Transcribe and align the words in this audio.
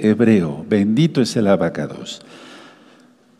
hebreo. 0.00 0.64
Bendito 0.68 1.20
es 1.20 1.36
el 1.36 1.46
abacados. 1.46 2.22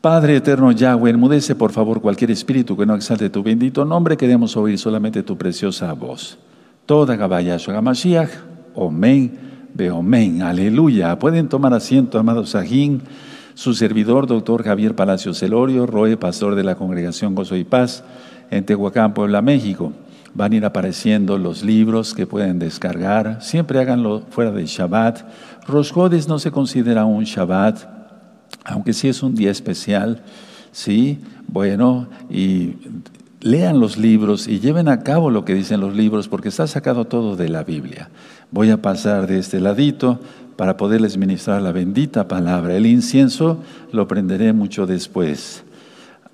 Padre 0.00 0.36
eterno 0.36 0.70
Yahweh, 0.70 1.10
enmudece 1.10 1.54
por 1.54 1.72
favor 1.72 2.00
cualquier 2.00 2.30
espíritu 2.30 2.76
que 2.76 2.86
no 2.86 2.94
exalte 2.94 3.30
tu 3.30 3.42
bendito 3.42 3.84
nombre. 3.84 4.16
Queremos 4.16 4.56
oír 4.56 4.78
solamente 4.78 5.22
tu 5.22 5.36
preciosa 5.36 5.92
voz. 5.92 6.38
Toda 6.86 7.16
Gabayasho 7.16 7.72
Gamashiach, 7.72 8.30
Omen, 8.74 9.38
Beomen, 9.74 10.42
aleluya. 10.42 11.18
Pueden 11.18 11.48
tomar 11.48 11.74
asiento, 11.74 12.18
amados 12.18 12.50
Sajín, 12.50 13.02
su 13.54 13.74
servidor, 13.74 14.26
doctor 14.26 14.62
Javier 14.62 14.94
Palacio 14.94 15.34
Celorio, 15.34 15.84
Roe, 15.84 16.16
pastor 16.16 16.54
de 16.54 16.62
la 16.62 16.76
congregación 16.76 17.34
Gozo 17.34 17.56
y 17.56 17.64
Paz 17.64 18.04
en 18.50 18.64
Tehuacán, 18.64 19.14
Puebla, 19.14 19.42
México. 19.42 19.92
Van 20.34 20.52
a 20.52 20.56
ir 20.56 20.64
apareciendo 20.64 21.38
los 21.38 21.62
libros 21.62 22.14
que 22.14 22.26
pueden 22.26 22.58
descargar. 22.58 23.38
Siempre 23.42 23.80
háganlo 23.80 24.22
fuera 24.30 24.50
de 24.50 24.66
Shabbat. 24.66 25.22
Rosjodes 25.66 26.28
no 26.28 26.38
se 26.38 26.50
considera 26.50 27.04
un 27.04 27.24
Shabbat 27.24 27.98
aunque 28.64 28.92
sí 28.92 29.08
es 29.08 29.22
un 29.22 29.34
día 29.34 29.50
especial, 29.50 30.22
sí, 30.72 31.18
bueno, 31.46 32.08
y 32.30 32.74
lean 33.40 33.80
los 33.80 33.96
libros 33.96 34.48
y 34.48 34.60
lleven 34.60 34.88
a 34.88 35.00
cabo 35.00 35.30
lo 35.30 35.44
que 35.44 35.54
dicen 35.54 35.80
los 35.80 35.96
libros, 35.96 36.28
porque 36.28 36.48
está 36.48 36.66
sacado 36.66 37.06
todo 37.06 37.36
de 37.36 37.48
la 37.48 37.64
Biblia. 37.64 38.10
Voy 38.50 38.70
a 38.70 38.82
pasar 38.82 39.26
de 39.26 39.38
este 39.38 39.60
ladito 39.60 40.20
para 40.56 40.76
poderles 40.76 41.16
ministrar 41.16 41.62
la 41.62 41.72
bendita 41.72 42.28
palabra. 42.28 42.74
El 42.74 42.86
incienso 42.86 43.62
lo 43.92 44.08
prenderé 44.08 44.52
mucho 44.52 44.86
después. 44.86 45.64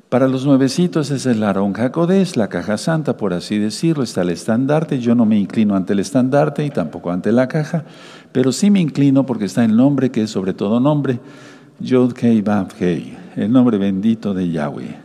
Para 0.09 0.29
los 0.29 0.47
nuevecitos 0.47 1.11
es 1.11 1.27
el 1.27 1.43
Aarón 1.43 1.73
Jacodés, 1.73 2.37
la 2.37 2.49
caja 2.49 2.79
santa, 2.79 3.17
por 3.17 3.33
así 3.33 3.59
decirlo, 3.59 4.05
está 4.05 4.23
el 4.23 4.31
estandarte. 4.31 5.01
Yo 5.01 5.15
no 5.15 5.27
me 5.27 5.39
inclino 5.39 5.75
ante 5.75 5.93
el 5.93 5.99
estandarte 5.99 6.65
y 6.65 6.71
tampoco 6.71 7.11
ante 7.11 7.33
la 7.33 7.49
caja, 7.49 7.85
pero 8.31 8.53
sí 8.53 8.71
me 8.71 8.81
inclino 8.81 9.27
porque 9.27 9.47
está 9.47 9.65
el 9.65 9.75
nombre 9.77 10.11
que 10.11 10.23
es 10.23 10.31
sobre 10.31 10.53
todo 10.53 10.79
nombre 10.79 11.19
Yod 11.81 12.13
Kei 12.13 12.43
Vav 12.43 12.69
el 12.81 13.51
nombre 13.51 13.79
bendito 13.79 14.33
de 14.35 14.51
Yahweh. 14.51 14.97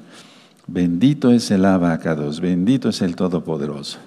Bendito 0.68 1.32
es 1.32 1.50
el 1.50 1.66
Abacados, 1.66 2.42
bendito 2.42 2.90
es 2.90 3.02
el 3.02 3.16
Todopoderoso. 3.16 3.98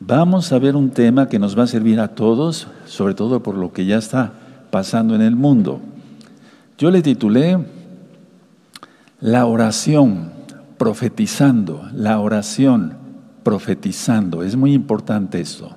Vamos 0.00 0.52
a 0.52 0.58
ver 0.58 0.76
un 0.76 0.90
tema 0.90 1.28
que 1.28 1.38
nos 1.38 1.58
va 1.58 1.64
a 1.64 1.66
servir 1.66 2.00
a 2.00 2.08
todos, 2.08 2.68
sobre 2.86 3.12
todo 3.12 3.42
por 3.42 3.54
lo 3.54 3.72
que 3.72 3.84
ya 3.84 3.98
está 3.98 4.32
pasando 4.70 5.14
en 5.14 5.20
el 5.20 5.36
mundo. 5.36 5.80
Yo 6.78 6.90
le 6.90 7.02
titulé 7.02 7.58
La 9.20 9.46
oración 9.46 10.32
profetizando, 10.76 11.88
la 11.92 12.20
oración 12.20 12.96
profetizando. 13.42 14.42
Es 14.42 14.56
muy 14.56 14.72
importante 14.72 15.40
esto. 15.40 15.76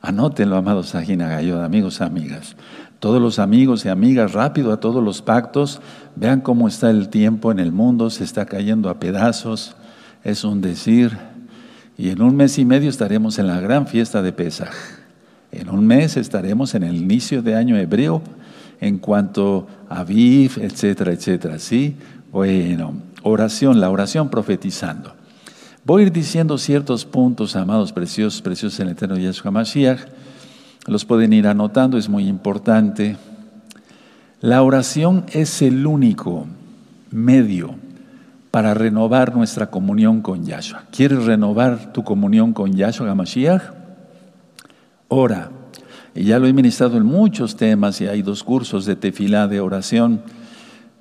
Anótenlo, 0.00 0.56
amados 0.56 0.94
Ajinagayod, 0.94 1.64
amigos, 1.64 2.00
amigas 2.00 2.56
todos 2.98 3.20
los 3.20 3.38
amigos 3.38 3.84
y 3.84 3.88
amigas, 3.88 4.32
rápido 4.32 4.72
a 4.72 4.80
todos 4.80 5.02
los 5.02 5.22
pactos, 5.22 5.80
vean 6.16 6.40
cómo 6.40 6.66
está 6.66 6.90
el 6.90 7.08
tiempo 7.08 7.52
en 7.52 7.58
el 7.58 7.72
mundo, 7.72 8.10
se 8.10 8.24
está 8.24 8.46
cayendo 8.46 8.88
a 8.88 8.98
pedazos, 8.98 9.76
es 10.24 10.44
un 10.44 10.60
decir, 10.60 11.16
y 11.98 12.10
en 12.10 12.22
un 12.22 12.36
mes 12.36 12.58
y 12.58 12.64
medio 12.64 12.90
estaremos 12.90 13.38
en 13.38 13.46
la 13.46 13.60
gran 13.60 13.86
fiesta 13.86 14.22
de 14.22 14.32
Pesaj. 14.32 14.72
En 15.52 15.70
un 15.70 15.86
mes 15.86 16.16
estaremos 16.16 16.74
en 16.74 16.82
el 16.82 16.96
inicio 16.96 17.42
de 17.42 17.54
año 17.54 17.76
hebreo 17.76 18.22
en 18.80 18.98
cuanto 18.98 19.66
a 19.88 20.00
Aviv, 20.00 20.58
etcétera, 20.60 21.12
etcétera. 21.12 21.58
¿Sí? 21.58 21.96
Bueno, 22.36 22.92
oración, 23.22 23.80
la 23.80 23.88
oración 23.88 24.28
profetizando. 24.28 25.14
Voy 25.86 26.02
a 26.02 26.06
ir 26.08 26.12
diciendo 26.12 26.58
ciertos 26.58 27.06
puntos, 27.06 27.56
amados, 27.56 27.94
preciosos, 27.94 28.42
preciosos 28.42 28.78
en 28.78 28.88
el 28.88 28.92
eterno 28.92 29.16
Yahshua 29.16 29.50
Mashiach 29.50 30.00
los 30.86 31.06
pueden 31.06 31.32
ir 31.32 31.46
anotando, 31.46 31.96
es 31.96 32.10
muy 32.10 32.28
importante. 32.28 33.16
La 34.42 34.62
oración 34.62 35.24
es 35.32 35.62
el 35.62 35.86
único 35.86 36.46
medio 37.10 37.74
para 38.50 38.74
renovar 38.74 39.34
nuestra 39.34 39.70
comunión 39.70 40.20
con 40.20 40.44
Yahshua. 40.44 40.82
¿Quieres 40.90 41.24
renovar 41.24 41.94
tu 41.94 42.04
comunión 42.04 42.52
con 42.52 42.74
Yahshua 42.74 43.12
Hamashiach? 43.12 43.62
Ora. 45.08 45.52
Y 46.14 46.24
ya 46.24 46.38
lo 46.38 46.46
he 46.46 46.52
ministrado 46.52 46.98
en 46.98 47.06
muchos 47.06 47.56
temas 47.56 47.98
y 48.02 48.06
hay 48.06 48.20
dos 48.20 48.44
cursos 48.44 48.84
de 48.84 48.94
tefilá 48.94 49.48
de 49.48 49.60
oración. 49.60 50.20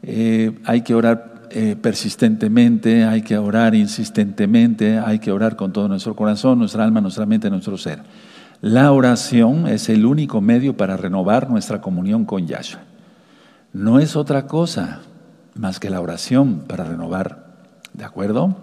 Eh, 0.08 0.60
hay 0.66 0.82
que 0.82 0.94
orar 0.94 1.48
eh, 1.50 1.76
persistentemente, 1.80 3.06
hay 3.06 3.22
que 3.22 3.38
orar 3.38 3.76
insistentemente, 3.76 5.00
hay 5.00 5.20
que 5.20 5.32
orar 5.32 5.56
con 5.56 5.74
todo 5.74 5.88
nuestro 5.88 6.16
corazón, 6.16 6.60
nuestra 6.60 6.84
alma, 6.84 7.02
nuestra 7.02 7.26
mente, 7.26 7.50
nuestro 7.50 7.78
ser. 7.78 8.04
La 8.62 8.92
oración 8.92 9.68
es 9.68 9.90
el 9.90 10.06
único 10.06 10.42
medio 10.42 10.78
para 10.78 10.98
renovar 10.98 11.50
nuestra 11.50 11.82
comunión 11.82 12.26
con 12.26 12.48
Yahshua. 12.48 12.82
No 13.74 14.00
es 14.00 14.16
otra 14.16 14.48
cosa 14.48 15.02
más 15.56 15.80
que 15.80 15.90
la 15.90 16.02
oración 16.02 16.64
para 16.68 16.84
renovar. 16.84 17.46
¿De 17.94 18.04
acuerdo? 18.04 18.56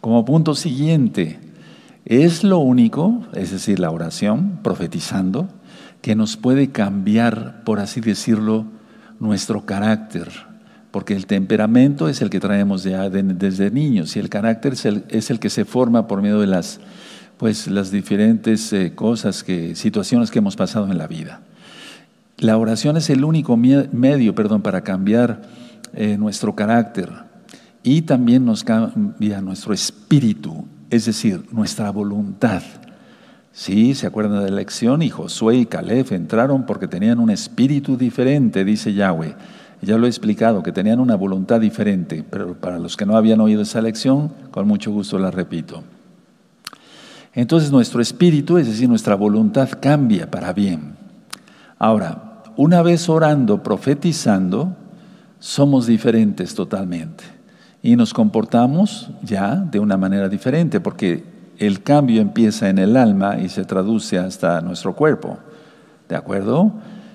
Como 0.00 0.24
punto 0.24 0.54
siguiente, 0.54 1.38
es 2.04 2.44
lo 2.44 2.58
único, 2.58 3.26
es 3.34 3.50
decir, 3.52 3.78
la 3.78 3.90
oración, 3.90 4.60
profetizando, 4.62 5.48
que 6.00 6.14
nos 6.16 6.36
puede 6.36 6.70
cambiar, 6.70 7.62
por 7.64 7.78
así 7.78 8.00
decirlo, 8.00 8.66
nuestro 9.20 9.64
carácter. 9.66 10.51
Porque 10.92 11.16
el 11.16 11.26
temperamento 11.26 12.08
es 12.08 12.22
el 12.22 12.30
que 12.30 12.38
traemos 12.38 12.84
desde 12.84 13.70
niños 13.72 14.14
y 14.14 14.20
el 14.20 14.28
carácter 14.28 14.74
es 14.74 14.84
el, 14.84 15.04
es 15.08 15.30
el 15.30 15.40
que 15.40 15.50
se 15.50 15.64
forma 15.64 16.06
por 16.06 16.22
medio 16.22 16.38
de 16.38 16.46
las 16.46 16.78
pues 17.38 17.66
las 17.66 17.90
diferentes 17.90 18.72
eh, 18.72 18.94
cosas 18.94 19.42
que 19.42 19.74
situaciones 19.74 20.30
que 20.30 20.38
hemos 20.38 20.54
pasado 20.54 20.88
en 20.88 20.96
la 20.96 21.08
vida. 21.08 21.40
La 22.38 22.56
oración 22.56 22.96
es 22.96 23.10
el 23.10 23.24
único 23.24 23.56
medio, 23.56 24.34
perdón, 24.36 24.62
para 24.62 24.82
cambiar 24.82 25.42
eh, 25.92 26.16
nuestro 26.18 26.54
carácter 26.54 27.10
y 27.82 28.02
también 28.02 28.44
nos 28.44 28.62
cambia 28.62 29.40
nuestro 29.40 29.74
espíritu, 29.74 30.66
es 30.88 31.06
decir, 31.06 31.42
nuestra 31.50 31.90
voluntad. 31.90 32.62
Sí, 33.50 33.94
se 33.94 34.06
acuerdan 34.06 34.44
de 34.44 34.50
la 34.50 34.56
lección 34.56 35.02
y 35.02 35.10
Josué 35.10 35.56
y 35.56 35.66
Caleb 35.66 36.12
entraron 36.12 36.64
porque 36.64 36.86
tenían 36.86 37.18
un 37.18 37.30
espíritu 37.30 37.96
diferente, 37.96 38.64
dice 38.64 38.94
Yahweh. 38.94 39.34
Ya 39.82 39.98
lo 39.98 40.06
he 40.06 40.08
explicado, 40.08 40.62
que 40.62 40.70
tenían 40.70 41.00
una 41.00 41.16
voluntad 41.16 41.60
diferente, 41.60 42.24
pero 42.28 42.54
para 42.54 42.78
los 42.78 42.96
que 42.96 43.04
no 43.04 43.16
habían 43.16 43.40
oído 43.40 43.62
esa 43.62 43.82
lección, 43.82 44.30
con 44.52 44.66
mucho 44.68 44.92
gusto 44.92 45.18
la 45.18 45.32
repito. 45.32 45.82
Entonces 47.34 47.72
nuestro 47.72 48.00
espíritu, 48.00 48.58
es 48.58 48.68
decir, 48.68 48.88
nuestra 48.88 49.16
voluntad 49.16 49.68
cambia 49.80 50.30
para 50.30 50.52
bien. 50.52 50.94
Ahora, 51.78 52.42
una 52.56 52.82
vez 52.82 53.08
orando, 53.08 53.62
profetizando, 53.62 54.76
somos 55.40 55.86
diferentes 55.86 56.54
totalmente 56.54 57.24
y 57.82 57.96
nos 57.96 58.14
comportamos 58.14 59.10
ya 59.22 59.56
de 59.56 59.80
una 59.80 59.96
manera 59.96 60.28
diferente 60.28 60.78
porque 60.78 61.24
el 61.58 61.82
cambio 61.82 62.20
empieza 62.20 62.68
en 62.68 62.78
el 62.78 62.96
alma 62.96 63.40
y 63.40 63.48
se 63.48 63.64
traduce 63.64 64.18
hasta 64.18 64.60
nuestro 64.60 64.94
cuerpo. 64.94 65.38
¿De 66.08 66.14
acuerdo? 66.14 66.72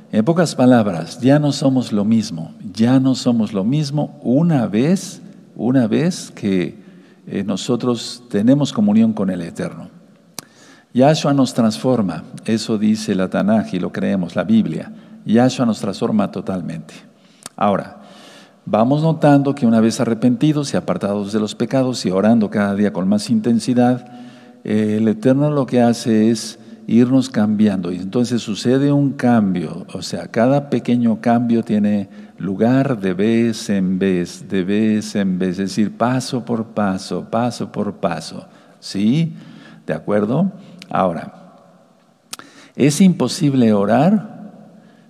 En 0.10 0.24
pocas 0.24 0.56
palabras, 0.56 1.20
ya 1.20 1.38
no 1.38 1.52
somos 1.52 1.92
lo 1.92 2.06
mismo, 2.06 2.54
ya 2.74 2.98
no 2.98 3.14
somos 3.14 3.52
lo 3.52 3.66
mismo 3.66 4.18
una 4.24 4.66
vez, 4.66 5.22
una 5.54 5.86
vez 5.88 6.32
que 6.32 6.78
eh, 7.28 7.44
nosotros 7.44 8.24
tenemos 8.30 8.72
comunión 8.72 9.12
con 9.12 9.30
el 9.30 9.42
Eterno. 9.42 9.90
Yahshua 10.94 11.34
nos 11.34 11.54
transforma, 11.54 12.24
eso 12.46 12.78
dice 12.78 13.16
la 13.16 13.30
Tanaj 13.30 13.74
y 13.74 13.80
lo 13.80 13.92
creemos, 13.92 14.38
la 14.38 14.46
Biblia. 14.46 14.94
Yahshua 15.26 15.66
nos 15.66 15.82
transforma 15.82 16.32
totalmente. 16.32 16.94
Ahora, 17.58 17.98
vamos 18.66 19.02
notando 19.02 19.54
que 19.54 19.66
una 19.66 19.82
vez 19.82 20.00
arrepentidos 20.00 20.74
y 20.74 20.78
apartados 20.78 21.34
de 21.34 21.42
los 21.42 21.54
pecados 21.54 22.06
y 22.06 22.12
orando 22.12 22.50
cada 22.50 22.76
día 22.76 22.94
con 22.94 23.10
más 23.10 23.30
intensidad, 23.30 24.08
el 24.64 25.06
Eterno 25.10 25.52
lo 25.52 25.66
que 25.66 25.82
hace 25.82 26.32
es 26.32 26.60
irnos 26.88 27.30
cambiando. 27.30 27.92
Y 27.92 27.98
entonces 27.98 28.42
sucede 28.42 28.92
un 28.92 29.12
cambio, 29.12 29.86
o 29.94 30.02
sea, 30.02 30.28
cada 30.28 30.70
pequeño 30.70 31.20
cambio 31.22 31.64
tiene 31.64 32.10
lugar 32.40 33.00
de 33.00 33.14
vez 33.14 33.70
en 33.70 34.00
vez, 34.00 34.48
de 34.48 34.64
vez 34.64 35.16
en 35.16 35.38
vez, 35.38 35.52
es 35.52 35.58
decir, 35.58 35.92
paso 35.92 36.46
por 36.46 36.68
paso, 36.68 37.30
paso 37.30 37.72
por 37.72 37.96
paso. 37.96 38.48
¿Sí? 38.80 39.34
¿De 39.86 39.94
acuerdo? 39.94 40.52
Ahora, 40.90 41.34
es 42.76 43.02
imposible 43.02 43.74
orar 43.74 44.38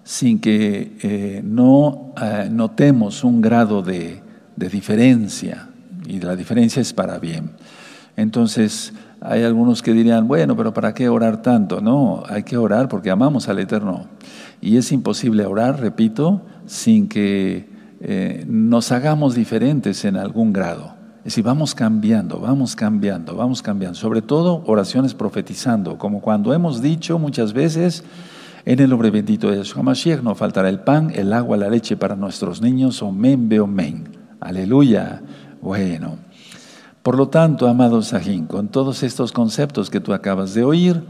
sin 0.03 0.39
que 0.39 0.97
eh, 1.01 1.41
no 1.43 2.13
eh, 2.21 2.47
notemos 2.49 3.25
un 3.25 3.41
grado 3.41 3.81
de, 3.81 4.23
diferencia, 4.55 5.67
y 6.07 6.19
la 6.21 6.35
diferencia 6.35 6.81
es 6.81 6.93
para 6.93 7.19
bien. 7.19 7.51
Entonces, 8.15 8.93
hay 9.21 9.43
algunos 9.43 9.81
que 9.81 9.93
dirían, 9.93 10.27
bueno, 10.27 10.55
pero 10.55 10.73
¿para 10.73 10.93
qué 10.93 11.09
orar 11.09 11.41
tanto? 11.41 11.81
No, 11.81 12.23
hay 12.27 12.43
que 12.43 12.57
orar 12.57 12.87
porque 12.87 13.09
amamos 13.09 13.49
al 13.49 13.59
Eterno. 13.59 14.05
Y 14.61 14.77
es 14.77 14.91
imposible 14.91 15.45
orar, 15.45 15.79
repito, 15.79 16.41
sin 16.65 17.07
que 17.07 17.69
eh, 17.99 18.45
nos 18.47 18.91
hagamos 18.91 19.35
diferentes 19.35 20.05
en 20.05 20.17
algún 20.17 20.53
grado. 20.53 20.95
Es 21.19 21.33
decir, 21.33 21.43
vamos 21.43 21.75
cambiando, 21.75 22.39
vamos 22.39 22.75
cambiando, 22.75 23.35
vamos 23.35 23.61
cambiando. 23.61 23.97
Sobre 23.97 24.21
todo 24.21 24.63
oraciones 24.65 25.13
profetizando, 25.13 25.97
como 25.97 26.21
cuando 26.21 26.53
hemos 26.53 26.81
dicho 26.81 27.19
muchas 27.19 27.53
veces, 27.53 28.03
En 28.67 28.81
el 28.81 28.89
nombre 28.89 29.11
bendito 29.11 29.49
de 29.49 29.59
Yeshua 29.59 29.81
Mashiach 29.81 30.21
no 30.21 30.35
faltará 30.35 30.67
el 30.67 30.81
pan, 30.81 31.09
el 31.15 31.31
agua, 31.31 31.55
la 31.55 31.69
leche 31.69 31.95
para 31.95 32.17
nuestros 32.17 32.61
niños. 32.61 33.01
Omen, 33.01 33.47
beomen. 33.47 34.09
Aleluya. 34.41 35.21
Bueno. 35.61 36.26
Por 37.07 37.17
lo 37.17 37.29
tanto, 37.29 37.69
amado 37.69 38.01
Sajín, 38.01 38.47
con 38.47 38.67
todos 38.67 39.01
estos 39.01 39.31
conceptos 39.31 39.89
que 39.89 40.01
tú 40.01 40.11
acabas 40.11 40.53
de 40.53 40.65
oír, 40.65 41.03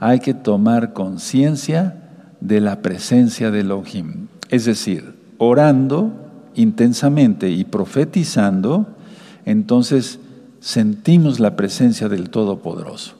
hay 0.00 0.18
que 0.18 0.34
tomar 0.34 0.92
conciencia 0.92 1.94
de 2.40 2.60
la 2.60 2.82
presencia 2.82 3.52
de 3.52 3.60
Elohim. 3.60 4.26
Es 4.50 4.64
decir, 4.64 5.14
orando 5.38 6.10
intensamente 6.56 7.50
y 7.50 7.62
profetizando, 7.62 8.96
entonces 9.44 10.18
sentimos 10.58 11.38
la 11.38 11.54
presencia 11.54 12.08
del 12.08 12.30
Todopoderoso. 12.30 13.14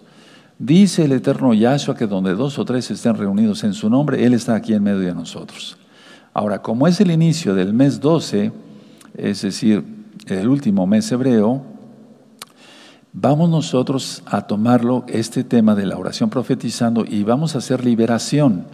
Dice 0.59 1.05
el 1.05 1.13
eterno 1.13 1.55
Yahshua 1.55 1.95
que 1.95 2.09
donde 2.09 2.35
dos 2.35 2.59
o 2.59 2.65
tres 2.65 2.91
estén 2.91 3.15
reunidos 3.15 3.63
en 3.63 3.75
su 3.75 3.89
nombre, 3.89 4.27
Él 4.27 4.35
está 4.35 4.57
aquí 4.57 4.75
en 4.75 4.83
medio 4.83 4.99
de 4.99 5.15
nosotros. 5.15 5.79
Ahora, 6.33 6.63
como 6.63 6.89
es 6.89 7.01
el 7.01 7.13
inicio 7.13 7.55
del 7.55 7.73
mes 7.73 8.01
12, 8.01 8.51
es 9.19 9.43
decir, 9.43 9.85
el 10.27 10.49
último 10.49 10.85
mes 10.89 11.13
hebreo, 11.13 11.74
vamos 13.15 13.49
nosotros 13.49 14.23
a 14.27 14.43
tomarlo, 14.43 15.05
este 15.09 15.45
tema 15.45 15.75
de 15.75 15.87
la 15.87 15.97
oración 15.97 16.29
profetizando, 16.29 17.05
y 17.09 17.23
vamos 17.23 17.55
a 17.55 17.59
hacer 17.59 17.85
liberación. 17.85 18.67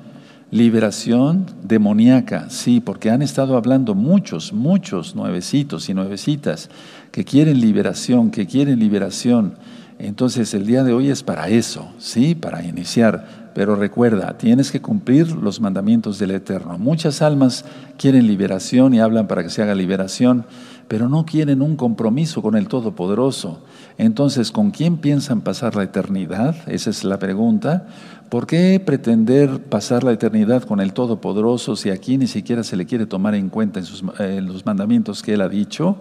Liberación 0.51 1.47
demoníaca, 1.63 2.51
sí, 2.51 2.81
porque 2.81 3.11
han 3.11 3.23
estado 3.23 3.57
hablando 3.57 3.95
muchos, 3.95 4.53
muchos 4.53 5.15
nuevecitos 5.15 5.89
y 5.89 5.95
nuevecitas 5.95 6.71
que 7.13 7.25
quieren 7.25 7.61
liberación, 7.61 8.33
que 8.33 8.47
quieren 8.47 8.81
liberación. 8.81 9.55
Entonces 10.01 10.53
el 10.55 10.67
día 10.67 10.83
de 10.83 10.93
hoy 10.93 11.11
es 11.11 11.23
para 11.23 11.49
eso, 11.49 11.93
¿sí? 11.99 12.35
Para 12.35 12.65
iniciar. 12.65 13.51
Pero 13.55 13.77
recuerda, 13.77 14.39
tienes 14.39 14.73
que 14.73 14.81
cumplir 14.81 15.31
los 15.33 15.61
mandamientos 15.61 16.19
del 16.19 16.31
Eterno. 16.31 16.79
Muchas 16.79 17.21
almas 17.21 17.65
quieren 17.99 18.27
liberación 18.27 18.95
y 18.95 19.01
hablan 19.01 19.29
para 19.29 19.43
que 19.43 19.51
se 19.51 19.63
haga 19.63 19.75
liberación, 19.75 20.47
pero 20.89 21.09
no 21.09 21.27
quieren 21.27 21.61
un 21.61 21.77
compromiso 21.77 22.43
con 22.43 22.57
el 22.57 22.67
Todopoderoso. 22.67 23.61
Entonces, 24.01 24.51
¿con 24.51 24.71
quién 24.71 24.97
piensan 24.97 25.43
pasar 25.43 25.77
la 25.77 25.83
eternidad? 25.83 26.57
Esa 26.67 26.89
es 26.89 27.05
la 27.05 27.19
pregunta. 27.19 27.87
¿Por 28.31 28.47
qué 28.47 28.81
pretender 28.81 29.63
pasar 29.65 30.05
la 30.05 30.13
eternidad 30.13 30.63
con 30.63 30.81
el 30.81 30.95
Todopoderoso 30.95 31.77
si 31.77 31.91
aquí 31.91 32.17
ni 32.17 32.27
siquiera 32.27 32.65
se 32.65 32.79
le 32.79 32.87
quiere 32.87 33.05
tomar 33.05 33.35
en 33.35 33.51
cuenta 33.51 33.79
en, 34.19 34.47
los 34.47 34.65
mandamientos 34.65 35.23
que 35.23 35.35
Él 35.35 35.43
ha 35.43 35.51
dicho? 35.51 35.99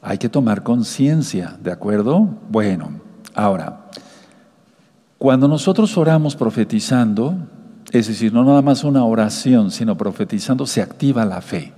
Hay 0.00 0.16
que 0.16 0.30
tomar 0.30 0.62
conciencia, 0.62 1.58
¿de 1.62 1.72
acuerdo? 1.72 2.26
Bueno, 2.48 3.02
ahora, 3.34 3.90
cuando 5.18 5.46
nosotros 5.46 5.94
oramos 5.98 6.36
profetizando, 6.36 7.34
es 7.92 8.08
decir, 8.08 8.32
no 8.32 8.44
nada 8.44 8.62
más 8.62 8.82
una 8.82 9.04
oración, 9.04 9.72
sino 9.72 9.98
profetizando, 9.98 10.64
se 10.64 10.80
activa 10.80 11.26
la 11.26 11.42
fe. 11.42 11.74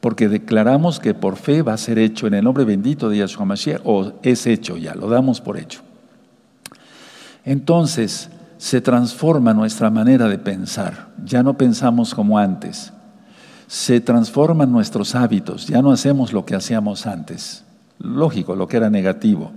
Porque 0.00 0.28
declaramos 0.28 0.98
que 0.98 1.14
por 1.14 1.36
fe 1.36 1.62
va 1.62 1.74
a 1.74 1.78
ser 1.78 1.98
hecho 1.98 2.26
en 2.26 2.34
el 2.34 2.44
nombre 2.44 2.64
bendito 2.64 3.08
de 3.08 3.18
Yahshua 3.18 3.44
Mashiach, 3.44 3.82
o 3.84 4.12
es 4.22 4.46
hecho 4.46 4.76
ya, 4.76 4.94
lo 4.94 5.08
damos 5.08 5.40
por 5.40 5.58
hecho. 5.58 5.80
Entonces, 7.44 8.30
se 8.58 8.80
transforma 8.80 9.54
nuestra 9.54 9.90
manera 9.90 10.28
de 10.28 10.38
pensar. 10.38 11.08
Ya 11.24 11.42
no 11.42 11.56
pensamos 11.56 12.14
como 12.14 12.38
antes 12.38 12.92
se 13.70 14.00
transforman 14.00 14.72
nuestros 14.72 15.14
hábitos, 15.14 15.68
ya 15.68 15.80
no 15.80 15.92
hacemos 15.92 16.32
lo 16.32 16.44
que 16.44 16.56
hacíamos 16.56 17.06
antes. 17.06 17.62
Lógico, 18.00 18.56
lo 18.56 18.66
que 18.66 18.78
era 18.78 18.90
negativo. 18.90 19.52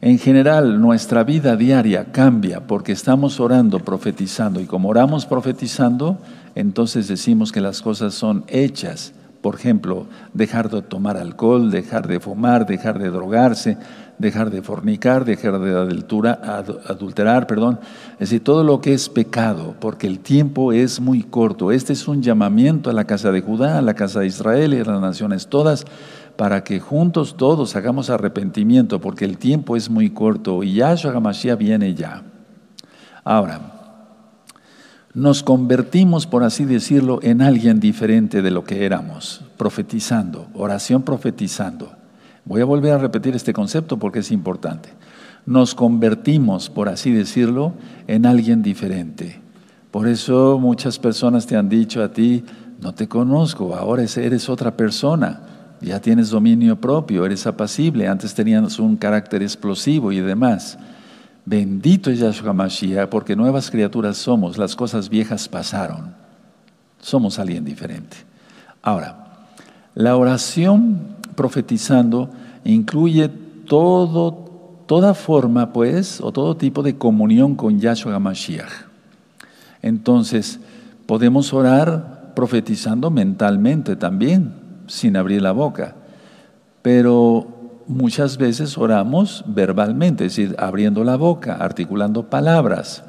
En 0.00 0.18
general, 0.18 0.80
nuestra 0.80 1.22
vida 1.22 1.54
diaria 1.54 2.10
cambia 2.10 2.66
porque 2.66 2.90
estamos 2.90 3.38
orando, 3.38 3.78
profetizando, 3.78 4.60
y 4.60 4.64
como 4.64 4.88
oramos 4.88 5.26
profetizando, 5.26 6.18
entonces 6.56 7.06
decimos 7.06 7.52
que 7.52 7.60
las 7.60 7.82
cosas 7.82 8.14
son 8.14 8.44
hechas. 8.48 9.12
Por 9.46 9.54
ejemplo, 9.54 10.08
dejar 10.34 10.68
de 10.70 10.82
tomar 10.82 11.16
alcohol, 11.16 11.70
dejar 11.70 12.08
de 12.08 12.18
fumar, 12.18 12.66
dejar 12.66 12.98
de 12.98 13.10
drogarse, 13.10 13.78
dejar 14.18 14.50
de 14.50 14.60
fornicar, 14.60 15.24
dejar 15.24 15.60
de 15.60 15.72
adulterar, 16.84 17.46
perdón. 17.46 17.78
Es 18.14 18.30
decir, 18.30 18.42
todo 18.42 18.64
lo 18.64 18.80
que 18.80 18.92
es 18.92 19.08
pecado, 19.08 19.76
porque 19.78 20.08
el 20.08 20.18
tiempo 20.18 20.72
es 20.72 20.98
muy 20.98 21.22
corto. 21.22 21.70
Este 21.70 21.92
es 21.92 22.08
un 22.08 22.22
llamamiento 22.22 22.90
a 22.90 22.92
la 22.92 23.04
casa 23.04 23.30
de 23.30 23.40
Judá, 23.40 23.78
a 23.78 23.82
la 23.82 23.94
casa 23.94 24.18
de 24.18 24.26
Israel 24.26 24.74
y 24.74 24.80
a 24.80 24.84
las 24.84 25.00
naciones 25.00 25.46
todas, 25.46 25.84
para 26.34 26.64
que 26.64 26.80
juntos 26.80 27.36
todos 27.36 27.76
hagamos 27.76 28.10
arrepentimiento, 28.10 29.00
porque 29.00 29.24
el 29.26 29.38
tiempo 29.38 29.76
es 29.76 29.88
muy 29.88 30.10
corto 30.10 30.64
y 30.64 30.74
Yahshua 30.74 31.12
HaMashiach 31.12 31.56
viene 31.56 31.94
ya. 31.94 32.24
Ahora, 33.22 33.75
nos 35.16 35.42
convertimos, 35.42 36.26
por 36.26 36.44
así 36.44 36.66
decirlo, 36.66 37.20
en 37.22 37.40
alguien 37.40 37.80
diferente 37.80 38.42
de 38.42 38.50
lo 38.50 38.64
que 38.64 38.84
éramos, 38.84 39.40
profetizando, 39.56 40.48
oración 40.52 41.04
profetizando. 41.04 41.90
Voy 42.44 42.60
a 42.60 42.66
volver 42.66 42.92
a 42.92 42.98
repetir 42.98 43.34
este 43.34 43.54
concepto 43.54 43.98
porque 43.98 44.18
es 44.18 44.30
importante. 44.30 44.90
Nos 45.46 45.74
convertimos, 45.74 46.68
por 46.68 46.90
así 46.90 47.12
decirlo, 47.12 47.72
en 48.06 48.26
alguien 48.26 48.62
diferente. 48.62 49.40
Por 49.90 50.06
eso 50.06 50.58
muchas 50.60 50.98
personas 50.98 51.46
te 51.46 51.56
han 51.56 51.70
dicho 51.70 52.02
a 52.02 52.12
ti, 52.12 52.44
no 52.82 52.92
te 52.92 53.08
conozco, 53.08 53.74
ahora 53.74 54.02
eres 54.02 54.50
otra 54.50 54.76
persona, 54.76 55.40
ya 55.80 55.98
tienes 55.98 56.28
dominio 56.28 56.78
propio, 56.78 57.24
eres 57.24 57.46
apacible, 57.46 58.06
antes 58.06 58.34
tenías 58.34 58.78
un 58.78 58.98
carácter 58.98 59.42
explosivo 59.42 60.12
y 60.12 60.20
demás. 60.20 60.78
Bendito 61.46 62.10
es 62.10 62.18
Yahshua 62.18 62.52
Mashiach, 62.52 63.08
porque 63.08 63.36
nuevas 63.36 63.70
criaturas 63.70 64.16
somos, 64.16 64.58
las 64.58 64.74
cosas 64.74 65.08
viejas 65.08 65.48
pasaron. 65.48 66.12
Somos 67.00 67.38
alguien 67.38 67.64
diferente. 67.64 68.16
Ahora, 68.82 69.46
la 69.94 70.16
oración 70.16 70.98
profetizando 71.36 72.30
incluye 72.64 73.28
todo, 73.28 74.32
toda 74.86 75.14
forma, 75.14 75.72
pues, 75.72 76.20
o 76.20 76.32
todo 76.32 76.56
tipo 76.56 76.82
de 76.82 76.98
comunión 76.98 77.54
con 77.54 77.78
Yahshua 77.78 78.18
Mashiach. 78.18 78.86
Entonces, 79.82 80.58
podemos 81.06 81.52
orar 81.54 82.32
profetizando 82.34 83.08
mentalmente 83.12 83.94
también, 83.94 84.52
sin 84.88 85.16
abrir 85.16 85.42
la 85.42 85.52
boca. 85.52 85.94
Pero 86.82 87.55
muchas 87.86 88.36
veces 88.38 88.76
oramos 88.78 89.44
verbalmente, 89.46 90.26
es 90.26 90.36
decir, 90.36 90.56
abriendo 90.58 91.04
la 91.04 91.16
boca, 91.16 91.56
articulando 91.56 92.28
palabras. 92.28 93.04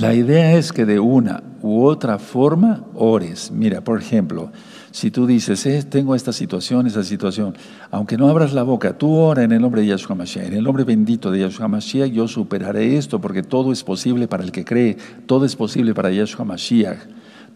La 0.00 0.14
idea 0.14 0.54
es 0.54 0.72
que 0.72 0.86
de 0.86 1.00
una 1.00 1.42
u 1.60 1.84
otra 1.84 2.18
forma 2.18 2.84
ores. 2.94 3.50
Mira, 3.50 3.82
por 3.82 4.00
ejemplo, 4.00 4.50
si 4.90 5.10
tú 5.10 5.26
dices, 5.26 5.66
eh, 5.66 5.82
tengo 5.82 6.14
esta 6.14 6.32
situación, 6.32 6.86
esa 6.86 7.02
situación, 7.02 7.54
aunque 7.90 8.16
no 8.16 8.28
abras 8.28 8.52
la 8.52 8.62
boca, 8.62 8.96
tú 8.96 9.12
ora 9.12 9.42
en 9.42 9.52
el 9.52 9.60
nombre 9.60 9.82
de 9.82 9.88
Yahshua 9.88 10.14
Mashiach, 10.14 10.46
en 10.46 10.54
el 10.54 10.64
nombre 10.64 10.84
bendito 10.84 11.30
de 11.30 11.40
Yahshua 11.40 11.68
Mashiach, 11.68 12.10
yo 12.10 12.28
superaré 12.28 12.96
esto, 12.96 13.20
porque 13.20 13.42
todo 13.42 13.72
es 13.72 13.84
posible 13.84 14.28
para 14.28 14.44
el 14.44 14.52
que 14.52 14.64
cree, 14.64 14.96
todo 15.26 15.44
es 15.44 15.56
posible 15.56 15.94
para 15.94 16.10
Yahshua 16.10 16.44
Mashiach, 16.44 16.98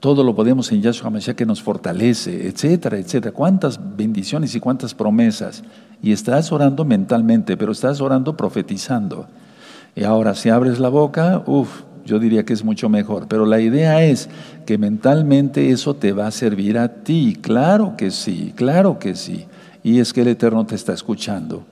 todo 0.00 0.22
lo 0.22 0.34
podemos 0.34 0.70
en 0.72 0.82
Yahshua 0.82 1.10
Mashiach 1.10 1.36
que 1.36 1.46
nos 1.46 1.62
fortalece, 1.62 2.46
etcétera, 2.46 2.98
etcétera. 2.98 3.32
Cuántas 3.32 3.78
bendiciones 3.96 4.54
y 4.54 4.60
cuántas 4.60 4.94
promesas. 4.94 5.62
Y 6.02 6.12
estás 6.12 6.52
orando 6.52 6.84
mentalmente, 6.84 7.56
pero 7.56 7.72
estás 7.72 8.00
orando 8.00 8.36
profetizando. 8.36 9.26
Y 9.94 10.04
ahora, 10.04 10.34
si 10.34 10.50
abres 10.50 10.78
la 10.78 10.90
boca, 10.90 11.42
uff, 11.46 11.82
yo 12.04 12.18
diría 12.18 12.44
que 12.44 12.52
es 12.52 12.64
mucho 12.64 12.88
mejor. 12.88 13.26
Pero 13.28 13.46
la 13.46 13.60
idea 13.60 14.04
es 14.04 14.28
que 14.66 14.78
mentalmente 14.78 15.70
eso 15.70 15.94
te 15.94 16.12
va 16.12 16.26
a 16.26 16.30
servir 16.30 16.78
a 16.78 17.02
ti. 17.02 17.38
Claro 17.40 17.94
que 17.96 18.10
sí, 18.10 18.52
claro 18.54 18.98
que 18.98 19.14
sí. 19.14 19.46
Y 19.82 20.00
es 20.00 20.12
que 20.12 20.22
el 20.22 20.28
Eterno 20.28 20.66
te 20.66 20.74
está 20.74 20.92
escuchando. 20.92 21.64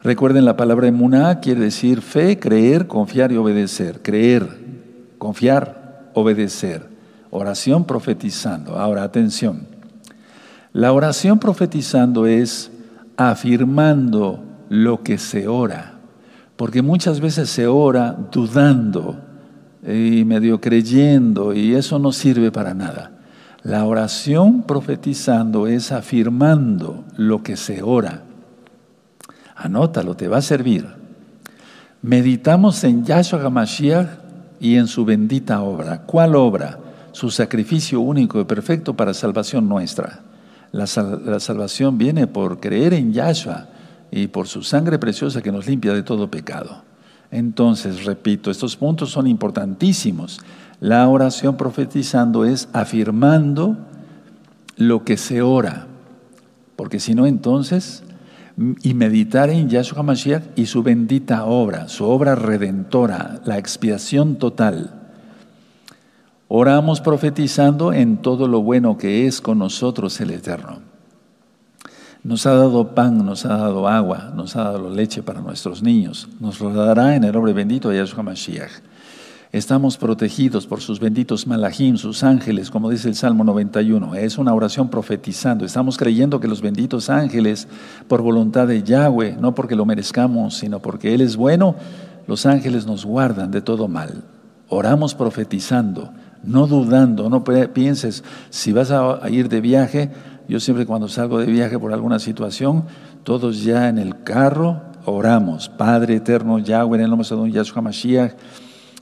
Recuerden 0.00 0.44
la 0.44 0.56
palabra 0.56 0.86
emuná 0.86 1.40
quiere 1.40 1.60
decir 1.60 2.02
fe, 2.02 2.38
creer, 2.38 2.86
confiar 2.86 3.32
y 3.32 3.36
obedecer. 3.36 4.00
Creer, 4.00 4.46
confiar, 5.18 6.10
obedecer. 6.14 6.97
Oración 7.30 7.84
profetizando. 7.84 8.78
Ahora, 8.78 9.02
atención. 9.02 9.66
La 10.72 10.92
oración 10.92 11.38
profetizando 11.38 12.26
es 12.26 12.70
afirmando 13.16 14.44
lo 14.68 15.02
que 15.02 15.18
se 15.18 15.48
ora. 15.48 15.94
Porque 16.56 16.82
muchas 16.82 17.20
veces 17.20 17.50
se 17.50 17.66
ora 17.66 18.16
dudando 18.32 19.18
y 19.86 20.24
medio 20.24 20.60
creyendo 20.60 21.54
y 21.54 21.74
eso 21.74 21.98
no 21.98 22.12
sirve 22.12 22.50
para 22.50 22.74
nada. 22.74 23.12
La 23.62 23.84
oración 23.84 24.62
profetizando 24.62 25.66
es 25.66 25.92
afirmando 25.92 27.04
lo 27.16 27.42
que 27.42 27.56
se 27.56 27.82
ora. 27.82 28.22
Anótalo, 29.56 30.14
te 30.14 30.28
va 30.28 30.38
a 30.38 30.42
servir. 30.42 30.86
Meditamos 32.02 32.84
en 32.84 33.04
Yahshua 33.04 33.42
HaMashiach 33.42 34.08
y 34.60 34.76
en 34.76 34.86
su 34.86 35.04
bendita 35.04 35.60
obra. 35.62 36.02
¿Cuál 36.02 36.36
obra? 36.36 36.78
Su 37.18 37.32
sacrificio 37.32 38.00
único 38.00 38.40
y 38.40 38.44
perfecto 38.44 38.94
para 38.94 39.12
salvación 39.12 39.68
nuestra. 39.68 40.20
La, 40.70 40.84
la 41.24 41.40
salvación 41.40 41.98
viene 41.98 42.28
por 42.28 42.60
creer 42.60 42.94
en 42.94 43.12
Yahshua 43.12 43.66
y 44.12 44.28
por 44.28 44.46
su 44.46 44.62
sangre 44.62 45.00
preciosa 45.00 45.42
que 45.42 45.50
nos 45.50 45.66
limpia 45.66 45.92
de 45.94 46.04
todo 46.04 46.30
pecado. 46.30 46.84
Entonces, 47.32 48.04
repito, 48.04 48.52
estos 48.52 48.76
puntos 48.76 49.10
son 49.10 49.26
importantísimos. 49.26 50.38
La 50.78 51.08
oración 51.08 51.56
profetizando 51.56 52.44
es 52.44 52.68
afirmando 52.72 53.76
lo 54.76 55.02
que 55.02 55.16
se 55.16 55.42
ora, 55.42 55.88
porque 56.76 57.00
si 57.00 57.16
no 57.16 57.26
entonces, 57.26 58.04
y 58.84 58.94
meditar 58.94 59.50
en 59.50 59.68
Yahshua 59.68 60.04
Mashiach 60.04 60.44
y 60.54 60.66
su 60.66 60.84
bendita 60.84 61.46
obra, 61.46 61.88
su 61.88 62.04
obra 62.04 62.36
redentora, 62.36 63.40
la 63.44 63.58
expiación 63.58 64.36
total. 64.36 64.97
Oramos 66.50 67.02
profetizando 67.02 67.92
en 67.92 68.16
todo 68.16 68.48
lo 68.48 68.62
bueno 68.62 68.96
que 68.96 69.26
es 69.26 69.42
con 69.42 69.58
nosotros 69.58 70.18
el 70.22 70.30
Eterno. 70.30 70.78
Nos 72.24 72.46
ha 72.46 72.54
dado 72.54 72.94
pan, 72.94 73.24
nos 73.24 73.44
ha 73.44 73.58
dado 73.58 73.86
agua, 73.86 74.32
nos 74.34 74.56
ha 74.56 74.64
dado 74.64 74.88
leche 74.88 75.22
para 75.22 75.42
nuestros 75.42 75.82
niños. 75.82 76.26
Nos 76.40 76.58
lo 76.60 76.72
dará 76.72 77.14
en 77.14 77.24
el 77.24 77.32
nombre 77.32 77.52
bendito 77.52 77.90
de 77.90 77.98
Yahshua 77.98 78.22
Mashiach. 78.22 78.70
Estamos 79.52 79.98
protegidos 79.98 80.66
por 80.66 80.80
sus 80.80 81.00
benditos 81.00 81.46
malajim, 81.46 81.98
sus 81.98 82.24
ángeles, 82.24 82.70
como 82.70 82.88
dice 82.88 83.08
el 83.08 83.14
Salmo 83.14 83.44
91. 83.44 84.14
Es 84.14 84.38
una 84.38 84.54
oración 84.54 84.88
profetizando. 84.88 85.66
Estamos 85.66 85.98
creyendo 85.98 86.40
que 86.40 86.48
los 86.48 86.62
benditos 86.62 87.10
ángeles, 87.10 87.68
por 88.08 88.22
voluntad 88.22 88.66
de 88.66 88.82
Yahweh, 88.82 89.36
no 89.38 89.54
porque 89.54 89.76
lo 89.76 89.84
merezcamos, 89.84 90.54
sino 90.56 90.80
porque 90.80 91.14
Él 91.14 91.20
es 91.20 91.36
bueno, 91.36 91.76
los 92.26 92.46
ángeles 92.46 92.86
nos 92.86 93.04
guardan 93.04 93.50
de 93.50 93.60
todo 93.60 93.86
mal. 93.86 94.24
Oramos 94.68 95.14
profetizando 95.14 96.10
no 96.42 96.66
dudando, 96.66 97.28
no 97.28 97.44
pienses, 97.44 98.24
si 98.50 98.72
vas 98.72 98.90
a 98.90 99.20
ir 99.30 99.48
de 99.48 99.60
viaje, 99.60 100.10
yo 100.48 100.60
siempre 100.60 100.86
cuando 100.86 101.08
salgo 101.08 101.38
de 101.38 101.46
viaje 101.46 101.78
por 101.78 101.92
alguna 101.92 102.18
situación, 102.18 102.84
todos 103.22 103.62
ya 103.62 103.88
en 103.88 103.98
el 103.98 104.22
carro 104.22 104.80
oramos, 105.04 105.68
Padre 105.68 106.16
eterno, 106.16 106.58
Yahweh, 106.58 106.98
en 106.98 107.04
el 107.04 107.10
nombre 107.10 107.28
de 107.28 107.36
Don 107.36 107.50
Yahshua 107.50 107.82
Mashiach, 107.82 108.32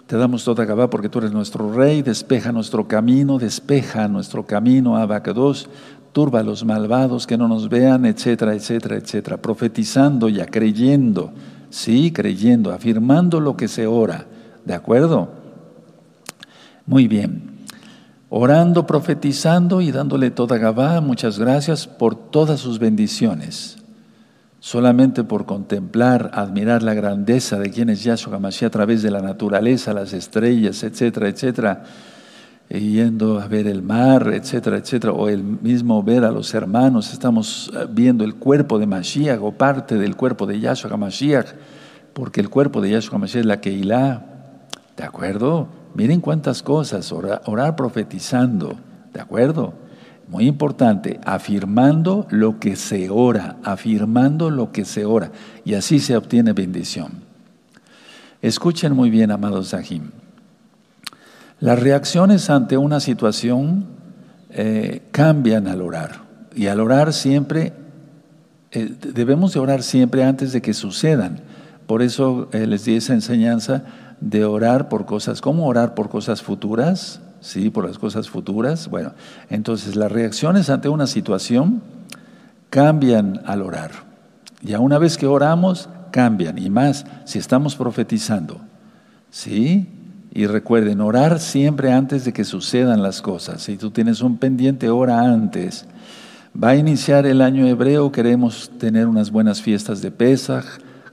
te 0.06 0.16
damos 0.16 0.44
toda 0.44 0.64
Gabá 0.64 0.88
porque 0.88 1.08
tú 1.08 1.18
eres 1.18 1.32
nuestro 1.32 1.72
rey, 1.72 2.02
despeja 2.02 2.52
nuestro 2.52 2.86
camino, 2.86 3.38
despeja 3.38 4.06
nuestro 4.06 4.46
camino, 4.46 4.96
Abacados, 4.96 5.68
turba 6.12 6.40
a 6.40 6.42
los 6.44 6.64
malvados 6.64 7.26
que 7.26 7.36
no 7.36 7.48
nos 7.48 7.68
vean, 7.68 8.06
etcétera, 8.06 8.54
etcétera, 8.54 8.96
etcétera, 8.96 9.36
profetizando 9.36 10.28
ya, 10.28 10.46
creyendo, 10.46 11.32
sí, 11.70 12.12
creyendo, 12.12 12.72
afirmando 12.72 13.40
lo 13.40 13.56
que 13.56 13.68
se 13.68 13.86
ora, 13.86 14.26
¿de 14.64 14.74
acuerdo? 14.74 15.28
Muy 16.86 17.08
bien. 17.08 17.56
Orando, 18.28 18.86
profetizando 18.86 19.80
y 19.80 19.90
dándole 19.90 20.30
toda 20.30 20.58
Gabá, 20.58 21.00
muchas 21.00 21.38
gracias 21.38 21.86
por 21.86 22.14
todas 22.14 22.60
sus 22.60 22.78
bendiciones. 22.78 23.78
Solamente 24.60 25.24
por 25.24 25.46
contemplar, 25.46 26.30
admirar 26.32 26.82
la 26.82 26.94
grandeza 26.94 27.58
de 27.58 27.70
quien 27.70 27.88
es 27.88 28.02
Yahshua 28.02 28.38
Mashiach 28.38 28.68
a 28.68 28.70
través 28.70 29.02
de 29.02 29.10
la 29.10 29.20
naturaleza, 29.20 29.94
las 29.94 30.12
estrellas, 30.12 30.82
etcétera, 30.82 31.28
etcétera, 31.28 31.84
yendo 32.68 33.40
a 33.40 33.46
ver 33.46 33.66
el 33.66 33.82
mar, 33.82 34.32
etcétera, 34.32 34.78
etcétera, 34.78 35.12
o 35.12 35.28
el 35.28 35.42
mismo 35.42 36.02
ver 36.02 36.24
a 36.24 36.32
los 36.32 36.52
hermanos, 36.54 37.12
estamos 37.12 37.70
eh, 37.74 37.86
viendo 37.88 38.24
el 38.24 38.34
cuerpo 38.34 38.78
de 38.78 38.86
Mashiach 38.86 39.40
o 39.40 39.52
parte 39.52 39.96
del 39.96 40.16
cuerpo 40.16 40.46
de 40.46 40.58
Yahshua 40.58 40.96
Mashiach, 40.96 41.46
porque 42.12 42.40
el 42.40 42.48
cuerpo 42.48 42.80
de 42.80 42.90
Yahshua 42.90 43.18
Mashiach 43.18 43.40
es 43.40 43.46
la 43.46 43.60
Keilah, 43.60 44.24
¿de 44.96 45.04
acuerdo? 45.04 45.68
Miren 45.96 46.20
cuántas 46.20 46.62
cosas, 46.62 47.10
orar, 47.10 47.74
profetizando, 47.74 48.76
¿de 49.14 49.20
acuerdo? 49.22 49.72
Muy 50.28 50.46
importante, 50.46 51.18
afirmando 51.24 52.26
lo 52.28 52.60
que 52.60 52.76
se 52.76 53.08
ora, 53.08 53.56
afirmando 53.64 54.50
lo 54.50 54.72
que 54.72 54.84
se 54.84 55.06
ora, 55.06 55.32
y 55.64 55.72
así 55.72 55.98
se 55.98 56.14
obtiene 56.14 56.52
bendición. 56.52 57.12
Escuchen 58.42 58.92
muy 58.92 59.08
bien, 59.08 59.30
amados 59.30 59.70
Zahim. 59.70 60.10
Las 61.60 61.80
reacciones 61.80 62.50
ante 62.50 62.76
una 62.76 63.00
situación 63.00 63.86
eh, 64.50 65.00
cambian 65.12 65.66
al 65.66 65.80
orar, 65.80 66.20
y 66.54 66.66
al 66.66 66.80
orar 66.80 67.14
siempre, 67.14 67.72
eh, 68.70 68.94
debemos 69.14 69.54
de 69.54 69.60
orar 69.60 69.82
siempre 69.82 70.24
antes 70.24 70.52
de 70.52 70.60
que 70.60 70.74
sucedan. 70.74 71.40
Por 71.86 72.02
eso 72.02 72.50
eh, 72.52 72.66
les 72.66 72.84
di 72.84 72.96
esa 72.96 73.14
enseñanza 73.14 73.84
de 74.20 74.44
orar 74.44 74.88
por 74.88 75.06
cosas, 75.06 75.40
¿cómo 75.40 75.66
orar 75.66 75.94
por 75.94 76.08
cosas 76.08 76.42
futuras? 76.42 77.20
Sí, 77.40 77.70
por 77.70 77.86
las 77.86 77.98
cosas 77.98 78.28
futuras. 78.28 78.88
Bueno, 78.88 79.12
entonces 79.50 79.94
las 79.94 80.10
reacciones 80.10 80.70
ante 80.70 80.88
una 80.88 81.06
situación 81.06 81.82
cambian 82.70 83.42
al 83.46 83.62
orar. 83.62 83.90
Ya 84.62 84.80
una 84.80 84.98
vez 84.98 85.16
que 85.16 85.26
oramos, 85.26 85.88
cambian. 86.10 86.58
Y 86.58 86.70
más 86.70 87.04
si 87.24 87.38
estamos 87.38 87.76
profetizando. 87.76 88.60
¿Sí? 89.30 89.86
Y 90.32 90.46
recuerden, 90.46 91.00
orar 91.00 91.38
siempre 91.38 91.92
antes 91.92 92.24
de 92.24 92.32
que 92.32 92.44
sucedan 92.44 93.02
las 93.02 93.22
cosas. 93.22 93.62
Si 93.62 93.76
tú 93.76 93.90
tienes 93.90 94.22
un 94.22 94.38
pendiente, 94.38 94.90
ora 94.90 95.20
antes. 95.20 95.86
Va 96.60 96.70
a 96.70 96.76
iniciar 96.76 97.26
el 97.26 97.42
año 97.42 97.66
hebreo, 97.66 98.10
queremos 98.12 98.70
tener 98.78 99.06
unas 99.06 99.30
buenas 99.30 99.60
fiestas 99.62 100.00
de 100.02 100.10
Pesach 100.10 100.64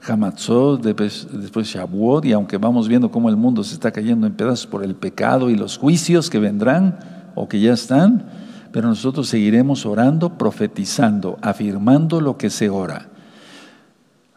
Hamatzot, 0.06 0.82
después, 0.82 1.26
Shavuot, 1.66 2.24
y 2.26 2.32
aunque 2.32 2.58
vamos 2.58 2.88
viendo 2.88 3.10
cómo 3.10 3.28
el 3.28 3.36
mundo 3.36 3.64
se 3.64 3.74
está 3.74 3.90
cayendo 3.90 4.26
en 4.26 4.34
pedazos 4.34 4.66
por 4.66 4.84
el 4.84 4.94
pecado 4.94 5.50
y 5.50 5.56
los 5.56 5.78
juicios 5.78 6.30
que 6.30 6.38
vendrán 6.38 6.98
o 7.34 7.48
que 7.48 7.60
ya 7.60 7.72
están, 7.72 8.24
pero 8.72 8.88
nosotros 8.88 9.28
seguiremos 9.28 9.86
orando, 9.86 10.36
profetizando, 10.36 11.38
afirmando 11.42 12.20
lo 12.20 12.36
que 12.36 12.50
se 12.50 12.68
ora. 12.68 13.08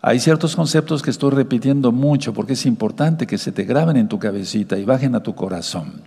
Hay 0.01 0.19
ciertos 0.19 0.55
conceptos 0.55 1.01
que 1.01 1.09
estoy 1.09 1.31
repitiendo 1.31 1.91
mucho 1.91 2.33
porque 2.33 2.53
es 2.53 2.65
importante 2.65 3.27
que 3.27 3.37
se 3.37 3.51
te 3.51 3.63
graben 3.63 3.97
en 3.97 4.07
tu 4.07 4.19
cabecita 4.19 4.77
y 4.77 4.85
bajen 4.85 5.15
a 5.15 5.23
tu 5.23 5.35
corazón. 5.35 6.01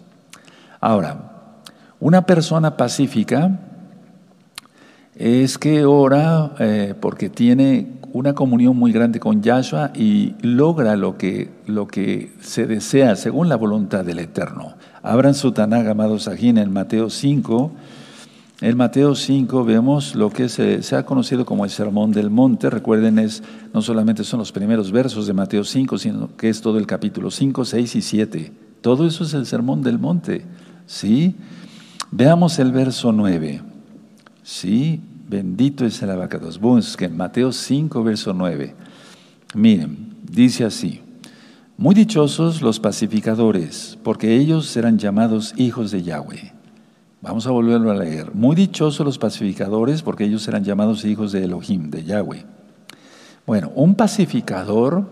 Ahora, 0.80 1.54
una 1.98 2.24
persona 2.24 2.76
pacífica 2.76 3.58
es 5.20 5.58
que 5.58 5.84
ora 5.84 6.52
eh, 6.58 6.94
porque 6.98 7.28
tiene 7.28 7.88
una 8.14 8.32
comunión 8.34 8.74
muy 8.74 8.90
grande 8.90 9.20
con 9.20 9.42
Yahshua 9.42 9.92
y 9.94 10.34
logra 10.40 10.96
lo 10.96 11.18
que, 11.18 11.50
lo 11.66 11.86
que 11.86 12.32
se 12.40 12.66
desea 12.66 13.14
según 13.16 13.50
la 13.50 13.56
voluntad 13.56 14.02
del 14.02 14.18
Eterno. 14.18 14.76
Abran 15.02 15.34
su 15.34 15.52
Tanag, 15.52 15.86
amados 15.86 16.22
Sajín, 16.22 16.56
en 16.56 16.72
Mateo 16.72 17.10
5. 17.10 17.70
En 18.62 18.78
Mateo 18.78 19.14
5 19.14 19.62
vemos 19.62 20.14
lo 20.14 20.30
que 20.30 20.48
se, 20.48 20.80
ha 20.96 21.04
conocido 21.04 21.44
como 21.44 21.66
el 21.66 21.70
Sermón 21.70 22.12
del 22.12 22.30
Monte. 22.30 22.70
Recuerden, 22.70 23.18
es, 23.18 23.42
no 23.74 23.82
solamente 23.82 24.24
son 24.24 24.38
los 24.38 24.52
primeros 24.52 24.90
versos 24.90 25.26
de 25.26 25.34
Mateo 25.34 25.64
5, 25.64 25.98
sino 25.98 26.34
que 26.38 26.48
es 26.48 26.62
todo 26.62 26.78
el 26.78 26.86
capítulo 26.86 27.30
5, 27.30 27.66
6 27.66 27.94
y 27.94 28.00
7. 28.00 28.52
Todo 28.80 29.06
eso 29.06 29.24
es 29.24 29.34
el 29.34 29.44
Sermón 29.44 29.82
del 29.82 29.98
Monte. 29.98 30.46
¿Sí? 30.86 31.34
Veamos 32.10 32.58
el 32.58 32.72
verso 32.72 33.12
9. 33.12 33.60
¿Sí? 34.42 35.02
Bendito 35.30 35.86
es 35.86 36.02
el 36.02 36.10
abacados. 36.10 36.58
que 36.96 37.04
en 37.04 37.16
Mateo 37.16 37.52
5, 37.52 38.02
verso 38.02 38.34
9. 38.34 38.74
Miren, 39.54 40.16
dice 40.28 40.64
así. 40.64 41.02
Muy 41.76 41.94
dichosos 41.94 42.62
los 42.62 42.80
pacificadores, 42.80 43.96
porque 44.02 44.34
ellos 44.34 44.66
serán 44.66 44.98
llamados 44.98 45.54
hijos 45.56 45.92
de 45.92 46.02
Yahweh. 46.02 46.52
Vamos 47.22 47.46
a 47.46 47.52
volverlo 47.52 47.92
a 47.92 47.94
leer. 47.94 48.34
Muy 48.34 48.56
dichosos 48.56 49.06
los 49.06 49.18
pacificadores, 49.18 50.02
porque 50.02 50.24
ellos 50.24 50.42
serán 50.42 50.64
llamados 50.64 51.04
hijos 51.04 51.30
de 51.30 51.44
Elohim, 51.44 51.90
de 51.90 52.02
Yahweh. 52.02 52.44
Bueno, 53.46 53.70
un 53.76 53.94
pacificador 53.94 55.08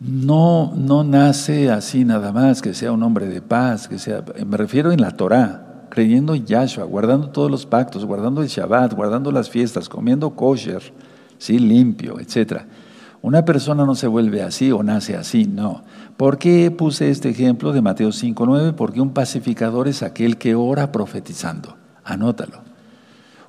no, 0.00 0.72
no 0.74 1.04
nace 1.04 1.70
así 1.70 2.06
nada 2.06 2.32
más, 2.32 2.62
que 2.62 2.72
sea 2.72 2.92
un 2.92 3.02
hombre 3.02 3.26
de 3.26 3.42
paz, 3.42 3.88
que 3.88 3.98
sea, 3.98 4.24
me 4.46 4.56
refiero 4.56 4.90
en 4.90 5.02
la 5.02 5.10
Torah 5.10 5.69
creyendo 5.90 6.34
en 6.34 6.46
Yahshua, 6.46 6.84
guardando 6.84 7.28
todos 7.28 7.50
los 7.50 7.66
pactos, 7.66 8.06
guardando 8.06 8.40
el 8.40 8.48
Shabbat, 8.48 8.94
guardando 8.94 9.30
las 9.30 9.50
fiestas, 9.50 9.88
comiendo 9.88 10.30
kosher, 10.30 10.82
¿sí? 11.36 11.58
limpio, 11.58 12.18
etc. 12.18 12.62
Una 13.22 13.44
persona 13.44 13.84
no 13.84 13.94
se 13.94 14.06
vuelve 14.06 14.42
así 14.42 14.72
o 14.72 14.82
nace 14.82 15.16
así, 15.16 15.44
no. 15.44 15.82
¿Por 16.16 16.38
qué 16.38 16.70
puse 16.70 17.10
este 17.10 17.28
ejemplo 17.28 17.72
de 17.72 17.82
Mateo 17.82 18.08
5.9? 18.08 18.74
Porque 18.74 19.00
un 19.00 19.10
pacificador 19.10 19.88
es 19.88 20.02
aquel 20.02 20.38
que 20.38 20.54
ora 20.54 20.90
profetizando. 20.92 21.76
Anótalo. 22.04 22.62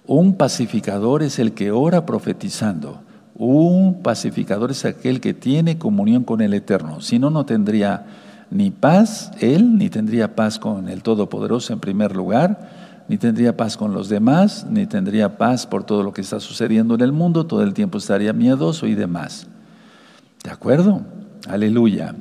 Un 0.06 0.36
pacificador 0.36 1.24
es 1.24 1.40
el 1.40 1.54
que 1.54 1.72
ora 1.72 2.06
profetizando. 2.06 3.02
Un 3.36 4.02
pacificador 4.02 4.72
es 4.72 4.84
aquel 4.84 5.22
que 5.22 5.34
tiene 5.34 5.78
comunión 5.78 6.24
con 6.24 6.42
el 6.42 6.54
Eterno. 6.54 7.00
Si 7.00 7.18
no, 7.18 7.30
no 7.30 7.46
tendría 7.46 8.06
ni 8.52 8.70
paz 8.70 9.32
él, 9.40 9.78
ni 9.78 9.90
tendría 9.90 10.36
paz 10.36 10.60
con 10.60 10.90
el 10.90 11.02
Todopoderoso 11.02 11.74
en 11.74 11.80
primer 11.80 12.16
lugar, 12.16 12.70
ni 13.08 13.18
tendría 13.18 13.58
paz 13.58 13.78
con 13.78 13.94
los 13.94 14.10
demás, 14.10 14.68
ni 14.70 14.86
tendría 14.86 15.38
paz 15.38 15.66
por 15.66 15.84
todo 15.84 16.04
lo 16.04 16.14
que 16.14 16.22
está 16.22 16.40
sucediendo 16.40 16.96
en 16.96 17.02
el 17.02 17.14
mundo, 17.14 17.46
todo 17.46 17.64
el 17.64 17.74
tiempo 17.74 17.98
estaría 17.98 18.34
miedoso 18.34 18.88
y 18.88 18.94
demás. 18.94 19.48
¿De 20.44 20.52
acuerdo? 20.52 21.02
Aleluya. 21.48 22.14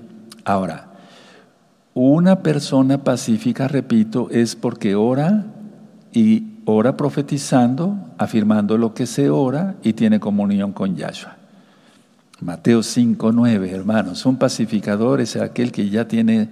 Ahora, 0.44 0.88
una 1.94 2.42
persona 2.42 3.04
pacífica, 3.04 3.68
repito, 3.68 4.28
es 4.30 4.54
porque 4.54 4.94
ora 4.94 5.46
y 6.12 6.44
ora 6.64 6.96
profetizando, 6.96 7.96
afirmando 8.18 8.78
lo 8.78 8.94
que 8.94 9.06
se 9.06 9.30
ora 9.30 9.74
y 9.82 9.94
tiene 9.94 10.20
comunión 10.20 10.72
con 10.72 10.96
Yahshua. 10.96 11.39
Mateo 12.40 12.82
5, 12.82 13.32
9, 13.32 13.70
hermanos. 13.70 14.24
Un 14.24 14.36
pacificador 14.36 15.20
es 15.20 15.36
aquel 15.36 15.72
que 15.72 15.90
ya 15.90 16.08
tiene 16.08 16.48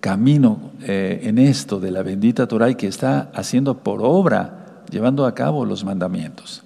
camino 0.00 0.72
eh, 0.82 1.20
en 1.24 1.38
esto 1.38 1.80
de 1.80 1.90
la 1.90 2.02
bendita 2.02 2.46
Torah 2.46 2.70
y 2.70 2.74
que 2.74 2.86
está 2.86 3.30
haciendo 3.34 3.78
por 3.78 4.00
obra, 4.02 4.82
llevando 4.90 5.26
a 5.26 5.34
cabo 5.34 5.64
los 5.64 5.84
mandamientos. 5.84 6.62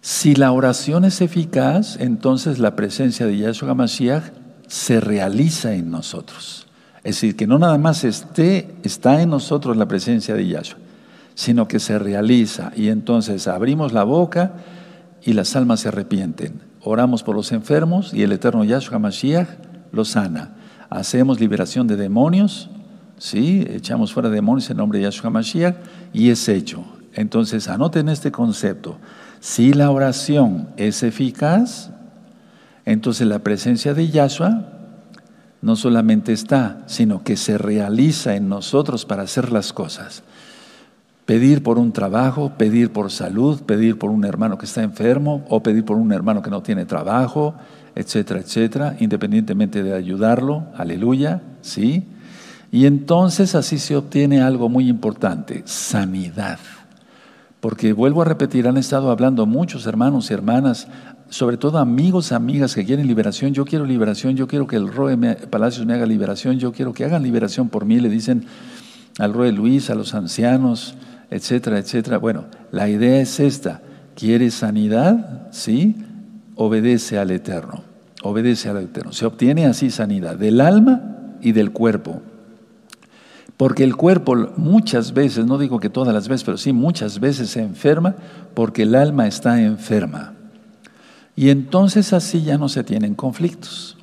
Si 0.00 0.34
la 0.34 0.52
oración 0.52 1.04
es 1.04 1.20
eficaz, 1.20 1.96
entonces 2.00 2.58
la 2.58 2.74
presencia 2.74 3.26
de 3.26 3.36
Yahshua 3.36 3.74
Mashiach 3.74 4.24
se 4.66 5.00
realiza 5.00 5.74
en 5.74 5.90
nosotros. 5.90 6.66
Es 7.04 7.16
decir, 7.16 7.36
que 7.36 7.46
no 7.46 7.58
nada 7.58 7.76
más 7.76 8.04
esté, 8.04 8.76
está 8.82 9.20
en 9.20 9.30
nosotros 9.30 9.76
la 9.76 9.88
presencia 9.88 10.34
de 10.34 10.48
Yahshua, 10.48 10.78
sino 11.34 11.68
que 11.68 11.80
se 11.80 11.98
realiza. 11.98 12.72
Y 12.74 12.88
entonces 12.88 13.46
abrimos 13.46 13.92
la 13.92 14.04
boca 14.04 14.52
y 15.22 15.34
las 15.34 15.54
almas 15.56 15.80
se 15.80 15.88
arrepienten. 15.88 16.68
Oramos 16.82 17.22
por 17.22 17.34
los 17.34 17.52
enfermos 17.52 18.14
y 18.14 18.22
el 18.22 18.32
eterno 18.32 18.64
Yahshua 18.64 18.98
Mashiach 18.98 19.48
los 19.92 20.10
sana. 20.10 20.54
Hacemos 20.90 21.40
liberación 21.40 21.86
de 21.86 21.96
demonios, 21.96 22.70
¿sí? 23.18 23.66
echamos 23.68 24.12
fuera 24.12 24.30
demonios 24.30 24.70
en 24.70 24.76
nombre 24.76 24.98
de 24.98 25.04
Yahshua 25.04 25.30
Mashiach 25.30 25.76
y 26.12 26.30
es 26.30 26.48
hecho. 26.48 26.84
Entonces 27.14 27.68
anoten 27.68 28.08
este 28.08 28.30
concepto. 28.30 28.98
Si 29.40 29.72
la 29.72 29.90
oración 29.90 30.68
es 30.76 31.02
eficaz, 31.02 31.90
entonces 32.84 33.26
la 33.26 33.40
presencia 33.40 33.92
de 33.94 34.08
Yahshua 34.08 34.72
no 35.60 35.76
solamente 35.76 36.32
está, 36.32 36.84
sino 36.86 37.24
que 37.24 37.36
se 37.36 37.58
realiza 37.58 38.36
en 38.36 38.48
nosotros 38.48 39.04
para 39.04 39.24
hacer 39.24 39.50
las 39.52 39.72
cosas. 39.72 40.22
Pedir 41.28 41.62
por 41.62 41.78
un 41.78 41.92
trabajo, 41.92 42.54
pedir 42.56 42.90
por 42.90 43.10
salud, 43.10 43.60
pedir 43.60 43.98
por 43.98 44.08
un 44.08 44.24
hermano 44.24 44.56
que 44.56 44.64
está 44.64 44.82
enfermo 44.82 45.44
o 45.50 45.62
pedir 45.62 45.84
por 45.84 45.98
un 45.98 46.10
hermano 46.10 46.40
que 46.40 46.48
no 46.48 46.62
tiene 46.62 46.86
trabajo, 46.86 47.54
etcétera, 47.94 48.40
etcétera, 48.40 48.96
independientemente 48.98 49.82
de 49.82 49.92
ayudarlo, 49.92 50.68
aleluya, 50.74 51.42
¿sí? 51.60 52.06
Y 52.72 52.86
entonces 52.86 53.54
así 53.54 53.78
se 53.78 53.94
obtiene 53.94 54.40
algo 54.40 54.70
muy 54.70 54.88
importante, 54.88 55.64
sanidad. 55.66 56.60
Porque 57.60 57.92
vuelvo 57.92 58.22
a 58.22 58.24
repetir, 58.24 58.66
han 58.66 58.78
estado 58.78 59.10
hablando 59.10 59.44
muchos 59.44 59.86
hermanos 59.86 60.30
y 60.30 60.32
hermanas, 60.32 60.88
sobre 61.28 61.58
todo 61.58 61.76
amigos, 61.76 62.32
amigas 62.32 62.74
que 62.74 62.86
quieren 62.86 63.06
liberación. 63.06 63.52
Yo 63.52 63.66
quiero 63.66 63.84
liberación, 63.84 64.34
yo 64.34 64.48
quiero 64.48 64.66
que 64.66 64.76
el 64.76 64.88
Roe 64.88 65.14
Palacios 65.50 65.84
me 65.84 65.92
haga 65.92 66.06
liberación, 66.06 66.58
yo 66.58 66.72
quiero 66.72 66.94
que 66.94 67.04
hagan 67.04 67.22
liberación 67.22 67.68
por 67.68 67.84
mí, 67.84 68.00
le 68.00 68.08
dicen 68.08 68.46
al 69.18 69.34
Roe 69.34 69.52
Luis, 69.52 69.90
a 69.90 69.94
los 69.94 70.14
ancianos, 70.14 70.94
etcétera, 71.30 71.78
etcétera. 71.78 72.18
Bueno, 72.18 72.46
la 72.70 72.88
idea 72.88 73.20
es 73.20 73.40
esta. 73.40 73.82
¿Quieres 74.14 74.54
sanidad? 74.54 75.48
Sí, 75.52 75.96
obedece 76.54 77.18
al 77.18 77.30
Eterno. 77.30 77.82
Obedece 78.22 78.68
al 78.68 78.78
Eterno. 78.78 79.12
Se 79.12 79.26
obtiene 79.26 79.66
así 79.66 79.90
sanidad 79.90 80.36
del 80.36 80.60
alma 80.60 81.36
y 81.40 81.52
del 81.52 81.72
cuerpo. 81.72 82.20
Porque 83.56 83.82
el 83.84 83.96
cuerpo 83.96 84.36
muchas 84.56 85.12
veces, 85.12 85.46
no 85.46 85.58
digo 85.58 85.80
que 85.80 85.90
todas 85.90 86.14
las 86.14 86.28
veces, 86.28 86.44
pero 86.44 86.56
sí 86.56 86.72
muchas 86.72 87.18
veces 87.18 87.50
se 87.50 87.60
enferma 87.60 88.14
porque 88.54 88.82
el 88.82 88.94
alma 88.94 89.26
está 89.26 89.60
enferma. 89.60 90.34
Y 91.34 91.50
entonces 91.50 92.12
así 92.12 92.42
ya 92.42 92.58
no 92.58 92.68
se 92.68 92.84
tienen 92.84 93.14
conflictos. 93.14 93.96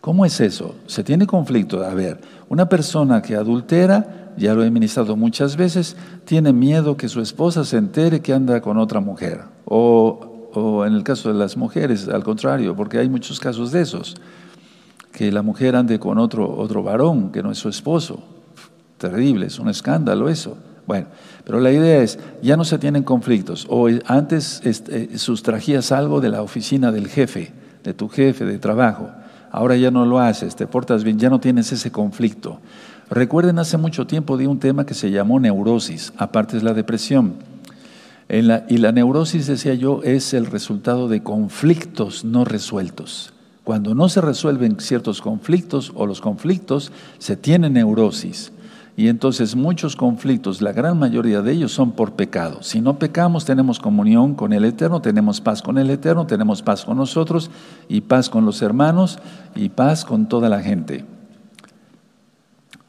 ¿Cómo 0.00 0.26
es 0.26 0.38
eso? 0.40 0.74
Se 0.86 1.02
tiene 1.02 1.26
conflicto. 1.26 1.82
A 1.82 1.94
ver, 1.94 2.20
una 2.50 2.68
persona 2.68 3.22
que 3.22 3.36
adultera, 3.36 4.23
ya 4.36 4.54
lo 4.54 4.64
he 4.64 4.70
ministrado 4.70 5.16
muchas 5.16 5.56
veces, 5.56 5.96
tiene 6.24 6.52
miedo 6.52 6.96
que 6.96 7.08
su 7.08 7.20
esposa 7.20 7.64
se 7.64 7.76
entere 7.76 8.20
que 8.20 8.32
anda 8.32 8.60
con 8.60 8.78
otra 8.78 9.00
mujer. 9.00 9.42
O, 9.64 10.50
o 10.54 10.84
en 10.84 10.94
el 10.94 11.02
caso 11.02 11.32
de 11.32 11.38
las 11.38 11.56
mujeres, 11.56 12.08
al 12.08 12.24
contrario, 12.24 12.76
porque 12.76 12.98
hay 12.98 13.08
muchos 13.08 13.40
casos 13.40 13.72
de 13.72 13.82
esos, 13.82 14.16
que 15.12 15.30
la 15.30 15.42
mujer 15.42 15.76
ande 15.76 15.98
con 15.98 16.18
otro, 16.18 16.56
otro 16.56 16.82
varón 16.82 17.30
que 17.30 17.42
no 17.42 17.50
es 17.50 17.58
su 17.58 17.68
esposo 17.68 18.22
terrible, 18.98 19.46
es 19.46 19.58
un 19.58 19.68
escándalo 19.68 20.28
eso. 20.28 20.56
Bueno, 20.86 21.06
pero 21.44 21.60
la 21.60 21.72
idea 21.72 22.02
es, 22.02 22.18
ya 22.42 22.56
no 22.56 22.64
se 22.64 22.78
tienen 22.78 23.02
conflictos. 23.02 23.66
O 23.68 23.88
antes 24.06 24.60
este, 24.64 25.18
sustrajías 25.18 25.92
algo 25.92 26.20
de 26.20 26.28
la 26.28 26.42
oficina 26.42 26.92
del 26.92 27.08
jefe, 27.08 27.52
de 27.82 27.94
tu 27.94 28.08
jefe 28.08 28.44
de 28.44 28.58
trabajo. 28.58 29.10
Ahora 29.50 29.76
ya 29.76 29.90
no 29.90 30.04
lo 30.04 30.18
haces, 30.18 30.56
te 30.56 30.66
portas 30.66 31.04
bien, 31.04 31.18
ya 31.18 31.30
no 31.30 31.38
tienes 31.38 31.70
ese 31.72 31.90
conflicto. 31.90 32.60
Recuerden, 33.14 33.60
hace 33.60 33.76
mucho 33.76 34.08
tiempo 34.08 34.36
di 34.36 34.46
un 34.46 34.58
tema 34.58 34.86
que 34.86 34.94
se 34.94 35.12
llamó 35.12 35.38
neurosis, 35.38 36.12
aparte 36.16 36.56
es 36.56 36.64
la 36.64 36.74
depresión. 36.74 37.34
y 38.28 38.78
la 38.78 38.90
neurosis, 38.90 39.46
decía 39.46 39.74
yo, 39.74 40.00
es 40.02 40.34
el 40.34 40.46
resultado 40.46 41.06
de 41.06 41.22
conflictos 41.22 42.24
no 42.24 42.44
resueltos. 42.44 43.32
Cuando 43.62 43.94
no 43.94 44.08
se 44.08 44.20
resuelven 44.20 44.80
ciertos 44.80 45.22
conflictos 45.22 45.92
o 45.94 46.06
los 46.06 46.20
conflictos, 46.20 46.90
se 47.18 47.36
tiene 47.36 47.70
neurosis. 47.70 48.50
Y 48.96 49.06
entonces 49.06 49.54
muchos 49.54 49.94
conflictos, 49.94 50.60
la 50.60 50.72
gran 50.72 50.98
mayoría 50.98 51.40
de 51.40 51.52
ellos 51.52 51.70
son 51.70 51.92
por 51.92 52.14
pecado. 52.14 52.64
Si 52.64 52.80
no 52.80 52.98
pecamos, 52.98 53.44
tenemos 53.44 53.78
comunión 53.78 54.34
con 54.34 54.52
el 54.52 54.64
Eterno, 54.64 55.00
tenemos 55.00 55.40
paz 55.40 55.62
con 55.62 55.78
el 55.78 55.88
Eterno, 55.88 56.26
tenemos 56.26 56.62
paz 56.62 56.84
con 56.84 56.96
nosotros 56.96 57.48
y 57.88 58.00
paz 58.00 58.28
con 58.28 58.44
los 58.44 58.60
hermanos 58.60 59.20
y 59.54 59.68
paz 59.68 60.04
con 60.04 60.28
toda 60.28 60.48
la 60.48 60.62
gente. 60.62 61.04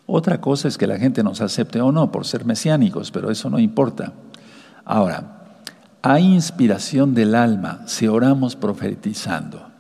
Otra 0.08 0.40
cosa 0.40 0.68
es 0.68 0.78
que 0.78 0.88
la 0.88 1.00
gente 1.00 1.24
nos 1.24 1.42
acepte 1.42 1.82
o 1.82 1.92
no 1.92 2.12
por 2.12 2.26
ser 2.26 2.46
mesiánicos, 2.46 3.12
pero 3.12 3.32
eso 3.32 3.50
no 3.50 3.60
importa. 3.60 4.14
Ahora, 4.84 5.36
hay 6.02 6.24
inspiración 6.24 7.16
del 7.16 7.34
alma 7.34 7.82
si 7.88 8.08
oramos 8.08 8.56
profetizando. 8.56 9.76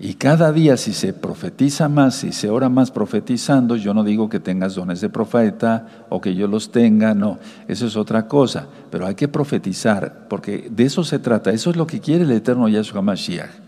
Y 0.00 0.14
cada 0.14 0.52
día 0.52 0.76
si 0.76 0.92
se 0.92 1.12
profetiza 1.12 1.88
más, 1.88 2.16
si 2.16 2.32
se 2.32 2.50
ora 2.50 2.68
más 2.68 2.92
profetizando, 2.92 3.74
yo 3.74 3.94
no 3.94 4.04
digo 4.04 4.28
que 4.28 4.38
tengas 4.38 4.76
dones 4.76 5.00
de 5.00 5.08
profeta 5.08 6.06
o 6.08 6.20
que 6.20 6.36
yo 6.36 6.46
los 6.46 6.70
tenga, 6.70 7.14
no, 7.14 7.38
eso 7.66 7.86
es 7.86 7.96
otra 7.96 8.28
cosa, 8.28 8.66
pero 8.90 9.06
hay 9.06 9.16
que 9.16 9.26
profetizar, 9.26 10.26
porque 10.28 10.68
de 10.70 10.84
eso 10.84 11.02
se 11.02 11.18
trata, 11.18 11.50
eso 11.50 11.70
es 11.70 11.76
lo 11.76 11.86
que 11.86 11.98
quiere 11.98 12.22
el 12.22 12.30
eterno 12.30 12.68
Yahshua 12.68 13.02
Mashiach. 13.02 13.67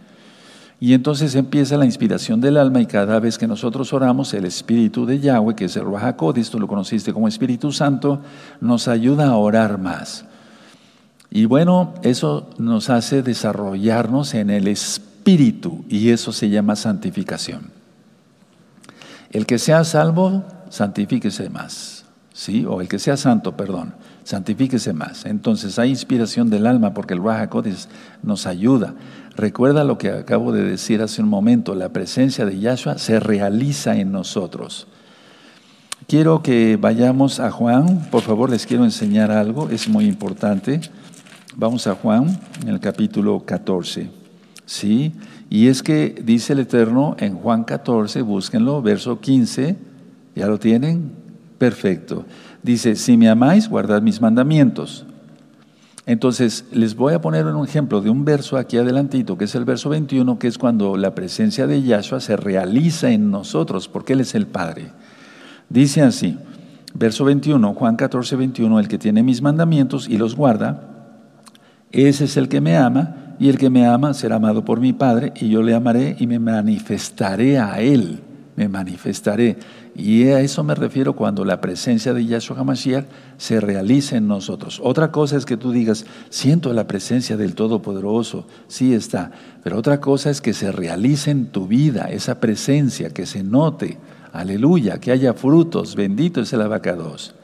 Y 0.83 0.95
entonces 0.95 1.35
empieza 1.35 1.77
la 1.77 1.85
inspiración 1.85 2.41
del 2.41 2.57
alma 2.57 2.81
y 2.81 2.87
cada 2.87 3.21
vez 3.21 3.37
que 3.37 3.47
nosotros 3.47 3.93
oramos, 3.93 4.33
el 4.33 4.47
Espíritu 4.47 5.05
de 5.05 5.21
Yahweh, 5.21 5.55
que 5.55 5.67
es 5.67 5.77
el 5.77 5.85
Ruach 5.85 6.17
tú 6.51 6.59
lo 6.59 6.67
conociste 6.67 7.13
como 7.13 7.29
Espíritu 7.29 7.71
Santo, 7.71 8.23
nos 8.63 8.89
ayuda 8.89 9.29
a 9.29 9.37
orar 9.37 9.79
más. 9.79 10.25
Y 11.31 11.45
bueno, 11.45 11.93
eso 12.03 12.49
nos 12.57 12.89
hace 12.89 13.23
desarrollarnos 13.23 14.33
en 14.33 14.49
el 14.49 14.69
Espíritu 14.69 15.85
y 15.91 16.09
eso 16.09 16.33
se 16.33 16.49
llama 16.49 16.77
santificación. 16.77 17.71
El 19.31 19.45
que 19.45 19.59
sea 19.59 19.85
salvo, 19.85 20.45
santifíquese 20.71 21.51
más. 21.51 22.07
¿Sí? 22.33 22.65
O 22.67 22.81
el 22.81 22.89
que 22.89 22.99
sea 22.99 23.19
santo, 23.19 23.55
perdón, 23.55 23.93
santifíquese 24.25 24.95
más. 24.95 25.27
Entonces 25.27 25.79
hay 25.79 25.91
inspiración 25.91 26.49
del 26.49 26.67
alma 26.67 26.95
porque 26.95 27.13
el 27.13 27.23
Raja 27.23 27.51
nos 28.23 28.47
ayuda. 28.47 28.95
Recuerda 29.41 29.85
lo 29.85 29.97
que 29.97 30.11
acabo 30.11 30.53
de 30.53 30.63
decir 30.63 31.01
hace 31.01 31.23
un 31.23 31.29
momento, 31.31 31.75
la 31.75 31.89
presencia 31.89 32.45
de 32.45 32.61
Yahshua 32.61 32.99
se 32.99 33.19
realiza 33.19 33.97
en 33.97 34.13
nosotros. 34.13 34.87
Quiero 36.07 36.43
que 36.43 36.77
vayamos 36.79 37.41
a 37.41 37.51
Juan, 37.51 38.07
por 38.11 38.21
favor 38.21 38.51
les 38.51 38.67
quiero 38.67 38.85
enseñar 38.85 39.31
algo, 39.31 39.71
es 39.71 39.89
muy 39.89 40.05
importante. 40.05 40.83
Vamos 41.57 41.87
a 41.87 41.95
Juan 41.95 42.39
en 42.61 42.69
el 42.69 42.81
capítulo 42.81 43.41
14. 43.47 44.11
¿sí? 44.67 45.15
Y 45.49 45.69
es 45.69 45.83
que 45.83 46.23
dice 46.23 46.53
el 46.53 46.59
Eterno 46.59 47.17
en 47.19 47.35
Juan 47.35 47.65
14, 47.65 48.21
búsquenlo, 48.21 48.83
verso 48.83 49.21
15, 49.21 49.75
¿ya 50.37 50.49
lo 50.49 50.59
tienen? 50.59 51.13
Perfecto. 51.57 52.27
Dice, 52.63 52.95
si 52.95 53.17
me 53.17 53.31
amáis, 53.31 53.71
guardad 53.71 54.03
mis 54.03 54.21
mandamientos. 54.21 55.07
Entonces, 56.07 56.65
les 56.73 56.97
voy 56.97 57.15
a 57.15 57.21
poner 57.21 57.47
un 57.47 57.67
ejemplo 57.67 58.01
de 58.01 58.11
un 58.11 58.25
verso 58.25 58.57
aquí 58.57 58.79
adelantito, 58.79 59.37
que 59.37 59.45
es 59.45 59.55
el 59.55 59.65
verso 59.65 59.91
21, 59.91 60.39
que 60.39 60.49
es 60.49 60.59
cuando 60.59 60.97
la 60.97 61.15
presencia 61.15 61.67
de 61.67 61.83
Yahshua 61.83 62.21
se 62.21 62.37
realiza 62.37 63.11
en 63.11 63.31
nosotros, 63.31 63.89
porque 63.89 64.15
Él 64.15 64.21
es 64.21 64.35
el 64.35 64.47
Padre. 64.47 64.93
Dice 65.69 66.03
así, 66.03 66.39
verso 66.95 67.25
21, 67.25 67.75
Juan 67.75 67.97
14, 67.97 68.37
21, 68.37 68.81
el 68.81 68.89
que 68.89 68.99
tiene 68.99 69.23
mis 69.23 69.43
mandamientos 69.43 70.09
y 70.09 70.17
los 70.17 70.35
guarda, 70.35 70.89
ese 71.93 72.25
es 72.25 72.37
el 72.37 72.49
que 72.49 72.61
me 72.61 72.77
ama, 72.77 73.37
y 73.39 73.49
el 73.49 73.59
que 73.59 73.71
me 73.71 73.87
ama 73.87 74.15
será 74.15 74.37
amado 74.37 74.65
por 74.65 74.81
mi 74.81 74.93
Padre, 74.93 75.33
y 75.37 75.49
yo 75.49 75.63
le 75.63 75.75
amaré 75.75 76.17
y 76.19 76.27
me 76.27 76.39
manifestaré 76.39 77.59
a 77.59 77.81
Él, 77.81 78.21
me 78.57 78.69
manifestaré. 78.69 79.57
Y 79.95 80.25
a 80.29 80.41
eso 80.41 80.63
me 80.63 80.75
refiero 80.75 81.15
cuando 81.15 81.45
la 81.45 81.61
presencia 81.61 82.13
de 82.13 82.25
Yahshua 82.25 82.59
HaMashiach 82.59 83.07
se 83.37 83.61
realice 83.61 84.17
en 84.17 84.29
nosotros. 84.29 84.81
Otra 84.83 85.11
cosa 85.11 85.37
es 85.37 85.45
que 85.45 85.57
tú 85.57 85.73
digas, 85.73 86.07
siento 86.29 86.73
la 86.73 86.87
presencia 86.87 87.37
del 87.37 87.55
Todopoderoso, 87.55 88.47
sí 88.69 88.95
está, 88.95 89.33
pero 89.63 89.79
otra 89.79 90.01
cosa 90.01 90.31
es 90.31 90.41
que 90.41 90.53
se 90.53 90.73
realice 90.73 91.31
en 91.31 91.47
tu 91.47 91.67
vida 91.67 92.11
esa 92.11 92.41
presencia, 92.41 93.11
que 93.11 93.27
se 93.27 93.43
note, 93.43 93.99
aleluya, 94.33 94.99
que 94.99 95.13
haya 95.13 95.35
frutos, 95.35 95.97
bendito 95.97 96.41
es 96.41 96.53
el 96.53 96.63
abacados. 96.63 97.35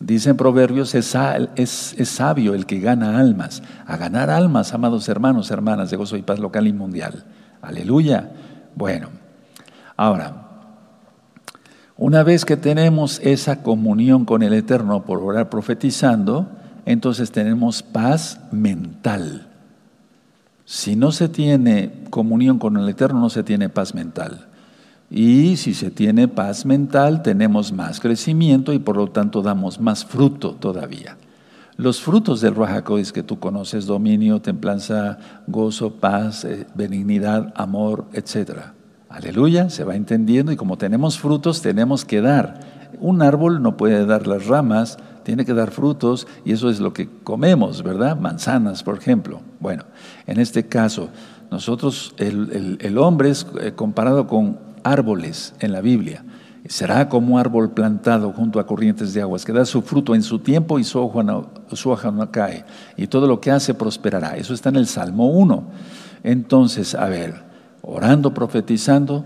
Dicen 0.00 0.36
Proverbios, 0.36 0.96
es, 0.96 1.16
es, 1.54 1.94
es, 1.96 2.08
sabio 2.08 2.54
el 2.54 2.66
que 2.66 2.80
gana 2.80 3.20
almas. 3.20 3.62
A 3.86 3.96
ganar 3.96 4.30
almas, 4.30 4.74
amados 4.74 5.08
hermanos, 5.08 5.52
hermanas 5.52 5.90
de 5.90 5.96
gozo 5.96 6.16
y 6.16 6.22
paz 6.22 6.40
local 6.40 6.66
y 6.66 6.72
mundial. 6.72 7.24
Aleluya. 7.60 8.32
Bueno, 8.74 9.10
ahora, 9.96 10.48
Una 11.96 12.24
vez 12.24 12.44
que 12.44 12.56
tenemos 12.56 13.20
esa 13.22 13.62
comunión 13.62 14.24
con 14.24 14.42
el 14.42 14.54
Eterno 14.54 15.04
por 15.04 15.22
orar 15.22 15.50
profetizando, 15.50 16.48
entonces 16.84 17.30
tenemos 17.30 17.82
paz 17.82 18.40
mental. 18.50 19.48
Si 20.64 20.96
no 20.96 21.12
se 21.12 21.28
tiene 21.28 21.92
comunión 22.10 22.58
con 22.58 22.76
el 22.76 22.88
Eterno, 22.88 23.20
no 23.20 23.30
se 23.30 23.44
tiene 23.44 23.68
paz 23.68 23.94
mental. 23.94 24.48
Y 25.10 25.58
si 25.58 25.74
se 25.74 25.90
tiene 25.90 26.26
paz 26.26 26.64
mental, 26.64 27.22
tenemos 27.22 27.72
más 27.72 28.00
crecimiento 28.00 28.72
y 28.72 28.78
por 28.78 28.96
lo 28.96 29.08
tanto 29.08 29.42
damos 29.42 29.78
más 29.78 30.04
fruto 30.04 30.54
todavía. 30.54 31.18
Los 31.76 32.00
frutos 32.00 32.40
del 32.40 32.54
es 32.98 33.12
que 33.12 33.22
tú 33.22 33.38
conoces, 33.38 33.86
dominio, 33.86 34.40
templanza, 34.40 35.18
gozo, 35.46 35.94
paz, 35.94 36.44
eh, 36.44 36.66
benignidad, 36.74 37.52
amor, 37.56 38.06
etcétera. 38.12 38.74
Aleluya, 39.12 39.68
se 39.68 39.84
va 39.84 39.94
entendiendo 39.94 40.52
y 40.52 40.56
como 40.56 40.78
tenemos 40.78 41.18
frutos 41.18 41.60
tenemos 41.60 42.06
que 42.06 42.22
dar. 42.22 42.60
Un 42.98 43.20
árbol 43.20 43.62
no 43.62 43.76
puede 43.76 44.06
dar 44.06 44.26
las 44.26 44.46
ramas, 44.46 44.96
tiene 45.22 45.44
que 45.44 45.52
dar 45.52 45.70
frutos 45.70 46.26
y 46.46 46.52
eso 46.52 46.70
es 46.70 46.80
lo 46.80 46.94
que 46.94 47.10
comemos, 47.22 47.82
¿verdad? 47.82 48.18
Manzanas, 48.18 48.82
por 48.82 48.96
ejemplo. 48.96 49.40
Bueno, 49.60 49.84
en 50.26 50.40
este 50.40 50.66
caso, 50.66 51.10
nosotros, 51.50 52.14
el, 52.16 52.96
hombre 52.96 53.28
es 53.28 53.46
eh, 53.60 53.72
comparado 53.72 54.26
con 54.26 54.58
árboles 54.82 55.52
en 55.60 55.72
la 55.72 55.82
Biblia. 55.82 56.24
Será 56.66 57.10
como 57.10 57.38
árbol 57.38 57.72
plantado 57.72 58.32
junto 58.32 58.60
a 58.60 58.66
corrientes 58.66 59.12
de 59.12 59.20
aguas, 59.20 59.44
que 59.44 59.52
da 59.52 59.66
su 59.66 59.82
fruto 59.82 60.14
en 60.14 60.22
su 60.22 60.38
tiempo 60.38 60.78
y 60.78 60.84
su 60.84 60.98
hoja 60.98 61.22
no, 61.22 61.50
su 61.72 61.90
hoja 61.90 62.10
no 62.10 62.30
cae. 62.30 62.64
Y 62.96 63.08
todo 63.08 63.26
lo 63.26 63.42
que 63.42 63.50
hace 63.50 63.74
prosperará. 63.74 64.38
Eso 64.38 64.54
está 64.54 64.70
en 64.70 64.76
el 64.76 64.86
Salmo 64.86 65.28
1. 65.28 65.64
Entonces, 66.22 66.94
a 66.94 67.06
ver, 67.10 67.51
orando, 67.82 68.32
profetizando, 68.32 69.24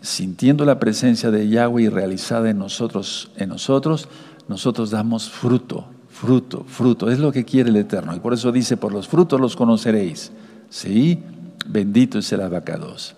sintiendo 0.00 0.64
la 0.64 0.78
presencia 0.78 1.30
de 1.30 1.48
Yahweh 1.48 1.84
y 1.84 1.88
realizada 1.88 2.50
en 2.50 2.58
nosotros, 2.58 3.30
en 3.36 3.48
nosotros, 3.48 4.08
nosotros 4.48 4.90
damos 4.90 5.30
fruto, 5.30 5.86
fruto, 6.10 6.64
fruto. 6.68 7.10
Es 7.10 7.18
lo 7.18 7.32
que 7.32 7.44
quiere 7.44 7.70
el 7.70 7.76
Eterno. 7.76 8.14
Y 8.14 8.20
por 8.20 8.34
eso 8.34 8.52
dice, 8.52 8.76
por 8.76 8.92
los 8.92 9.08
frutos 9.08 9.40
los 9.40 9.56
conoceréis. 9.56 10.32
Sí, 10.68 11.22
bendito 11.66 12.18
es 12.18 12.32
el 12.32 12.42
abacados. 12.42 13.14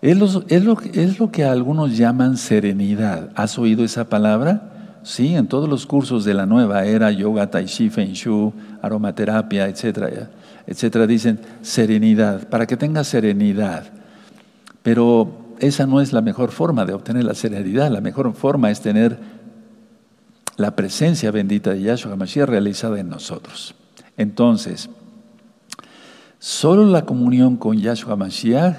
Es 0.00 0.16
lo, 0.18 0.44
es, 0.48 0.64
lo, 0.64 0.78
es 0.92 1.18
lo 1.18 1.30
que 1.30 1.44
algunos 1.44 1.96
llaman 1.96 2.36
serenidad. 2.36 3.30
¿Has 3.34 3.58
oído 3.58 3.84
esa 3.84 4.08
palabra? 4.08 5.00
Sí, 5.02 5.34
en 5.34 5.48
todos 5.48 5.68
los 5.68 5.86
cursos 5.86 6.24
de 6.24 6.34
la 6.34 6.46
nueva 6.46 6.84
era, 6.84 7.10
yoga, 7.10 7.50
tai 7.50 7.66
chi, 7.66 7.90
feng 7.90 8.12
shui, 8.12 8.52
aromaterapia, 8.80 9.68
etcétera 9.68 10.30
etcétera, 10.66 11.06
dicen 11.06 11.40
serenidad, 11.62 12.48
para 12.48 12.66
que 12.66 12.76
tenga 12.76 13.04
serenidad. 13.04 13.84
Pero 14.82 15.56
esa 15.60 15.86
no 15.86 16.00
es 16.00 16.12
la 16.12 16.20
mejor 16.20 16.50
forma 16.50 16.84
de 16.84 16.94
obtener 16.94 17.24
la 17.24 17.34
serenidad, 17.34 17.90
la 17.90 18.00
mejor 18.00 18.32
forma 18.34 18.70
es 18.70 18.80
tener 18.80 19.18
la 20.56 20.76
presencia 20.76 21.30
bendita 21.30 21.70
de 21.70 21.82
Yahshua 21.82 22.12
HaMashiach 22.12 22.48
realizada 22.48 23.00
en 23.00 23.08
nosotros. 23.08 23.74
Entonces, 24.16 24.88
solo 26.38 26.86
la 26.86 27.04
comunión 27.04 27.56
con 27.56 27.78
Yahshua 27.78 28.14
HaMashiach 28.14 28.76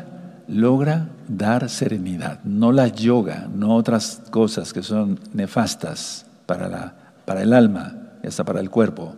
logra 0.48 1.10
dar 1.28 1.70
serenidad, 1.70 2.44
no 2.44 2.72
la 2.72 2.88
yoga, 2.88 3.48
no 3.54 3.76
otras 3.76 4.22
cosas 4.30 4.74
que 4.74 4.84
son 4.84 5.20
nefastas 5.34 6.26
para, 6.46 6.68
la, 6.68 6.96
para 7.26 7.42
el 7.42 7.54
alma 7.54 7.96
y 8.24 8.28
hasta 8.28 8.44
para 8.44 8.60
el 8.60 8.70
cuerpo. 8.70 9.16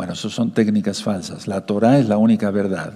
Bueno, 0.00 0.14
eso 0.14 0.30
son 0.30 0.52
técnicas 0.52 1.02
falsas. 1.02 1.46
La 1.46 1.66
Torah 1.66 1.98
es 1.98 2.08
la 2.08 2.16
única 2.16 2.50
verdad. 2.50 2.94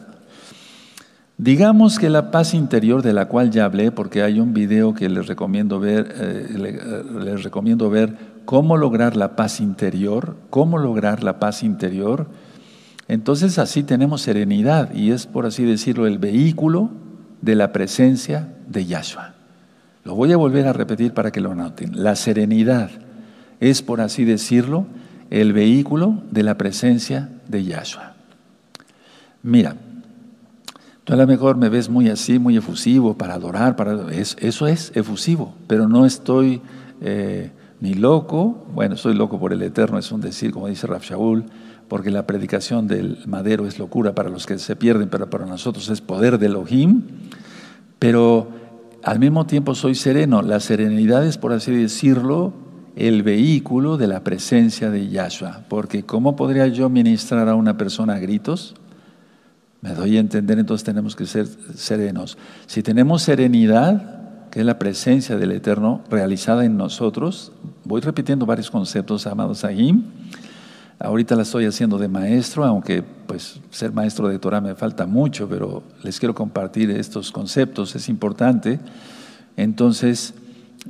Digamos 1.36 1.98
que 1.98 2.08
la 2.08 2.30
paz 2.30 2.54
interior 2.54 3.02
de 3.02 3.12
la 3.12 3.28
cual 3.28 3.50
ya 3.50 3.66
hablé, 3.66 3.92
porque 3.92 4.22
hay 4.22 4.40
un 4.40 4.54
video 4.54 4.94
que 4.94 5.10
les 5.10 5.26
recomiendo 5.26 5.78
ver, 5.78 6.14
eh, 6.18 6.46
eh, 6.50 7.04
les 7.22 7.42
recomiendo 7.42 7.90
ver 7.90 8.16
cómo 8.46 8.78
lograr 8.78 9.16
la 9.16 9.36
paz 9.36 9.60
interior, 9.60 10.38
cómo 10.48 10.78
lograr 10.78 11.22
la 11.22 11.38
paz 11.38 11.62
interior. 11.62 12.26
Entonces 13.06 13.58
así 13.58 13.82
tenemos 13.82 14.22
serenidad 14.22 14.94
y 14.94 15.10
es, 15.10 15.26
por 15.26 15.44
así 15.44 15.62
decirlo, 15.62 16.06
el 16.06 16.16
vehículo 16.16 16.88
de 17.42 17.54
la 17.54 17.70
presencia 17.70 18.48
de 18.66 18.86
Yahshua. 18.86 19.34
Lo 20.04 20.14
voy 20.14 20.32
a 20.32 20.38
volver 20.38 20.66
a 20.68 20.72
repetir 20.72 21.12
para 21.12 21.32
que 21.32 21.42
lo 21.42 21.54
noten. 21.54 22.02
La 22.02 22.16
serenidad 22.16 22.88
es, 23.60 23.82
por 23.82 24.00
así 24.00 24.24
decirlo, 24.24 24.86
el 25.30 25.52
vehículo 25.52 26.22
de 26.30 26.42
la 26.42 26.56
presencia 26.56 27.30
de 27.48 27.64
Yahshua. 27.64 28.14
Mira, 29.42 29.76
tú 31.04 31.12
a 31.12 31.16
lo 31.16 31.26
mejor 31.26 31.56
me 31.56 31.68
ves 31.68 31.88
muy 31.88 32.08
así, 32.08 32.38
muy 32.38 32.56
efusivo 32.56 33.14
para 33.14 33.34
adorar, 33.34 33.76
para 33.76 34.10
eso 34.12 34.66
es 34.66 34.92
efusivo, 34.94 35.54
pero 35.66 35.88
no 35.88 36.06
estoy 36.06 36.62
eh, 37.00 37.50
ni 37.80 37.94
loco, 37.94 38.66
bueno, 38.74 38.96
soy 38.96 39.14
loco 39.14 39.38
por 39.38 39.52
el 39.52 39.62
Eterno, 39.62 39.98
es 39.98 40.10
un 40.10 40.20
decir, 40.20 40.52
como 40.52 40.68
dice 40.68 40.86
Raf 40.86 41.04
Shaul, 41.04 41.44
porque 41.88 42.10
la 42.10 42.26
predicación 42.26 42.88
del 42.88 43.18
madero 43.26 43.66
es 43.66 43.78
locura 43.78 44.14
para 44.14 44.30
los 44.30 44.46
que 44.46 44.58
se 44.58 44.76
pierden, 44.76 45.10
pero 45.10 45.28
para 45.28 45.44
nosotros 45.44 45.90
es 45.90 46.00
poder 46.00 46.38
de 46.38 46.46
Elohim, 46.46 47.02
pero 47.98 48.48
al 49.02 49.18
mismo 49.18 49.46
tiempo 49.46 49.74
soy 49.74 49.94
sereno. 49.94 50.40
La 50.40 50.60
serenidad 50.60 51.26
es, 51.26 51.36
por 51.36 51.52
así 51.52 51.72
decirlo, 51.72 52.54
el 52.96 53.22
vehículo 53.22 53.96
de 53.96 54.06
la 54.06 54.22
presencia 54.22 54.90
de 54.90 55.08
Yahshua. 55.08 55.62
Porque 55.68 56.04
¿cómo 56.04 56.36
podría 56.36 56.66
yo 56.68 56.88
ministrar 56.88 57.48
a 57.48 57.54
una 57.54 57.76
persona 57.76 58.14
a 58.14 58.18
gritos? 58.18 58.74
Me 59.80 59.90
doy 59.94 60.16
a 60.16 60.20
entender, 60.20 60.58
entonces 60.58 60.84
tenemos 60.84 61.14
que 61.14 61.26
ser 61.26 61.46
serenos. 61.74 62.38
Si 62.66 62.82
tenemos 62.82 63.22
serenidad, 63.22 64.48
que 64.50 64.60
es 64.60 64.66
la 64.66 64.78
presencia 64.78 65.36
del 65.36 65.52
Eterno 65.52 66.02
realizada 66.08 66.64
en 66.64 66.76
nosotros, 66.76 67.52
voy 67.84 68.00
repitiendo 68.00 68.46
varios 68.46 68.70
conceptos, 68.70 69.26
amados 69.26 69.64
ahí. 69.64 70.02
Ahorita 70.98 71.34
la 71.34 71.42
estoy 71.42 71.66
haciendo 71.66 71.98
de 71.98 72.08
maestro, 72.08 72.64
aunque 72.64 73.02
pues 73.02 73.60
ser 73.70 73.92
maestro 73.92 74.28
de 74.28 74.38
Torah 74.38 74.60
me 74.60 74.74
falta 74.74 75.06
mucho, 75.06 75.48
pero 75.48 75.82
les 76.02 76.18
quiero 76.18 76.34
compartir 76.34 76.90
estos 76.90 77.32
conceptos, 77.32 77.94
es 77.96 78.08
importante. 78.08 78.78
Entonces, 79.56 80.34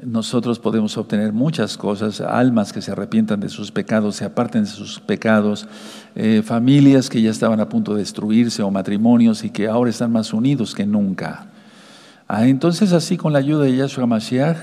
nosotros 0.02 0.58
podemos 0.58 0.96
obtener 0.98 1.32
muchas 1.32 1.76
cosas, 1.76 2.20
almas 2.20 2.72
que 2.72 2.82
se 2.82 2.90
arrepientan 2.90 3.40
de 3.40 3.48
sus 3.48 3.70
pecados, 3.70 4.16
se 4.16 4.24
aparten 4.24 4.64
de 4.64 4.70
sus 4.70 4.98
pecados, 4.98 5.68
eh, 6.16 6.42
familias 6.44 7.08
que 7.08 7.22
ya 7.22 7.30
estaban 7.30 7.60
a 7.60 7.68
punto 7.68 7.94
de 7.94 8.00
destruirse 8.00 8.62
o 8.62 8.70
matrimonios 8.70 9.44
y 9.44 9.50
que 9.50 9.68
ahora 9.68 9.90
están 9.90 10.10
más 10.10 10.32
unidos 10.32 10.74
que 10.74 10.84
nunca. 10.84 11.46
Ah, 12.26 12.46
entonces 12.46 12.92
así 12.92 13.16
con 13.16 13.32
la 13.32 13.38
ayuda 13.38 13.64
de 13.64 13.76
Yahshua 13.76 14.06
Mashiach 14.06 14.56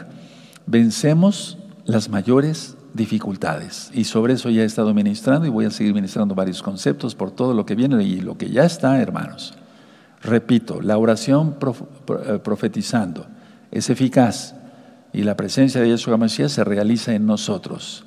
vencemos 0.65 1.57
las 1.85 2.09
mayores 2.09 2.75
dificultades 2.93 3.89
y 3.93 4.03
sobre 4.03 4.33
eso 4.33 4.49
ya 4.49 4.63
he 4.63 4.65
estado 4.65 4.93
ministrando 4.93 5.45
y 5.47 5.49
voy 5.49 5.65
a 5.65 5.71
seguir 5.71 5.93
ministrando 5.93 6.35
varios 6.35 6.61
conceptos 6.61 7.15
por 7.15 7.31
todo 7.31 7.53
lo 7.53 7.65
que 7.65 7.75
viene 7.75 8.03
y 8.03 8.19
lo 8.19 8.37
que 8.37 8.49
ya 8.49 8.65
está, 8.65 8.99
hermanos. 9.01 9.53
Repito, 10.21 10.81
la 10.81 10.97
oración 10.97 11.55
eh, 11.57 12.39
profetizando 12.43 13.27
es 13.71 13.89
eficaz 13.89 14.55
y 15.13 15.23
la 15.23 15.35
presencia 15.35 15.81
de 15.81 15.89
Yeshua 15.89 16.17
Mashiach 16.17 16.49
se 16.49 16.63
realiza 16.63 17.13
en 17.13 17.25
nosotros. 17.25 18.05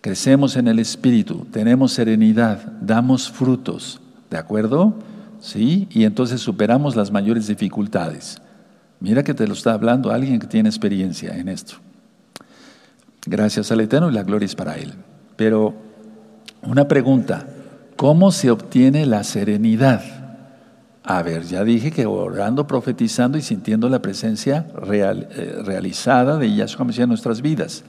Crecemos 0.00 0.56
en 0.56 0.68
el 0.68 0.78
Espíritu, 0.78 1.46
tenemos 1.50 1.92
serenidad, 1.92 2.60
damos 2.80 3.30
frutos, 3.30 4.00
¿de 4.30 4.38
acuerdo? 4.38 4.94
¿Sí? 5.40 5.88
Y 5.90 6.04
entonces 6.04 6.40
superamos 6.40 6.94
las 6.96 7.10
mayores 7.10 7.48
dificultades. 7.48 8.40
Mira 9.00 9.22
que 9.22 9.34
te 9.34 9.46
lo 9.46 9.54
está 9.54 9.72
hablando 9.72 10.10
alguien 10.10 10.38
que 10.38 10.46
tiene 10.46 10.68
experiencia 10.68 11.36
en 11.36 11.48
esto. 11.48 11.76
Gracias 13.26 13.72
al 13.72 13.80
Eterno 13.80 14.10
y 14.10 14.14
la 14.14 14.22
gloria 14.22 14.46
es 14.46 14.54
para 14.54 14.76
Él. 14.76 14.94
Pero 15.36 15.74
una 16.62 16.88
pregunta, 16.88 17.46
¿cómo 17.96 18.30
se 18.30 18.50
obtiene 18.50 19.04
la 19.06 19.24
serenidad? 19.24 20.25
A 21.08 21.22
ver, 21.22 21.44
ya 21.44 21.62
dije 21.62 21.92
que 21.92 22.04
orando, 22.04 22.66
profetizando 22.66 23.38
y 23.38 23.42
sintiendo 23.42 23.88
la 23.88 24.02
presencia 24.02 24.66
eh, 24.90 25.62
realizada 25.64 26.36
de 26.36 26.52
Yahshua 26.52 26.84
Mesías 26.84 27.04
en 27.04 27.10
nuestras 27.10 27.42
vidas. 27.42 27.84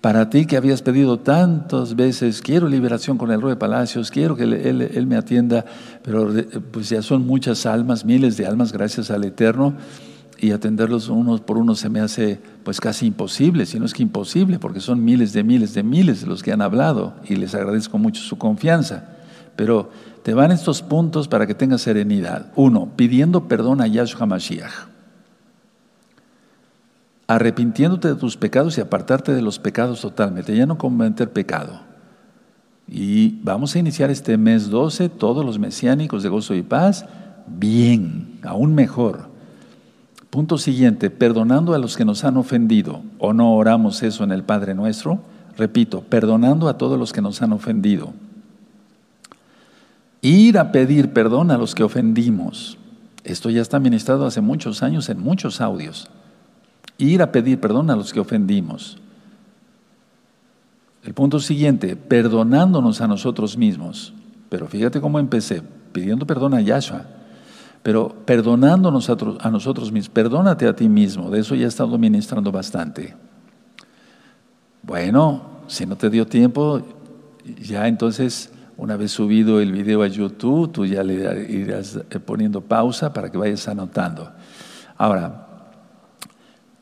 Para 0.00 0.30
ti 0.30 0.46
que 0.46 0.56
habías 0.56 0.82
pedido 0.82 1.18
tantas 1.18 1.96
veces, 1.96 2.42
quiero 2.42 2.68
liberación 2.68 3.18
con 3.18 3.32
el 3.32 3.42
rey 3.42 3.50
de 3.50 3.56
palacios, 3.56 4.12
quiero 4.12 4.36
que 4.36 4.44
él, 4.44 5.06
me 5.08 5.16
atienda, 5.16 5.64
pero 6.04 6.32
pues 6.70 6.90
ya 6.90 7.02
son 7.02 7.26
muchas 7.26 7.66
almas, 7.66 8.04
miles 8.04 8.36
de 8.36 8.46
almas, 8.46 8.72
gracias 8.72 9.10
al 9.10 9.24
Eterno, 9.24 9.74
y 10.38 10.52
atenderlos 10.52 11.08
unos 11.08 11.40
por 11.40 11.58
uno 11.58 11.74
se 11.74 11.88
me 11.88 11.98
hace 11.98 12.38
pues 12.62 12.80
casi 12.80 13.06
imposible, 13.06 13.66
si 13.66 13.80
no 13.80 13.84
es 13.84 13.94
que 13.94 14.04
imposible, 14.04 14.60
porque 14.60 14.78
son 14.78 15.04
miles 15.04 15.32
de 15.32 15.42
miles 15.42 15.74
de 15.74 15.82
miles 15.82 16.20
de 16.20 16.28
los 16.28 16.44
que 16.44 16.52
han 16.52 16.62
hablado, 16.62 17.14
y 17.24 17.34
les 17.34 17.56
agradezco 17.56 17.98
mucho 17.98 18.22
su 18.22 18.38
confianza. 18.38 19.15
Pero 19.56 19.90
te 20.22 20.34
van 20.34 20.52
estos 20.52 20.82
puntos 20.82 21.28
para 21.28 21.46
que 21.46 21.54
tengas 21.54 21.82
serenidad. 21.82 22.52
Uno, 22.54 22.90
pidiendo 22.94 23.48
perdón 23.48 23.80
a 23.80 23.86
Yahshua 23.86 24.26
Mashiach. 24.26 24.88
Arrepintiéndote 27.26 28.08
de 28.08 28.14
tus 28.14 28.36
pecados 28.36 28.78
y 28.78 28.80
apartarte 28.80 29.34
de 29.34 29.42
los 29.42 29.58
pecados 29.58 30.00
totalmente. 30.00 30.54
Ya 30.56 30.66
no 30.66 30.78
cometer 30.78 31.32
pecado. 31.32 31.80
Y 32.88 33.40
vamos 33.42 33.74
a 33.74 33.78
iniciar 33.80 34.10
este 34.10 34.36
mes 34.36 34.70
12, 34.70 35.08
todos 35.08 35.44
los 35.44 35.58
mesiánicos 35.58 36.22
de 36.22 36.28
gozo 36.28 36.54
y 36.54 36.62
paz, 36.62 37.04
bien, 37.46 38.38
aún 38.44 38.74
mejor. 38.74 39.28
Punto 40.30 40.58
siguiente, 40.58 41.10
perdonando 41.10 41.74
a 41.74 41.78
los 41.78 41.96
que 41.96 42.04
nos 42.04 42.24
han 42.24 42.36
ofendido, 42.36 43.02
o 43.18 43.32
no 43.32 43.54
oramos 43.54 44.02
eso 44.02 44.22
en 44.22 44.30
el 44.30 44.44
Padre 44.44 44.74
nuestro, 44.74 45.20
repito, 45.56 46.02
perdonando 46.02 46.68
a 46.68 46.78
todos 46.78 46.98
los 46.98 47.12
que 47.12 47.22
nos 47.22 47.42
han 47.42 47.52
ofendido. 47.52 48.12
Ir 50.26 50.58
a 50.58 50.72
pedir 50.72 51.12
perdón 51.12 51.52
a 51.52 51.56
los 51.56 51.72
que 51.72 51.84
ofendimos. 51.84 52.78
Esto 53.22 53.48
ya 53.48 53.62
está 53.62 53.78
ministrado 53.78 54.26
hace 54.26 54.40
muchos 54.40 54.82
años 54.82 55.08
en 55.08 55.20
muchos 55.20 55.60
audios. 55.60 56.08
Ir 56.98 57.22
a 57.22 57.30
pedir 57.30 57.60
perdón 57.60 57.90
a 57.90 57.96
los 57.96 58.12
que 58.12 58.18
ofendimos. 58.18 58.98
El 61.04 61.14
punto 61.14 61.38
siguiente, 61.38 61.94
perdonándonos 61.94 63.00
a 63.00 63.06
nosotros 63.06 63.56
mismos. 63.56 64.14
Pero 64.48 64.66
fíjate 64.66 65.00
cómo 65.00 65.20
empecé, 65.20 65.62
pidiendo 65.92 66.26
perdón 66.26 66.54
a 66.54 66.60
Yahshua, 66.60 67.06
pero 67.84 68.08
perdonándonos 68.08 69.08
a, 69.08 69.48
nosotros 69.48 69.92
mismos. 69.92 70.08
Perdónate 70.08 70.66
a 70.66 70.74
ti 70.74 70.88
mismo, 70.88 71.30
de 71.30 71.38
eso 71.38 71.54
ya 71.54 71.66
he 71.66 71.68
estado 71.68 71.96
ministrando 71.98 72.50
bastante. 72.50 73.14
Bueno, 74.82 75.42
si 75.68 75.86
no 75.86 75.94
te 75.94 76.10
dio 76.10 76.26
tiempo, 76.26 76.82
ya 77.62 77.86
entonces, 77.86 78.50
una 78.78 78.96
vez 78.96 79.12
subido 79.12 79.60
el 79.60 79.72
video 79.72 80.02
a 80.02 80.06
YouTube, 80.06 80.70
tú 80.70 80.86
ya 80.86 81.02
le 81.02 81.50
irás 81.50 81.96
eh, 81.96 82.18
poniendo 82.18 82.60
pausa 82.60 83.12
para 83.12 83.30
que 83.30 83.38
vayas 83.38 83.66
anotando. 83.68 84.30
Ahora, 84.98 85.46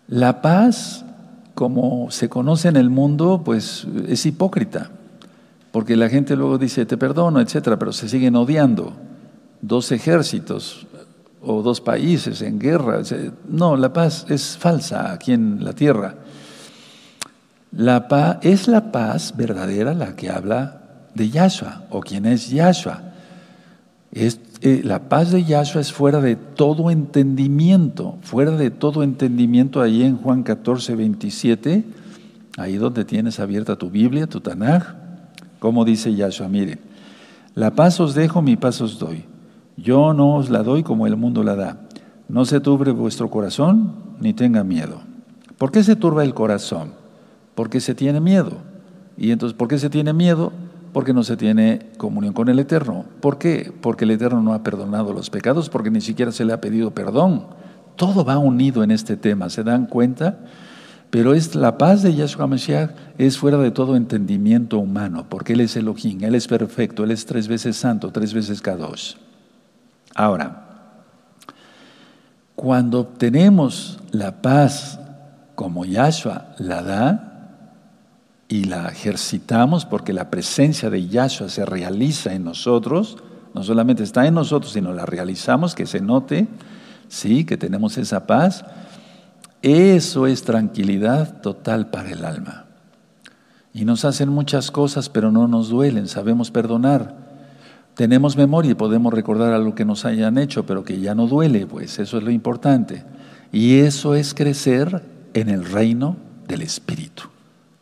la 0.09 0.43
paz 0.43 1.05
como 1.55 2.11
se 2.11 2.29
conoce 2.29 2.69
en 2.69 2.77
el 2.77 2.91
mundo, 2.91 3.43
pues 3.45 3.87
es 4.09 4.27
hipócrita, 4.27 4.91
porque 5.71 5.97
la 5.97 6.09
gente 6.09 6.37
luego 6.37 6.59
dice, 6.59 6.85
te 6.85 6.97
perdono, 6.97 7.41
etcétera, 7.41 7.79
pero 7.79 7.93
se 7.93 8.09
siguen 8.09 8.37
odiando. 8.37 8.93
Dos 9.61 9.93
ejércitos 9.93 10.87
o 11.41 11.63
dos 11.63 11.81
países 11.81 12.43
en 12.43 12.59
guerra. 12.59 13.01
No, 13.49 13.77
la 13.77 13.93
paz 13.93 14.27
es 14.29 14.59
falsa 14.59 15.13
aquí 15.13 15.33
en 15.33 15.65
la 15.65 15.73
tierra. 15.73 16.17
La 17.73 18.09
paz, 18.09 18.39
es 18.43 18.69
la 18.69 18.93
paz 18.93 19.35
verdadera 19.37 19.95
la 19.95 20.15
que 20.17 20.31
habla 20.31 20.84
de 21.15 21.31
Yahshua 21.31 21.85
o 21.91 22.01
quien 22.01 22.27
es 22.27 22.51
Yahshua. 22.51 23.03
Es, 24.13 24.41
eh, 24.61 24.83
la 24.85 25.09
paz 25.09 25.31
de 25.31 25.45
Yahshua 25.45 25.81
es 25.81 25.93
fuera 25.93 26.21
de 26.21 26.37
todo 26.37 26.91
entendimiento, 26.91 28.17
fuera 28.23 28.53
de 28.53 28.71
todo 28.71 29.03
entendimiento, 29.03 29.81
ahí 29.81 30.03
en 30.03 30.17
Juan 30.17 30.43
14, 30.43 30.95
27, 30.95 31.85
ahí 32.57 32.77
donde 32.77 33.05
tienes 33.05 33.41
abierta 33.41 33.77
tu 33.77 33.91
Biblia, 33.91 34.27
tu 34.27 34.41
Tanaj, 34.41 34.95
como 35.59 35.85
dice 35.85 36.15
Yahshua, 36.15 36.49
miren, 36.49 36.79
la 37.55 37.73
paz 37.73 38.01
os 38.01 38.15
dejo, 38.15 38.43
mi 38.43 38.57
paz 38.57 38.81
os 38.81 38.99
doy. 38.99 39.25
Yo 39.77 40.13
no 40.13 40.37
os 40.37 40.51
la 40.51 40.63
doy 40.63 40.83
como 40.83 41.07
el 41.07 41.17
mundo 41.17 41.43
la 41.43 41.57
da. 41.57 41.81
No 42.29 42.45
se 42.45 42.61
turbe 42.61 42.93
vuestro 42.93 43.31
corazón, 43.31 43.93
ni 44.21 44.33
tenga 44.33 44.65
miedo. 44.65 45.01
¿Por 45.59 45.71
qué 45.71 45.83
se 45.83 45.97
turba 45.97 46.25
el 46.25 46.35
corazón? 46.35 46.93
Porque 47.55 47.81
se 47.81 47.95
tiene 47.95 48.21
miedo. 48.21 48.59
Y 49.17 49.31
entonces, 49.31 49.57
¿por 49.57 49.69
qué 49.69 49.79
se 49.79 49.91
tiene 49.91 50.13
miedo? 50.13 50.53
Porque 50.95 51.13
no 51.13 51.25
se 51.25 51.37
tiene 51.37 51.91
comunión 51.99 52.33
con 52.33 52.49
el 52.49 52.61
Eterno. 52.61 53.05
¿Por 53.21 53.37
qué? 53.37 53.73
Porque 53.81 54.05
el 54.05 54.13
Eterno 54.13 54.41
no 54.41 54.55
ha 54.55 54.63
perdonado 54.63 55.13
los 55.13 55.29
pecados, 55.29 55.69
porque 55.69 55.91
ni 55.91 56.01
siquiera 56.01 56.31
se 56.31 56.45
le 56.45 56.53
ha 56.53 56.61
pedido 56.61 56.93
perdón. 56.93 57.49
Todo 57.97 58.25
va 58.25 58.39
unido 58.39 58.85
en 58.85 58.93
este 58.93 59.17
tema, 59.17 59.51
¿se 59.51 59.65
dan 59.65 59.87
cuenta? 59.87 60.39
Pero 61.11 61.35
es 61.35 61.57
la 61.57 61.79
paz 61.79 62.03
de 62.03 62.15
Yahshua 62.15 62.47
Mashiach 62.47 62.91
es 63.19 63.37
fuera 63.37 63.59
de 63.59 63.73
todo 63.73 63.97
entendimiento 63.97 64.79
humano, 64.79 65.27
porque 65.29 65.55
Él 65.55 65.63
es 65.63 65.75
Elohim, 65.75 66.23
Él 66.23 66.37
es 66.37 66.47
perfecto, 66.47 67.03
Él 67.03 67.11
es 67.11 67.27
tres 67.27 67.49
veces 67.49 67.77
santo, 67.77 68.13
tres 68.13 68.33
veces 68.33 68.63
Kadosh. 68.63 69.15
Ahora, 70.15 70.65
cuando 72.55 73.01
obtenemos 73.01 73.99
la 74.13 74.43
paz 74.43 75.01
como 75.57 75.85
Yahshua 75.85 76.55
la 76.59 76.83
da, 76.83 77.34
y 78.49 78.65
la 78.65 78.89
ejercitamos 78.89 79.85
porque 79.87 80.13
la 80.13 80.31
presencia 80.31 80.91
de 80.91 81.07
Yahshua 81.09 81.49
se 81.49 81.65
realiza 81.65 82.35
en 82.35 82.45
nosotros, 82.45 83.17
no 83.55 83.63
solamente 83.63 84.03
está 84.03 84.27
en 84.27 84.35
nosotros, 84.35 84.73
sino 84.73 84.93
la 84.93 85.07
realizamos, 85.07 85.75
que 85.75 85.87
se 85.87 86.01
note, 86.01 86.47
sí, 87.09 87.45
que 87.45 87.57
tenemos 87.57 87.97
esa 87.99 88.27
paz, 88.27 88.65
eso 89.63 90.27
es 90.27 90.43
tranquilidad 90.43 91.41
total 91.41 91.89
para 91.91 92.11
el 92.11 92.25
alma. 92.25 92.67
Y 93.73 93.85
nos 93.85 94.05
hacen 94.05 94.29
muchas 94.29 94.71
cosas, 94.71 95.09
pero 95.09 95.33
no 95.33 95.49
nos 95.49 95.69
duelen, 95.69 96.07
sabemos 96.07 96.51
perdonar. 96.51 97.25
Tenemos 97.95 98.37
memoria 98.37 98.73
y 98.73 98.75
podemos 98.75 99.13
recordar 99.13 99.53
algo 99.53 99.75
que 99.75 99.85
nos 99.85 100.05
hayan 100.05 100.37
hecho, 100.37 100.67
pero 100.67 100.85
que 100.85 101.01
ya 101.01 101.15
no 101.15 101.27
duele, 101.27 101.67
pues 101.67 101.99
eso 101.99 102.19
es 102.19 102.25
lo 102.25 102.31
importante. 102.31 103.05
Y 103.53 103.79
eso 103.79 104.15
es 104.15 104.35
crecer 104.35 105.03
en 105.33 105.49
el 105.49 105.65
reino 105.65 106.17
del 106.47 106.63
Espíritu. 106.63 107.34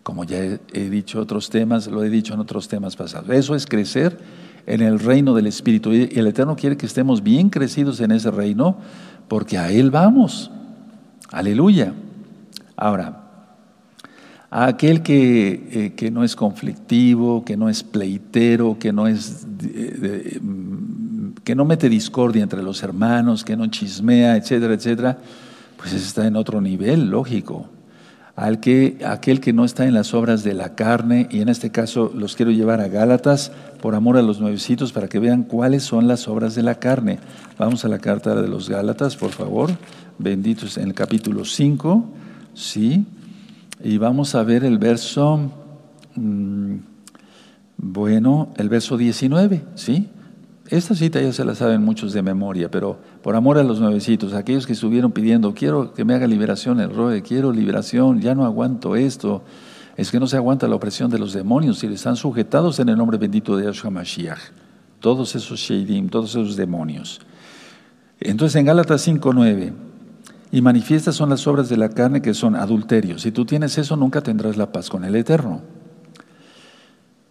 Como 0.02 0.24
ya 0.24 0.38
he, 0.38 0.90
dicho 0.90 1.20
otros 1.20 1.48
temas, 1.48 1.86
lo 1.86 2.02
he 2.02 2.10
dicho 2.10 2.34
en 2.34 2.40
otros 2.40 2.66
temas 2.66 2.96
pasados. 2.96 3.30
Eso 3.30 3.54
es 3.54 3.66
crecer 3.66 4.18
en 4.66 4.80
el 4.80 4.98
reino 4.98 5.32
del 5.34 5.46
Espíritu. 5.46 5.92
Y 5.92 6.08
el 6.14 6.26
Eterno 6.26 6.56
quiere 6.56 6.76
que 6.76 6.86
estemos 6.86 7.22
bien 7.22 7.50
crecidos 7.50 8.00
en 8.00 8.10
ese 8.10 8.30
reino, 8.32 8.76
porque 9.28 9.58
a 9.58 9.70
Él 9.70 9.92
vamos. 9.92 10.50
Aleluya. 11.30 11.94
Ahora, 12.76 13.22
aquel 14.50 15.02
que, 15.02 15.68
eh, 15.70 15.92
que, 15.94 16.10
no 16.10 16.24
es 16.24 16.34
conflictivo, 16.34 17.44
que 17.44 17.56
no 17.56 17.68
es 17.68 17.84
pleitero, 17.84 18.76
que 18.80 18.92
no 18.92 19.06
es 19.06 19.46
mm, 20.40 21.32
que 21.44 21.54
no 21.54 21.64
mete 21.64 21.88
discordia 21.88 22.42
entre 22.42 22.62
los 22.62 22.82
hermanos, 22.82 23.44
que 23.44 23.56
no 23.56 23.68
chismea, 23.68 24.36
etcétera, 24.36 24.74
etcétera, 24.74 25.18
pues 25.76 25.92
está 25.92 26.26
en 26.26 26.34
otro 26.34 26.60
nivel, 26.60 27.08
lógico 27.08 27.68
al 28.34 28.60
que, 28.60 28.98
aquel 29.06 29.40
que 29.40 29.52
no 29.52 29.64
está 29.64 29.86
en 29.86 29.94
las 29.94 30.14
obras 30.14 30.42
de 30.42 30.54
la 30.54 30.74
carne, 30.74 31.28
y 31.30 31.40
en 31.40 31.48
este 31.48 31.70
caso 31.70 32.10
los 32.14 32.34
quiero 32.34 32.50
llevar 32.50 32.80
a 32.80 32.88
Gálatas 32.88 33.52
por 33.80 33.94
amor 33.94 34.16
a 34.16 34.22
los 34.22 34.40
nuevecitos 34.40 34.92
para 34.92 35.08
que 35.08 35.18
vean 35.18 35.42
cuáles 35.42 35.82
son 35.82 36.08
las 36.08 36.28
obras 36.28 36.54
de 36.54 36.62
la 36.62 36.76
carne. 36.76 37.18
Vamos 37.58 37.84
a 37.84 37.88
la 37.88 37.98
carta 37.98 38.34
de 38.34 38.48
los 38.48 38.70
Gálatas, 38.70 39.16
por 39.16 39.30
favor, 39.30 39.70
benditos 40.18 40.78
en 40.78 40.88
el 40.88 40.94
capítulo 40.94 41.44
5, 41.44 42.04
¿sí? 42.54 43.04
Y 43.84 43.98
vamos 43.98 44.34
a 44.34 44.42
ver 44.44 44.64
el 44.64 44.78
verso, 44.78 45.50
mm, 46.14 46.76
bueno, 47.76 48.54
el 48.56 48.68
verso 48.68 48.96
19, 48.96 49.62
¿sí? 49.74 50.08
Esta 50.68 50.94
cita 50.94 51.20
ya 51.20 51.32
se 51.32 51.44
la 51.44 51.54
saben 51.54 51.82
muchos 51.82 52.12
de 52.12 52.22
memoria, 52.22 52.70
pero 52.70 52.98
por 53.22 53.34
amor 53.36 53.58
a 53.58 53.62
los 53.62 53.80
nuevecitos, 53.80 54.32
aquellos 54.32 54.66
que 54.66 54.72
estuvieron 54.72 55.12
pidiendo, 55.12 55.54
quiero 55.54 55.92
que 55.92 56.04
me 56.04 56.14
haga 56.14 56.26
liberación 56.26 56.80
el 56.80 56.94
Roe, 56.94 57.22
quiero 57.22 57.52
liberación, 57.52 58.20
ya 58.20 58.34
no 58.34 58.44
aguanto 58.44 58.96
esto, 58.96 59.42
es 59.96 60.10
que 60.10 60.20
no 60.20 60.26
se 60.26 60.36
aguanta 60.36 60.68
la 60.68 60.76
opresión 60.76 61.10
de 61.10 61.18
los 61.18 61.32
demonios 61.32 61.82
y 61.82 61.88
están 61.88 62.16
sujetados 62.16 62.78
en 62.78 62.88
el 62.88 62.96
nombre 62.96 63.18
bendito 63.18 63.56
de 63.56 63.64
Yahshua 63.64 63.90
Mashiach. 63.90 64.40
Todos 65.00 65.34
esos 65.34 65.58
sheidim, 65.58 66.08
todos 66.08 66.30
esos 66.30 66.56
demonios. 66.56 67.20
Entonces 68.20 68.56
en 68.56 68.66
Gálatas 68.66 69.06
5.9, 69.06 69.72
y 70.52 70.60
manifiestas 70.60 71.16
son 71.16 71.30
las 71.30 71.46
obras 71.46 71.70
de 71.70 71.78
la 71.78 71.88
carne 71.88 72.20
que 72.22 72.34
son 72.34 72.56
adulterios. 72.56 73.22
Si 73.22 73.32
tú 73.32 73.46
tienes 73.46 73.78
eso, 73.78 73.96
nunca 73.96 74.20
tendrás 74.20 74.58
la 74.58 74.70
paz 74.70 74.90
con 74.90 75.02
el 75.04 75.16
Eterno. 75.16 75.62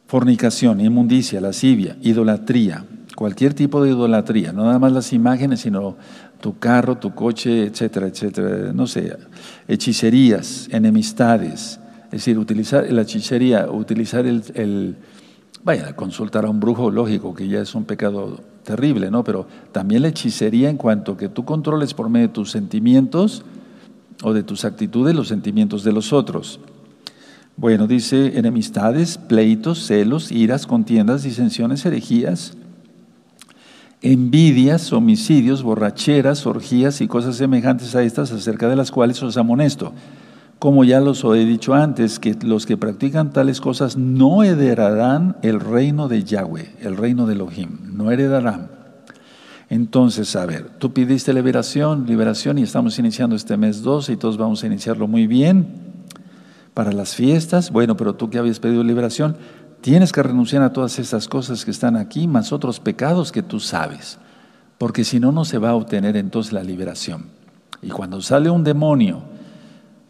Fornicación, 0.08 0.82
inmundicia, 0.82 1.40
lascivia, 1.40 1.98
idolatría, 2.02 2.84
cualquier 3.16 3.54
tipo 3.54 3.84
de 3.84 3.92
idolatría, 3.92 4.54
no 4.54 4.66
nada 4.66 4.80
más 4.80 4.92
las 4.92 5.14
imágenes, 5.14 5.62
sino 5.62 5.96
tu 6.40 6.58
carro, 6.58 6.98
tu 6.98 7.14
coche, 7.14 7.66
etcétera, 7.66 8.08
etcétera, 8.08 8.74
no 8.74 8.88
sé, 8.88 9.16
hechicerías, 9.68 10.68
enemistades, 10.72 11.80
es 12.06 12.12
decir, 12.12 12.38
utilizar 12.38 12.92
la 12.92 13.04
hechicería, 13.04 13.70
utilizar 13.70 14.26
el, 14.26 14.98
vaya, 15.64 15.96
consultar 15.96 16.46
a 16.46 16.50
un 16.50 16.60
brujo, 16.60 16.92
lógico, 16.92 17.34
que 17.34 17.48
ya 17.48 17.62
es 17.62 17.74
un 17.76 17.86
pecado 17.86 18.42
terrible, 18.64 19.10
¿no? 19.10 19.24
Pero 19.24 19.48
también 19.72 20.02
la 20.02 20.10
hechicería 20.10 20.70
en 20.70 20.78
cuanto 20.78 21.16
que 21.16 21.30
tú 21.30 21.46
controles 21.46 21.94
por 21.94 22.10
medio 22.10 22.28
de 22.28 22.34
tus 22.34 22.52
sentimientos 22.52 23.44
o 24.24 24.34
de 24.34 24.44
tus 24.44 24.66
actitudes 24.66 25.16
los 25.16 25.28
sentimientos 25.28 25.84
de 25.84 25.94
los 25.94 26.12
otros. 26.12 26.60
Bueno, 27.56 27.88
dice 27.88 28.38
enemistades, 28.38 29.18
pleitos, 29.18 29.86
celos, 29.86 30.32
iras, 30.32 30.66
contiendas, 30.66 31.24
disensiones, 31.24 31.86
herejías, 31.86 32.58
envidias, 34.02 34.92
homicidios, 34.94 35.64
borracheras, 35.64 36.46
orgías 36.46 37.02
y 37.02 37.08
cosas 37.08 37.36
semejantes 37.36 37.96
a 37.96 38.04
estas, 38.04 38.32
acerca 38.32 38.68
de 38.68 38.76
las 38.76 38.92
cuales 38.92 39.22
os 39.22 39.38
amonesto. 39.38 39.94
Como 40.58 40.84
ya 40.84 41.00
los 41.00 41.24
he 41.24 41.46
dicho 41.46 41.74
antes, 41.74 42.20
que 42.20 42.36
los 42.44 42.66
que 42.66 42.78
practican 42.78 43.32
tales 43.32 43.62
cosas 43.62 43.98
no 43.98 44.44
heredarán 44.44 45.38
el 45.42 45.60
reino 45.60 46.08
de 46.08 46.24
Yahweh, 46.24 46.76
el 46.82 46.98
reino 46.98 47.26
de 47.26 47.34
Elohim, 47.34 47.80
no 47.94 48.12
heredarán. 48.12 48.70
Entonces, 49.70 50.36
a 50.36 50.46
ver, 50.46 50.70
tú 50.80 50.92
pidiste 50.92 51.34
liberación, 51.34 52.06
liberación 52.06 52.58
y 52.58 52.64
estamos 52.64 53.00
iniciando 53.00 53.36
este 53.36 53.56
mes 53.56 53.82
12 53.82 54.14
y 54.14 54.18
todos 54.18 54.38
vamos 54.38 54.64
a 54.64 54.68
iniciarlo 54.68 55.08
muy 55.08 55.28
bien 55.28 55.66
para 56.74 56.92
las 56.92 57.16
fiestas. 57.16 57.72
Bueno, 57.72 57.96
pero 57.96 58.16
tú 58.16 58.30
que 58.30 58.38
habías 58.38 58.60
pedido 58.60 58.84
liberación, 58.84 59.38
Tienes 59.82 60.12
que 60.12 60.22
renunciar 60.22 60.62
a 60.62 60.74
todas 60.74 61.00
esas 61.00 61.28
cosas 61.28 61.66
que 61.66 61.72
están 61.72 61.96
aquí, 61.96 62.28
más 62.28 62.54
otros 62.54 62.80
pecados 62.80 63.32
que 63.32 63.42
tú 63.42 63.60
sabes, 63.60 64.20
porque 64.78 65.04
si 65.04 65.20
no, 65.20 65.32
no 65.32 65.44
se 65.44 65.58
va 65.58 65.72
a 65.72 65.76
obtener 65.76 66.16
entonces 66.18 66.54
la 66.54 66.64
liberación. 66.64 67.26
Y 67.82 67.90
cuando 67.90 68.22
sale 68.22 68.52
un 68.52 68.64
demonio 68.64 69.24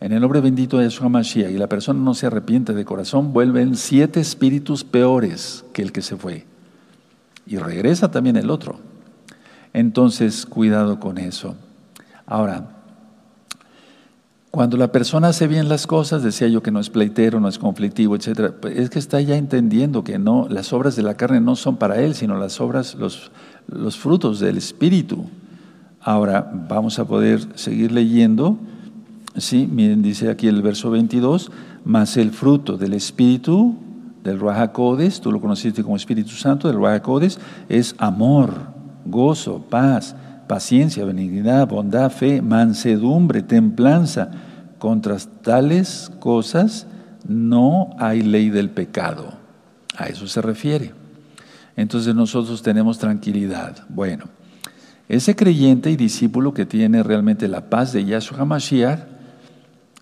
en 0.02 0.12
el 0.12 0.20
nombre 0.20 0.42
bendito 0.42 0.78
de 0.78 0.86
Yeshua 0.86 1.08
Mashiach 1.08 1.52
y 1.52 1.58
la 1.58 1.70
persona 1.70 2.02
no 2.02 2.14
se 2.14 2.28
arrepiente 2.28 2.74
de 2.74 2.84
corazón, 2.84 3.32
vuelven 3.32 3.78
siete 3.78 4.20
espíritus 4.20 4.84
peores 4.84 5.64
que 5.72 5.82
el 5.82 5.94
que 5.94 6.02
se 6.02 6.18
fue. 6.18 6.46
Y 7.46 7.58
regresa 7.58 8.12
también 8.12 8.36
el 8.36 8.50
otro. 8.50 8.80
Entonces, 9.74 10.46
cuidado 10.46 11.00
con 11.00 11.18
eso. 11.18 11.56
Ahora, 12.26 12.81
cuando 14.52 14.76
la 14.76 14.92
persona 14.92 15.30
hace 15.30 15.48
bien 15.48 15.70
las 15.70 15.88
cosas, 15.88 16.24
decía 16.24 16.50
yo 16.50 16.62
que 16.62 16.72
no 16.72 16.82
es 16.82 16.90
pleitero, 16.90 17.40
no 17.40 17.48
es 17.48 17.58
conflictivo, 17.58 18.18
etcétera, 18.18 18.54
pues 18.60 18.78
es 18.78 18.90
que 18.90 19.00
está 19.00 19.22
ya 19.22 19.38
entendiendo 19.38 20.04
que 20.04 20.20
no, 20.20 20.48
las 20.50 20.74
obras 20.74 20.98
de 20.98 21.04
la 21.04 21.16
carne 21.16 21.40
no 21.40 21.56
son 21.56 21.78
para 21.78 22.02
él, 22.02 22.16
sino 22.16 22.38
las 22.38 22.60
obras, 22.60 22.96
los, 22.96 23.32
los 23.68 23.96
frutos 23.96 24.42
del 24.42 24.58
Espíritu. 24.58 25.26
Ahora 26.02 26.52
vamos 26.68 27.00
a 27.00 27.06
poder 27.06 27.48
seguir 27.56 27.94
leyendo. 27.94 28.58
Sí, 29.38 29.70
miren, 29.72 30.02
dice 30.02 30.30
aquí 30.30 30.48
el 30.48 30.62
verso 30.62 30.92
22, 30.92 31.50
más 31.86 32.18
el 32.18 32.32
fruto 32.32 32.78
del 32.78 32.94
Espíritu, 32.94 33.76
del 34.22 34.38
Ruajacodes, 34.38 35.22
tú 35.22 35.32
lo 35.32 35.40
conociste 35.40 35.82
como 35.82 35.96
Espíritu 35.96 36.32
Santo, 36.32 36.68
del 36.68 36.76
Ruajacodes, 36.76 37.40
es 37.70 37.96
amor, 37.98 38.52
gozo, 39.06 39.64
paz, 39.70 40.14
paciencia, 40.52 41.06
benignidad, 41.06 41.66
bondad, 41.66 42.12
fe, 42.12 42.42
mansedumbre, 42.42 43.42
templanza. 43.42 44.32
Contra 44.80 45.16
tales 45.42 46.12
cosas 46.20 46.88
no 47.26 47.92
hay 47.98 48.22
ley 48.22 48.50
del 48.50 48.70
pecado. 48.70 49.32
A 49.96 50.08
eso 50.08 50.28
se 50.28 50.42
refiere. 50.42 50.92
Entonces 51.78 52.14
nosotros 52.14 52.62
tenemos 52.62 53.00
tranquilidad. 53.00 53.86
Bueno, 53.88 54.26
ese 55.08 55.38
creyente 55.38 55.90
y 55.90 55.96
discípulo 55.96 56.54
que 56.54 56.66
tiene 56.66 57.02
realmente 57.02 57.48
la 57.48 57.70
paz 57.70 57.94
de 57.94 58.04
Yahshua 58.04 58.40
HaMashiach 58.40 59.00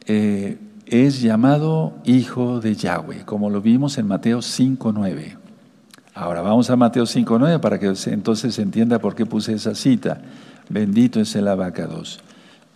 eh, 0.07 0.57
es 0.87 1.21
llamado 1.21 1.93
hijo 2.05 2.59
de 2.59 2.73
Yahweh, 2.73 3.23
como 3.23 3.51
lo 3.51 3.61
vimos 3.61 3.99
en 3.99 4.07
Mateo 4.07 4.39
5.9. 4.39 5.38
Ahora 6.19 6.41
vamos 6.41 6.69
a 6.69 6.75
Mateo 6.75 7.05
5.9 7.05 7.61
para 7.61 7.79
que 7.79 7.93
entonces 8.07 8.53
se 8.53 8.61
entienda 8.61 8.99
por 8.99 9.15
qué 9.15 9.25
puse 9.25 9.53
esa 9.53 9.73
cita. 9.73 10.19
Bendito 10.67 11.21
es 11.21 11.33
el 11.37 11.47
abacados. 11.47 12.19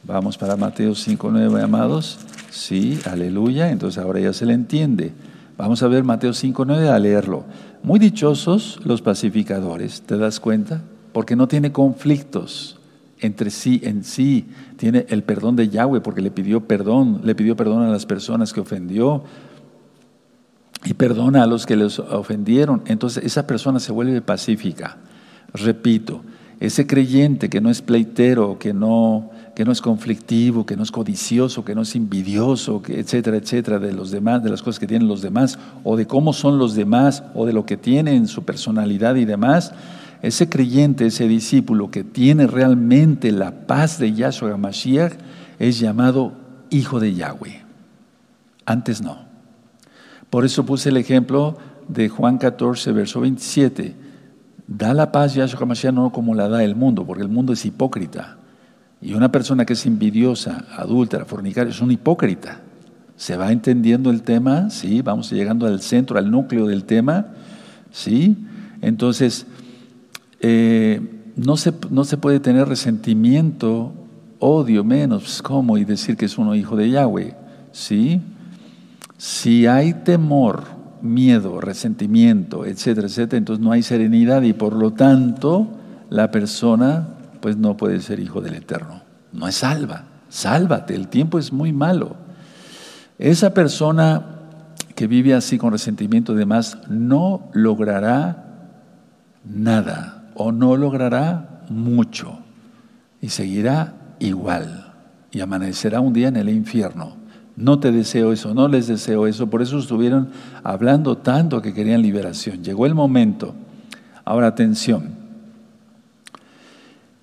Vamos 0.06 0.38
para 0.38 0.56
Mateo 0.56 0.94
5.9, 0.94 1.62
amados. 1.62 2.20
Sí, 2.52 3.02
aleluya. 3.04 3.70
Entonces 3.70 4.02
ahora 4.02 4.22
ya 4.22 4.32
se 4.32 4.46
le 4.46 4.54
entiende. 4.54 5.12
Vamos 5.58 5.84
a 5.84 5.90
ver 5.90 6.06
Mateo 6.06 6.32
5.9 6.32 6.88
a 6.88 6.98
leerlo. 6.98 7.44
Muy 7.84 8.00
dichosos 8.00 8.80
los 8.86 9.02
pacificadores, 9.02 10.04
¿te 10.04 10.16
das 10.16 10.40
cuenta? 10.40 10.82
Porque 11.12 11.36
no 11.36 11.50
tiene 11.50 11.74
conflictos 11.74 12.80
entre 13.20 13.50
sí 13.50 13.82
en 13.84 14.06
sí. 14.06 14.46
Tiene 14.78 15.06
el 15.10 15.24
perdón 15.24 15.58
de 15.58 15.68
Yahweh 15.68 16.00
porque 16.00 16.22
le 16.22 16.32
pidió 16.32 16.62
perdón, 16.62 17.20
le 17.26 17.36
pidió 17.36 17.58
perdón 17.58 17.84
a 17.84 17.92
las 17.92 18.06
personas 18.06 18.54
que 18.54 18.62
ofendió, 18.62 19.26
y 20.86 20.94
perdona 20.94 21.44
a 21.44 21.48
los 21.48 21.66
que 21.66 21.76
les 21.76 22.00
ofendieron. 22.00 22.82
Entonces 22.86 23.24
esa 23.24 23.48
persona 23.48 23.80
se 23.80 23.92
vuelve 23.92 24.22
pacífica. 24.22 24.98
Repito, 25.54 26.22
ese 26.60 26.88
creyente 26.88 27.50
que 27.50 27.62
no 27.62 27.70
es 27.70 27.82
pleitero, 27.82 28.58
que 28.58 28.74
no, 28.74 29.32
que 29.56 29.66
no 29.66 29.72
es 29.72 29.82
conflictivo, 29.82 30.66
que 30.66 30.76
no 30.76 30.84
es 30.84 30.92
codicioso, 30.92 31.66
que 31.66 31.76
no 31.76 31.82
es 31.82 31.96
envidioso, 31.96 32.82
etcétera, 32.88 33.38
etcétera, 33.38 33.80
de 33.80 33.94
los 33.94 34.12
demás, 34.12 34.44
de 34.44 34.50
las 34.50 34.64
cosas 34.64 34.80
que 34.80 34.88
tienen 34.88 35.08
los 35.08 35.22
demás, 35.22 35.60
o 35.84 35.98
de 35.98 36.08
cómo 36.08 36.34
son 36.34 36.58
los 36.58 36.76
demás, 36.76 37.24
o 37.34 37.46
de 37.46 37.54
lo 37.54 37.66
que 37.66 37.78
tienen 37.78 38.28
su 38.28 38.44
personalidad 38.44 39.16
y 39.16 39.26
demás, 39.26 39.74
ese 40.22 40.48
creyente, 40.48 41.08
ese 41.08 41.28
discípulo 41.28 41.92
que 41.92 42.06
tiene 42.06 42.48
realmente 42.48 43.32
la 43.32 43.52
paz 43.52 44.00
de 44.00 44.14
Yahshua 44.14 44.56
Mashiach, 44.56 45.14
es 45.60 45.80
llamado 45.80 46.32
hijo 46.70 47.00
de 47.00 47.14
Yahweh. 47.14 47.62
Antes 48.66 49.02
no. 49.02 49.33
Por 50.34 50.46
eso 50.46 50.66
puse 50.66 50.90
el 50.90 50.98
ejemplo 50.98 51.60
de 51.88 52.10
Juan 52.10 52.40
14, 52.40 52.92
verso 52.92 53.22
27. 53.22 53.94
Da 54.66 54.96
la 54.96 55.12
paz 55.12 55.36
Yahshua 55.36 55.60
HaMashiach 55.60 55.94
no 55.94 56.12
como 56.12 56.34
la 56.34 56.50
da 56.50 56.64
el 56.64 56.76
mundo, 56.76 57.06
porque 57.06 57.22
el 57.22 57.30
mundo 57.30 57.54
es 57.54 57.64
hipócrita. 57.66 58.38
Y 59.00 59.14
una 59.14 59.32
persona 59.32 59.64
que 59.64 59.74
es 59.74 59.86
envidiosa, 59.86 60.66
adúltera, 60.76 61.26
fornicaria, 61.26 61.70
es 61.70 61.80
un 61.82 61.92
hipócrita. 61.92 62.62
¿Se 63.16 63.38
va 63.38 63.52
entendiendo 63.52 64.10
el 64.10 64.24
tema? 64.24 64.72
Sí, 64.72 65.04
vamos 65.04 65.32
llegando 65.32 65.68
al 65.68 65.82
centro, 65.82 66.18
al 66.18 66.32
núcleo 66.32 66.66
del 66.66 66.86
tema. 66.86 67.28
¿Sí? 67.92 68.36
Entonces, 68.82 69.46
eh, 70.40 71.00
no, 71.36 71.58
se, 71.58 71.76
no 71.92 72.06
se 72.06 72.18
puede 72.18 72.40
tener 72.40 72.68
resentimiento, 72.68 73.94
odio, 74.40 74.84
menos, 74.84 75.44
¿cómo? 75.44 75.78
Y 75.78 75.86
decir 75.86 76.18
que 76.18 76.26
es 76.26 76.40
uno 76.40 76.56
hijo 76.56 76.76
de 76.76 76.90
Yahweh. 76.90 77.36
¿Sí? 77.72 78.20
Si 79.18 79.68
hay 79.68 79.94
temor, 79.94 80.64
miedo, 81.02 81.62
resentimiento, 81.62 82.66
etcétera, 82.66 83.08
etcétera, 83.08 83.38
entonces 83.38 83.64
no 83.64 83.72
hay 83.72 83.84
serenidad 83.84 84.42
y 84.42 84.54
por 84.54 84.74
lo 84.74 84.92
tanto 84.94 85.68
la 86.10 86.32
persona 86.32 87.08
pues 87.42 87.58
no 87.58 87.76
puede 87.76 88.00
ser 88.00 88.20
hijo 88.20 88.42
del 88.42 88.56
Eterno. 88.56 89.02
No 89.34 89.48
es 89.48 89.56
salva. 89.56 90.06
Sálvate, 90.30 90.96
el 90.96 91.10
tiempo 91.10 91.38
es 91.38 91.52
muy 91.52 91.74
malo. 91.74 92.16
Esa 93.20 93.54
persona 93.54 94.24
que 94.96 95.08
vive 95.08 95.34
así 95.34 95.58
con 95.58 95.72
resentimiento 95.72 96.34
y 96.34 96.38
demás 96.38 96.78
no 96.88 97.50
logrará 97.54 98.46
nada 99.44 100.30
o 100.36 100.52
no 100.52 100.78
logrará 100.78 101.64
mucho 101.70 102.40
y 103.22 103.30
seguirá 103.30 103.94
igual 104.20 104.94
y 105.32 105.42
amanecerá 105.42 106.00
un 106.00 106.14
día 106.14 106.28
en 106.28 106.38
el 106.38 106.50
infierno. 106.50 107.23
No 107.56 107.80
te 107.80 107.92
deseo 107.92 108.34
eso, 108.34 108.54
no 108.54 108.68
les 108.68 108.88
deseo 108.88 109.28
eso. 109.28 109.48
Por 109.48 109.62
eso 109.62 109.78
estuvieron 109.78 110.30
hablando 110.64 111.18
tanto 111.18 111.62
que 111.62 111.74
querían 111.74 112.02
liberación. 112.02 112.64
Llegó 112.64 112.86
el 112.86 112.96
momento. 112.96 113.54
Ahora 114.26 114.48
atención. 114.48 115.16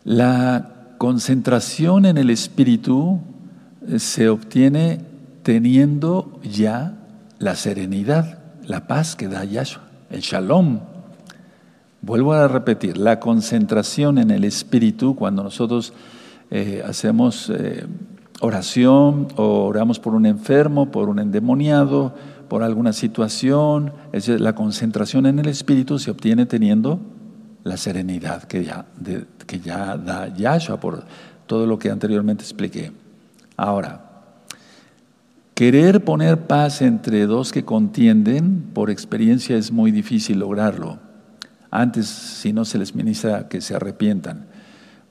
La 0.04 0.94
concentración 0.98 2.06
en 2.06 2.18
el 2.18 2.30
espíritu 2.30 3.20
eh, 3.88 3.98
se 3.98 4.28
obtiene 4.28 5.00
teniendo 5.42 6.38
ya 6.42 6.94
la 7.38 7.54
serenidad, 7.56 8.38
la 8.66 8.86
paz 8.86 9.16
que 9.16 9.28
da 9.28 9.44
Yahshua, 9.44 9.82
el 10.10 10.20
shalom. 10.20 10.80
Vuelvo 12.02 12.32
a 12.34 12.48
repetir, 12.48 12.96
la 12.96 13.18
concentración 13.20 14.18
en 14.18 14.30
el 14.30 14.44
espíritu, 14.44 15.16
cuando 15.16 15.42
nosotros 15.42 15.92
eh, 16.50 16.82
hacemos 16.86 17.50
eh, 17.50 17.86
oración 18.40 19.29
o 19.37 19.66
oramos 19.66 20.00
por 20.00 20.14
un 20.14 20.26
enfermo, 20.26 20.90
por 20.90 21.09
un 21.09 21.18
endemoniado, 21.18 22.14
por 22.48 22.62
alguna 22.62 22.92
situación. 22.92 23.92
Es 24.12 24.29
la 24.29 24.55
concentración 24.55 25.26
en 25.26 25.38
el 25.38 25.48
Espíritu 25.48 25.98
se 25.98 26.11
obtiene 26.11 26.46
teniendo 26.46 26.98
la 27.62 27.76
serenidad 27.76 28.44
que 28.44 28.64
ya, 28.64 28.87
que 29.46 29.61
ya 29.61 29.96
da 29.96 30.35
Yahshua 30.35 30.81
por 30.81 31.05
todo 31.46 31.66
lo 31.66 31.79
que 31.79 31.90
anteriormente 31.90 32.42
expliqué. 32.42 32.92
Ahora, 33.57 34.07
querer 35.55 36.03
poner 36.03 36.46
paz 36.46 36.81
entre 36.81 37.26
dos 37.26 37.53
que 37.53 37.64
contienden, 37.64 38.70
por 38.72 38.88
experiencia 38.90 39.57
es 39.57 39.70
muy 39.70 39.90
difícil 39.90 40.38
lograrlo. 40.38 40.98
Antes, 41.70 42.07
si 42.07 42.53
no 42.53 42.64
se 42.64 42.79
les 42.79 42.94
ministra 42.94 43.48
que 43.48 43.61
se 43.61 43.76
arrepientan. 43.76 44.46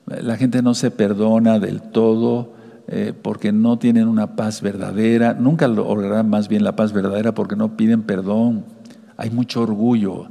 La 0.06 0.36
gente 0.36 0.60
no 0.60 0.74
se 0.74 0.90
perdona 0.90 1.60
del 1.60 1.80
todo 1.80 2.59
eh, 2.92 3.14
porque 3.20 3.52
no 3.52 3.78
tienen 3.78 4.08
una 4.08 4.34
paz 4.34 4.62
verdadera, 4.62 5.34
nunca 5.34 5.68
lograrán 5.68 6.28
más 6.28 6.48
bien 6.48 6.64
la 6.64 6.74
paz 6.74 6.92
verdadera 6.92 7.32
porque 7.32 7.54
no 7.54 7.76
piden 7.76 8.02
perdón. 8.02 8.64
Hay 9.16 9.30
mucho 9.30 9.62
orgullo. 9.62 10.26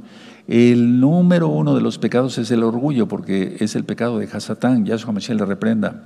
El 0.46 1.00
número 1.00 1.48
uno 1.48 1.74
de 1.74 1.80
los 1.80 1.98
pecados 1.98 2.36
es 2.36 2.50
el 2.50 2.64
orgullo, 2.64 3.06
porque 3.08 3.56
es 3.60 3.76
el 3.76 3.84
pecado 3.84 4.18
de 4.18 4.26
Hasatán. 4.26 4.84
Yahshua 4.84 5.12
Mashiach 5.12 5.38
le 5.38 5.46
reprenda 5.46 6.02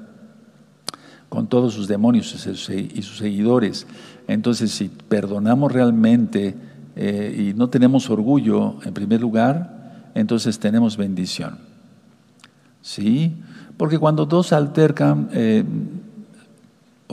con 1.29 1.49
todos 1.49 1.75
sus 1.75 1.89
demonios 1.89 2.47
y 2.69 3.03
sus 3.03 3.17
seguidores. 3.19 3.87
Entonces, 4.29 4.71
si 4.71 4.89
perdonamos 4.89 5.73
realmente 5.73 6.55
eh, 6.95 7.51
y 7.51 7.59
no 7.59 7.69
tenemos 7.71 8.11
orgullo, 8.11 8.77
en 8.85 8.95
primer 8.95 9.21
lugar, 9.21 10.11
entonces 10.15 10.59
tenemos 10.61 10.97
bendición. 10.97 11.59
¿Sí? 12.83 13.35
Porque 13.77 13.99
cuando 13.99 14.27
dos 14.27 14.53
altercan, 14.53 15.31
eh, 15.33 15.65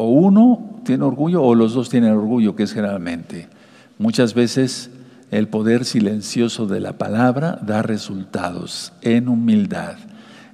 o 0.01 0.09
uno 0.09 0.81
tiene 0.83 1.03
orgullo 1.03 1.43
o 1.43 1.53
los 1.53 1.75
dos 1.75 1.89
tienen 1.89 2.13
orgullo, 2.13 2.55
que 2.55 2.63
es 2.63 2.73
generalmente. 2.73 3.47
Muchas 3.99 4.33
veces 4.33 4.89
el 5.29 5.47
poder 5.47 5.85
silencioso 5.85 6.65
de 6.65 6.79
la 6.79 6.97
palabra 6.97 7.59
da 7.61 7.83
resultados 7.83 8.93
en 9.03 9.29
humildad. 9.29 9.97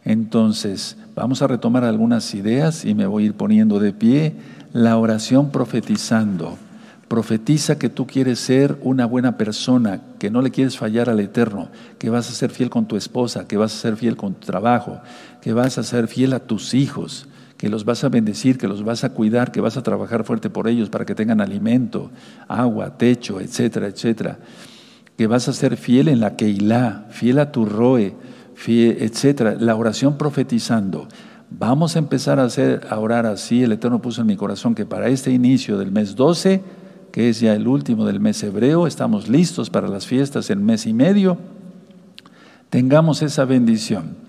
Entonces, 0.03 0.97
vamos 1.15 1.41
a 1.41 1.47
retomar 1.47 1.85
algunas 1.85 2.35
ideas 2.35 2.83
y 2.83 2.93
me 2.93 3.07
voy 3.07 3.23
a 3.23 3.25
ir 3.27 3.33
poniendo 3.35 3.79
de 3.79 3.93
pie. 3.93 4.35
La 4.73 4.97
oración 4.97 5.49
profetizando. 5.49 6.57
Profetiza 7.07 7.79
que 7.79 7.87
tú 7.87 8.05
quieres 8.05 8.39
ser 8.39 8.77
una 8.81 9.05
buena 9.05 9.37
persona, 9.37 10.01
que 10.19 10.29
no 10.29 10.41
le 10.41 10.51
quieres 10.51 10.77
fallar 10.77 11.09
al 11.09 11.21
Eterno, 11.21 11.69
que 11.99 12.09
vas 12.09 12.29
a 12.29 12.33
ser 12.33 12.49
fiel 12.49 12.69
con 12.69 12.85
tu 12.85 12.97
esposa, 12.97 13.47
que 13.47 13.55
vas 13.55 13.73
a 13.73 13.79
ser 13.79 13.95
fiel 13.95 14.17
con 14.17 14.33
tu 14.33 14.45
trabajo, 14.45 14.99
que 15.41 15.53
vas 15.53 15.77
a 15.77 15.83
ser 15.83 16.09
fiel 16.09 16.33
a 16.33 16.39
tus 16.39 16.73
hijos, 16.73 17.27
que 17.57 17.69
los 17.69 17.85
vas 17.85 18.03
a 18.03 18.09
bendecir, 18.09 18.57
que 18.57 18.67
los 18.67 18.83
vas 18.83 19.03
a 19.03 19.09
cuidar, 19.09 19.51
que 19.51 19.61
vas 19.61 19.77
a 19.77 19.83
trabajar 19.83 20.23
fuerte 20.23 20.49
por 20.49 20.67
ellos 20.67 20.89
para 20.89 21.05
que 21.05 21.15
tengan 21.15 21.41
alimento, 21.41 22.11
agua, 22.47 22.97
techo, 22.97 23.41
etcétera, 23.41 23.87
etcétera. 23.87 24.37
Que 25.17 25.25
vas 25.25 25.47
a 25.47 25.53
ser 25.53 25.75
fiel 25.75 26.07
en 26.07 26.19
la 26.19 26.35
Keilah, 26.35 27.07
fiel 27.09 27.39
a 27.39 27.51
tu 27.51 27.65
Roe, 27.65 28.13
fiel, 28.53 28.97
etcétera. 28.99 29.55
La 29.59 29.75
oración 29.75 30.17
profetizando. 30.17 31.07
Vamos 31.49 31.95
a 31.95 31.99
empezar 31.99 32.39
a, 32.39 32.43
hacer, 32.43 32.85
a 32.89 32.99
orar 32.99 33.25
así. 33.25 33.63
El 33.63 33.71
Eterno 33.71 34.01
puso 34.01 34.21
en 34.21 34.27
mi 34.27 34.35
corazón 34.35 34.75
que 34.75 34.85
para 34.85 35.07
este 35.07 35.31
inicio 35.31 35.79
del 35.79 35.91
mes 35.91 36.15
12, 36.15 36.61
que 37.11 37.29
es 37.29 37.39
ya 37.39 37.55
el 37.55 37.67
último 37.67 38.05
del 38.05 38.19
mes 38.19 38.43
hebreo, 38.43 38.85
estamos 38.85 39.27
listos 39.27 39.71
para 39.71 39.87
las 39.87 40.05
fiestas 40.05 40.51
en 40.51 40.63
mes 40.63 40.85
y 40.85 40.93
medio, 40.93 41.39
tengamos 42.69 43.23
esa 43.23 43.45
bendición. 43.45 44.26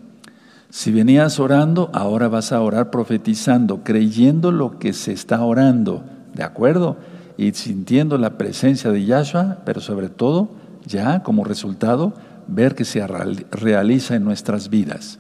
Si 0.71 0.93
venías 0.93 1.41
orando, 1.41 1.91
ahora 1.95 2.29
vas 2.29 2.53
a 2.53 2.61
orar 2.61 2.91
profetizando, 2.91 3.83
creyendo 3.85 4.53
lo 4.53 4.79
que 4.79 4.93
se 4.93 5.12
está 5.12 5.43
orando, 5.43 6.05
¿de 6.35 6.43
acuerdo? 6.43 6.99
Y 7.39 7.53
sintiendo 7.53 8.19
la 8.19 8.37
presencia 8.37 8.91
de 8.91 9.05
Yahshua, 9.05 9.59
pero 9.64 9.81
sobre 9.81 10.09
todo, 10.09 10.51
ya 10.85 11.23
como 11.23 11.45
resultado, 11.45 12.12
ver 12.47 12.75
que 12.75 12.85
se 12.85 13.07
realiza 13.07 14.16
en 14.16 14.25
nuestras 14.25 14.69
vidas. 14.69 15.19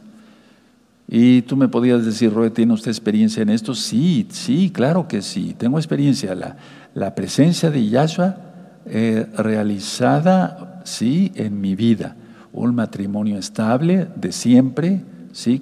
Y 1.10 1.42
tú 1.42 1.56
me 1.56 1.68
podías 1.68 2.04
decir, 2.04 2.34
Roe, 2.34 2.50
¿tiene 2.50 2.74
usted 2.74 2.90
experiencia 2.90 3.42
en 3.42 3.48
esto? 3.48 3.74
Sí, 3.74 4.26
sí, 4.30 4.70
claro 4.70 5.08
que 5.08 5.22
sí, 5.22 5.54
tengo 5.56 5.78
experiencia. 5.78 6.34
La, 6.34 6.56
la 6.92 7.14
presencia 7.14 7.70
de 7.70 7.88
Yahshua 7.88 8.36
eh, 8.84 9.26
realizada, 9.36 10.82
sí, 10.84 11.32
en 11.34 11.60
mi 11.62 11.74
vida. 11.74 12.16
Un 12.52 12.74
matrimonio 12.74 13.38
estable 13.38 14.08
de 14.16 14.32
siempre, 14.32 15.02
¿sí? 15.32 15.60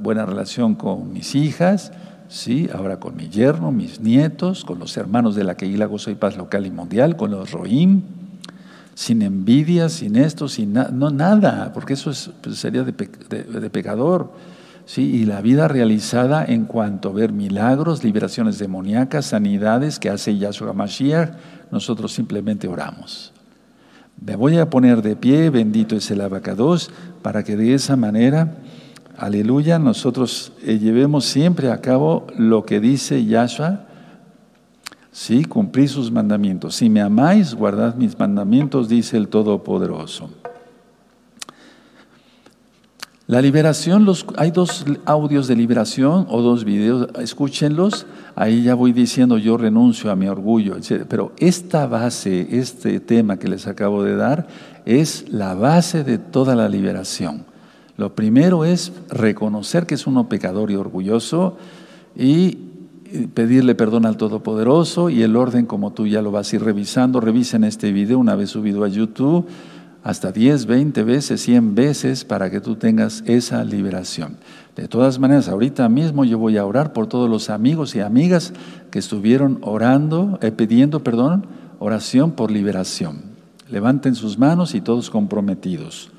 buena 0.00 0.26
relación 0.26 0.74
con 0.74 1.12
mis 1.12 1.34
hijas, 1.34 1.92
¿sí? 2.28 2.68
ahora 2.72 2.98
con 2.98 3.16
mi 3.16 3.28
yerno, 3.28 3.72
mis 3.72 4.00
nietos, 4.00 4.64
con 4.64 4.78
los 4.78 4.96
hermanos 4.96 5.34
de 5.34 5.44
la 5.44 5.56
Keila 5.56 5.86
Gozo 5.86 6.10
y 6.10 6.14
Paz 6.14 6.36
local 6.36 6.66
y 6.66 6.70
mundial, 6.70 7.16
con 7.16 7.30
los 7.30 7.50
Roim, 7.50 8.02
sin 8.94 9.22
envidia, 9.22 9.88
sin 9.88 10.16
esto, 10.16 10.48
sin 10.48 10.74
no 10.74 11.10
nada, 11.10 11.72
porque 11.72 11.94
eso 11.94 12.12
pues, 12.42 12.58
sería 12.58 12.82
de, 12.82 12.92
pecador. 12.92 14.30
¿sí? 14.84 15.02
Y 15.02 15.24
la 15.24 15.40
vida 15.40 15.68
realizada 15.68 16.44
en 16.44 16.66
cuanto 16.66 17.08
a 17.08 17.12
ver 17.12 17.32
milagros, 17.32 18.04
liberaciones 18.04 18.58
demoníacas, 18.58 19.26
sanidades 19.26 19.98
que 19.98 20.10
hace 20.10 20.36
Yahshua 20.36 20.72
Mashiach, 20.72 21.30
nosotros 21.70 22.12
simplemente 22.12 22.68
oramos. 22.68 23.32
Me 24.22 24.36
voy 24.36 24.58
a 24.58 24.68
poner 24.68 25.00
de 25.00 25.16
pie, 25.16 25.48
bendito 25.48 25.96
es 25.96 26.10
el 26.10 26.20
abacados, 26.20 26.90
para 27.22 27.42
que 27.42 27.56
de 27.56 27.72
esa 27.72 27.96
manera 27.96 28.58
aleluya, 29.20 29.78
nosotros 29.78 30.52
eh, 30.62 30.78
llevemos 30.78 31.26
siempre 31.26 31.70
a 31.70 31.80
cabo 31.80 32.26
lo 32.36 32.64
que 32.64 32.80
dice 32.80 33.24
Yahshua, 33.24 33.86
sí, 35.12 35.44
cumplir 35.44 35.88
sus 35.90 36.10
mandamientos. 36.10 36.76
Si 36.76 36.88
me 36.88 37.02
amáis, 37.02 37.54
guardad 37.54 37.94
mis 37.96 38.18
mandamientos, 38.18 38.88
dice 38.88 39.18
el 39.18 39.28
Todopoderoso. 39.28 40.30
La 43.26 43.40
liberación, 43.40 44.08
hay 44.38 44.50
dos 44.50 44.84
audios 45.04 45.46
de 45.46 45.54
liberación 45.54 46.26
o 46.28 46.40
dos 46.40 46.64
videos, 46.64 47.06
escúchenlos. 47.20 48.06
Ahí 48.34 48.64
ya 48.64 48.74
voy 48.74 48.92
diciendo 48.92 49.38
yo 49.38 49.56
renuncio 49.56 50.10
a 50.10 50.16
mi 50.16 50.26
orgullo, 50.26 50.76
etc. 50.76 51.04
Pero 51.08 51.32
esta 51.38 51.86
base, 51.86 52.48
este 52.58 52.98
tema 52.98 53.36
que 53.36 53.46
les 53.46 53.68
acabo 53.68 54.02
de 54.02 54.16
dar, 54.16 54.48
es 54.84 55.26
la 55.28 55.54
base 55.54 56.02
de 56.02 56.18
toda 56.18 56.56
la 56.56 56.68
liberación. 56.68 57.49
Lo 58.00 58.14
primero 58.14 58.64
es 58.64 58.94
reconocer 59.10 59.84
que 59.84 59.94
es 59.94 60.06
uno 60.06 60.26
pecador 60.26 60.70
y 60.70 60.74
orgulloso 60.74 61.58
y 62.16 62.56
pedirle 63.34 63.74
perdón 63.74 64.06
al 64.06 64.16
Todopoderoso 64.16 65.10
y 65.10 65.22
el 65.22 65.36
orden 65.36 65.66
como 65.66 65.92
tú 65.92 66.06
ya 66.06 66.22
lo 66.22 66.30
vas 66.30 66.50
a 66.50 66.56
ir 66.56 66.64
revisando. 66.64 67.20
Revisen 67.20 67.62
este 67.62 67.92
video 67.92 68.18
una 68.18 68.36
vez 68.36 68.48
subido 68.48 68.84
a 68.84 68.88
YouTube 68.88 69.44
hasta 70.02 70.32
10, 70.32 70.64
20 70.64 71.02
veces, 71.02 71.42
100 71.42 71.74
veces 71.74 72.24
para 72.24 72.50
que 72.50 72.62
tú 72.62 72.76
tengas 72.76 73.22
esa 73.26 73.62
liberación. 73.64 74.38
De 74.76 74.88
todas 74.88 75.18
maneras, 75.18 75.50
ahorita 75.50 75.86
mismo 75.90 76.24
yo 76.24 76.38
voy 76.38 76.56
a 76.56 76.64
orar 76.64 76.94
por 76.94 77.06
todos 77.06 77.28
los 77.28 77.50
amigos 77.50 77.94
y 77.94 78.00
amigas 78.00 78.54
que 78.90 78.98
estuvieron 78.98 79.58
orando, 79.60 80.38
eh, 80.40 80.52
pidiendo, 80.52 81.04
perdón, 81.04 81.44
oración 81.78 82.30
por 82.30 82.50
liberación. 82.50 83.24
Levanten 83.68 84.14
sus 84.14 84.38
manos 84.38 84.74
y 84.74 84.80
todos 84.80 85.10
comprometidos. 85.10 86.10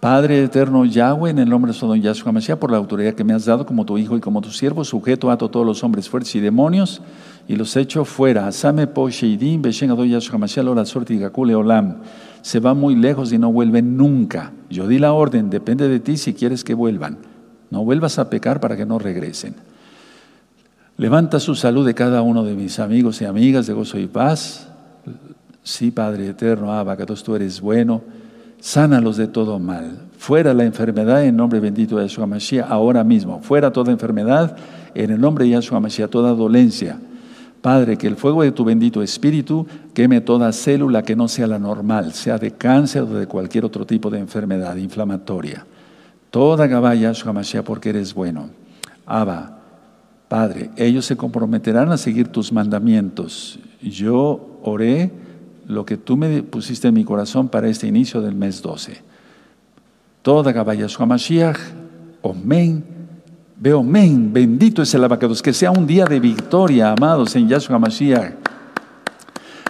Padre 0.00 0.42
eterno 0.42 0.86
Yahweh, 0.86 1.28
en 1.28 1.40
el 1.40 1.50
nombre 1.50 1.74
de 1.74 1.78
Don 1.78 2.00
Yahshua 2.00 2.32
Mashiach, 2.32 2.58
por 2.58 2.70
la 2.70 2.78
autoridad 2.78 3.12
que 3.12 3.22
me 3.22 3.34
has 3.34 3.44
dado 3.44 3.66
como 3.66 3.84
tu 3.84 3.98
hijo 3.98 4.16
y 4.16 4.20
como 4.20 4.40
tu 4.40 4.50
siervo, 4.50 4.82
sujeto 4.82 5.30
a 5.30 5.36
todos 5.36 5.66
los 5.66 5.84
hombres 5.84 6.08
fuertes 6.08 6.34
y 6.36 6.40
demonios, 6.40 7.02
y 7.46 7.54
los 7.54 7.76
echo 7.76 8.06
fuera. 8.06 8.46
Asame 8.46 8.86
po 8.86 9.10
sheidim, 9.10 9.60
beshen 9.60 9.90
adon 9.90 10.08
Yahshua 10.08 10.38
Mashiach, 10.38 10.64
la 10.64 10.86
suerte 10.86 11.12
y 11.12 11.18
gakule 11.18 11.54
olam. 11.54 11.96
Se 12.40 12.60
va 12.60 12.72
muy 12.72 12.96
lejos 12.96 13.30
y 13.30 13.36
no 13.36 13.52
vuelven 13.52 13.98
nunca. 13.98 14.52
Yo 14.70 14.88
di 14.88 14.98
la 14.98 15.12
orden, 15.12 15.50
depende 15.50 15.86
de 15.86 16.00
ti 16.00 16.16
si 16.16 16.32
quieres 16.32 16.64
que 16.64 16.72
vuelvan. 16.72 17.18
No 17.68 17.84
vuelvas 17.84 18.18
a 18.18 18.30
pecar 18.30 18.58
para 18.58 18.78
que 18.78 18.86
no 18.86 18.98
regresen. 18.98 19.54
Levanta 20.96 21.38
su 21.40 21.54
salud 21.54 21.84
de 21.84 21.92
cada 21.92 22.22
uno 22.22 22.42
de 22.42 22.54
mis 22.54 22.78
amigos 22.78 23.20
y 23.20 23.26
amigas 23.26 23.66
de 23.66 23.74
gozo 23.74 23.98
y 23.98 24.06
paz. 24.06 24.66
Sí, 25.62 25.90
Padre 25.90 26.28
eterno, 26.28 26.72
Abacatos, 26.72 27.22
tú 27.22 27.36
eres 27.36 27.60
bueno 27.60 28.00
sánalos 28.60 29.16
de 29.16 29.26
todo 29.26 29.58
mal. 29.58 29.98
Fuera 30.18 30.54
la 30.54 30.64
enfermedad 30.64 31.24
en 31.24 31.36
nombre 31.36 31.60
bendito 31.60 31.96
de 31.96 32.06
Yahshua 32.06 32.26
Mashiach 32.26 32.70
ahora 32.70 33.02
mismo. 33.02 33.40
Fuera 33.42 33.72
toda 33.72 33.90
enfermedad 33.90 34.56
en 34.94 35.10
el 35.10 35.20
nombre 35.20 35.44
de 35.44 35.52
Yahshua 35.52 35.80
Mashiach, 35.80 36.10
toda 36.10 36.34
dolencia. 36.34 36.98
Padre, 37.62 37.98
que 37.98 38.06
el 38.06 38.16
fuego 38.16 38.42
de 38.42 38.52
tu 38.52 38.64
bendito 38.64 39.02
espíritu 39.02 39.66
queme 39.92 40.20
toda 40.20 40.52
célula 40.52 41.02
que 41.02 41.16
no 41.16 41.28
sea 41.28 41.46
la 41.46 41.58
normal, 41.58 42.12
sea 42.12 42.38
de 42.38 42.52
cáncer 42.52 43.02
o 43.02 43.14
de 43.14 43.26
cualquier 43.26 43.64
otro 43.64 43.84
tipo 43.84 44.08
de 44.08 44.18
enfermedad 44.18 44.76
inflamatoria. 44.76 45.66
Toda 46.30 46.66
Gabaya 46.66 47.12
Yahshua 47.12 47.32
Mashiach 47.32 47.64
porque 47.64 47.90
eres 47.90 48.14
bueno. 48.14 48.50
Abba, 49.04 49.58
Padre, 50.28 50.70
ellos 50.76 51.06
se 51.06 51.16
comprometerán 51.16 51.90
a 51.90 51.96
seguir 51.96 52.28
tus 52.28 52.52
mandamientos. 52.52 53.58
Yo 53.82 54.60
oré 54.62 55.10
lo 55.70 55.86
que 55.86 55.96
tú 55.96 56.16
me 56.16 56.42
pusiste 56.42 56.88
en 56.88 56.94
mi 56.94 57.04
corazón 57.04 57.48
para 57.48 57.68
este 57.68 57.86
inicio 57.86 58.20
del 58.20 58.34
mes 58.34 58.60
12. 58.60 59.00
Toda 60.22 60.52
Gabayashua 60.52 61.06
Mashiach, 61.06 61.58
Omen, 62.22 62.84
veo 63.56 63.82
men, 63.82 64.32
bendito 64.32 64.82
es 64.82 64.92
el 64.94 65.04
abacados, 65.04 65.40
que 65.40 65.52
sea 65.52 65.70
un 65.70 65.86
día 65.86 66.04
de 66.04 66.20
victoria, 66.20 66.92
amados, 66.92 67.36
en 67.36 67.48
Yahshua 67.48 67.78
Mashiach. 67.78 68.34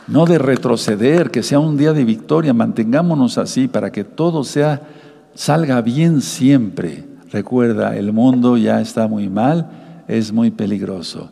No 0.09 0.25
de 0.27 0.39
retroceder, 0.39 1.31
que 1.31 1.43
sea 1.43 1.61
un 1.61 1.77
día 1.77 1.93
de 1.93 2.05
victoria, 2.05 2.53
mantengámonos 2.53 3.39
así 3.39 3.69
para 3.69 3.93
que 3.93 4.03
todo 4.03 4.43
sea, 4.43 4.83
salga 5.35 5.81
bien 5.83 6.21
siempre. 6.21 7.05
Recuerda, 7.31 7.97
el 7.97 8.13
mundo 8.13 8.57
ya 8.57 8.81
está 8.81 9.07
muy 9.07 9.29
mal, 9.29 9.71
es 10.09 10.33
muy 10.33 10.51
peligroso. 10.51 11.31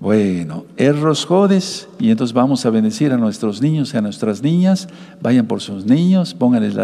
Bueno, 0.00 0.64
erros 0.76 1.24
jodes, 1.24 1.88
y 1.98 2.10
entonces 2.10 2.32
vamos 2.32 2.64
a 2.64 2.70
bendecir 2.70 3.12
a 3.12 3.16
nuestros 3.16 3.60
niños 3.60 3.92
y 3.92 3.96
a 3.96 4.00
nuestras 4.00 4.42
niñas. 4.42 4.88
Vayan 5.20 5.46
por 5.46 5.60
sus 5.60 5.86
niños, 5.86 6.34
pónganles 6.34 6.76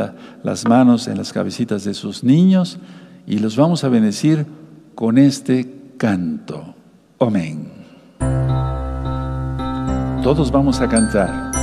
las 0.43 0.69
manos 0.69 1.07
en 1.07 1.19
las 1.19 1.33
cabecitas 1.33 1.85
de 1.85 1.95
sus 1.95 2.25
niños 2.25 2.79
y 3.27 3.39
los 3.39 3.57
vamos 3.57 3.85
a 3.85 3.89
bendecir 3.89 4.47
con 4.97 5.19
este 5.19 5.73
canto. 5.97 6.75
Amén. 7.21 7.69
Todos 10.25 10.51
vamos 10.51 10.81
a 10.81 10.89
cantar. 10.89 11.54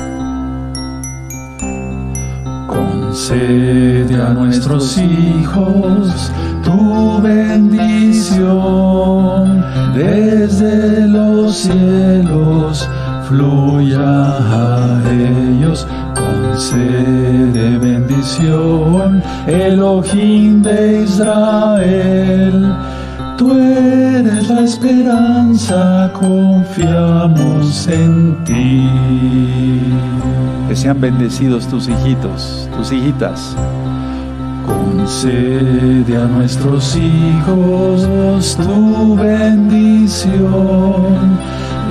Concede 3.12 4.16
a 4.22 4.30
nuestros 4.30 4.98
hijos 4.98 6.32
tu 6.64 7.22
bendición. 7.22 8.40
Desde 9.94 11.08
los 11.08 11.58
cielos 11.58 12.88
fluya 13.28 14.00
a 14.00 15.02
ellos. 15.12 15.86
Concede 16.16 17.78
bendición 17.80 19.22
Elohim 19.46 20.62
de 20.62 21.04
Israel 21.04 22.78
Tú 23.38 23.52
eres 23.54 24.50
la 24.50 24.62
esperanza, 24.62 26.12
confiamos 26.14 27.88
en 27.88 28.44
ti. 28.44 28.90
Que 30.68 30.76
sean 30.76 31.02
bendecidos 31.02 31.68
tus 31.68 31.88
hijitos, 31.88 32.70
tus 32.78 32.92
hijitas. 32.92 33.56
Concede 34.66 36.18
a 36.18 36.26
nuestros 36.26 36.96
hijos 36.96 38.58
tu 38.58 39.16
bendición 39.16 40.32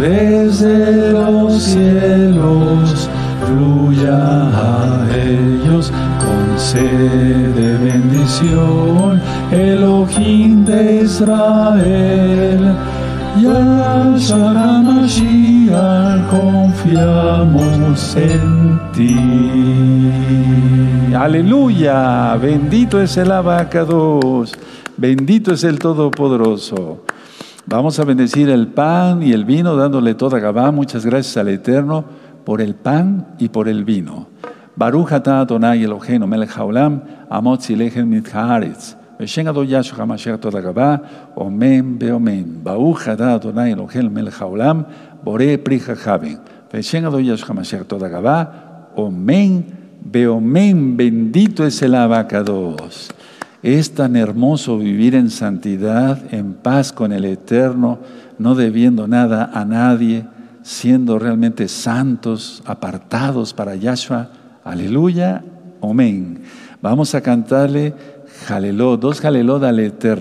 desde 0.00 1.12
los 1.12 1.62
cielos, 1.62 3.08
fluya 3.44 4.18
a 4.18 5.06
ellos, 5.14 5.92
concede 6.24 7.76
bendición 7.78 9.20
Elohim 9.50 10.64
de 10.64 11.02
Israel. 11.02 12.76
Yahshua 13.40 14.82
Mashiach, 14.82 16.28
confiamos 16.30 18.16
en 18.16 18.80
ti. 18.92 19.16
Aleluya, 21.14 22.36
bendito 22.36 23.00
es 23.00 23.16
el 23.16 23.30
abacados, 23.30 24.52
bendito 24.96 25.52
es 25.52 25.64
el 25.64 25.78
Todopoderoso. 25.78 27.04
Vamos 27.66 28.00
a 28.00 28.04
bendecir 28.04 28.48
el 28.50 28.66
pan 28.68 29.22
y 29.22 29.32
el 29.32 29.44
vino, 29.44 29.76
dándole 29.76 30.14
toda 30.14 30.40
Gabá. 30.40 30.72
Muchas 30.72 31.06
gracias 31.06 31.36
al 31.36 31.48
Eterno 31.48 32.04
por 32.50 32.60
el 32.60 32.74
pan 32.74 33.36
y 33.38 33.48
por 33.48 33.68
el 33.68 33.84
vino. 33.84 34.26
Baruch 34.74 35.12
atah 35.12 35.42
Adonai 35.42 35.84
Eloheinu 35.84 36.26
melech 36.26 36.50
haolam, 36.50 37.00
amot 37.30 37.60
zilechem 37.60 38.08
mitcharetz. 38.08 38.96
Veshen 39.20 39.46
Adon 39.46 39.68
Yahshua 39.68 39.98
HaMashiach 39.98 40.40
toda 40.40 40.60
Gabá, 40.60 41.00
omen 41.36 41.96
beomen. 41.96 42.60
Baruch 42.64 43.06
atah 43.06 43.36
Adonai 43.36 43.72
Eloheinu 43.72 44.10
melech 44.10 44.34
haolam, 44.34 44.84
bore 45.22 45.58
pri 45.58 45.78
jajaben. 45.78 46.40
Veshen 46.72 47.06
Adon 47.06 47.22
Yahshua 47.22 47.54
HaMashiach 47.54 47.86
toda 47.86 48.08
Gabá, 48.08 48.96
omen 48.96 49.62
beomen. 50.02 50.96
Bendito 50.96 51.64
es 51.64 51.80
el 51.82 51.94
abacados. 51.94 53.12
Es 53.62 53.94
tan 53.94 54.16
hermoso 54.16 54.76
vivir 54.76 55.14
en 55.14 55.30
santidad, 55.30 56.34
en 56.34 56.54
paz 56.54 56.92
con 56.92 57.12
el 57.12 57.26
Eterno, 57.26 58.00
no 58.40 58.56
debiendo 58.56 59.06
nada 59.06 59.52
a 59.54 59.64
nadie, 59.64 60.24
siendo 60.62 61.18
realmente 61.18 61.68
santos, 61.68 62.62
apartados 62.66 63.54
para 63.54 63.76
Yahshua. 63.76 64.30
Aleluya, 64.64 65.44
amén. 65.82 66.42
Vamos 66.82 67.14
a 67.14 67.20
cantarle 67.20 67.94
jaleló, 68.46 68.96
dos 68.96 69.20
jaleló 69.20 69.56
al 69.56 69.80
Eterno. 69.80 70.18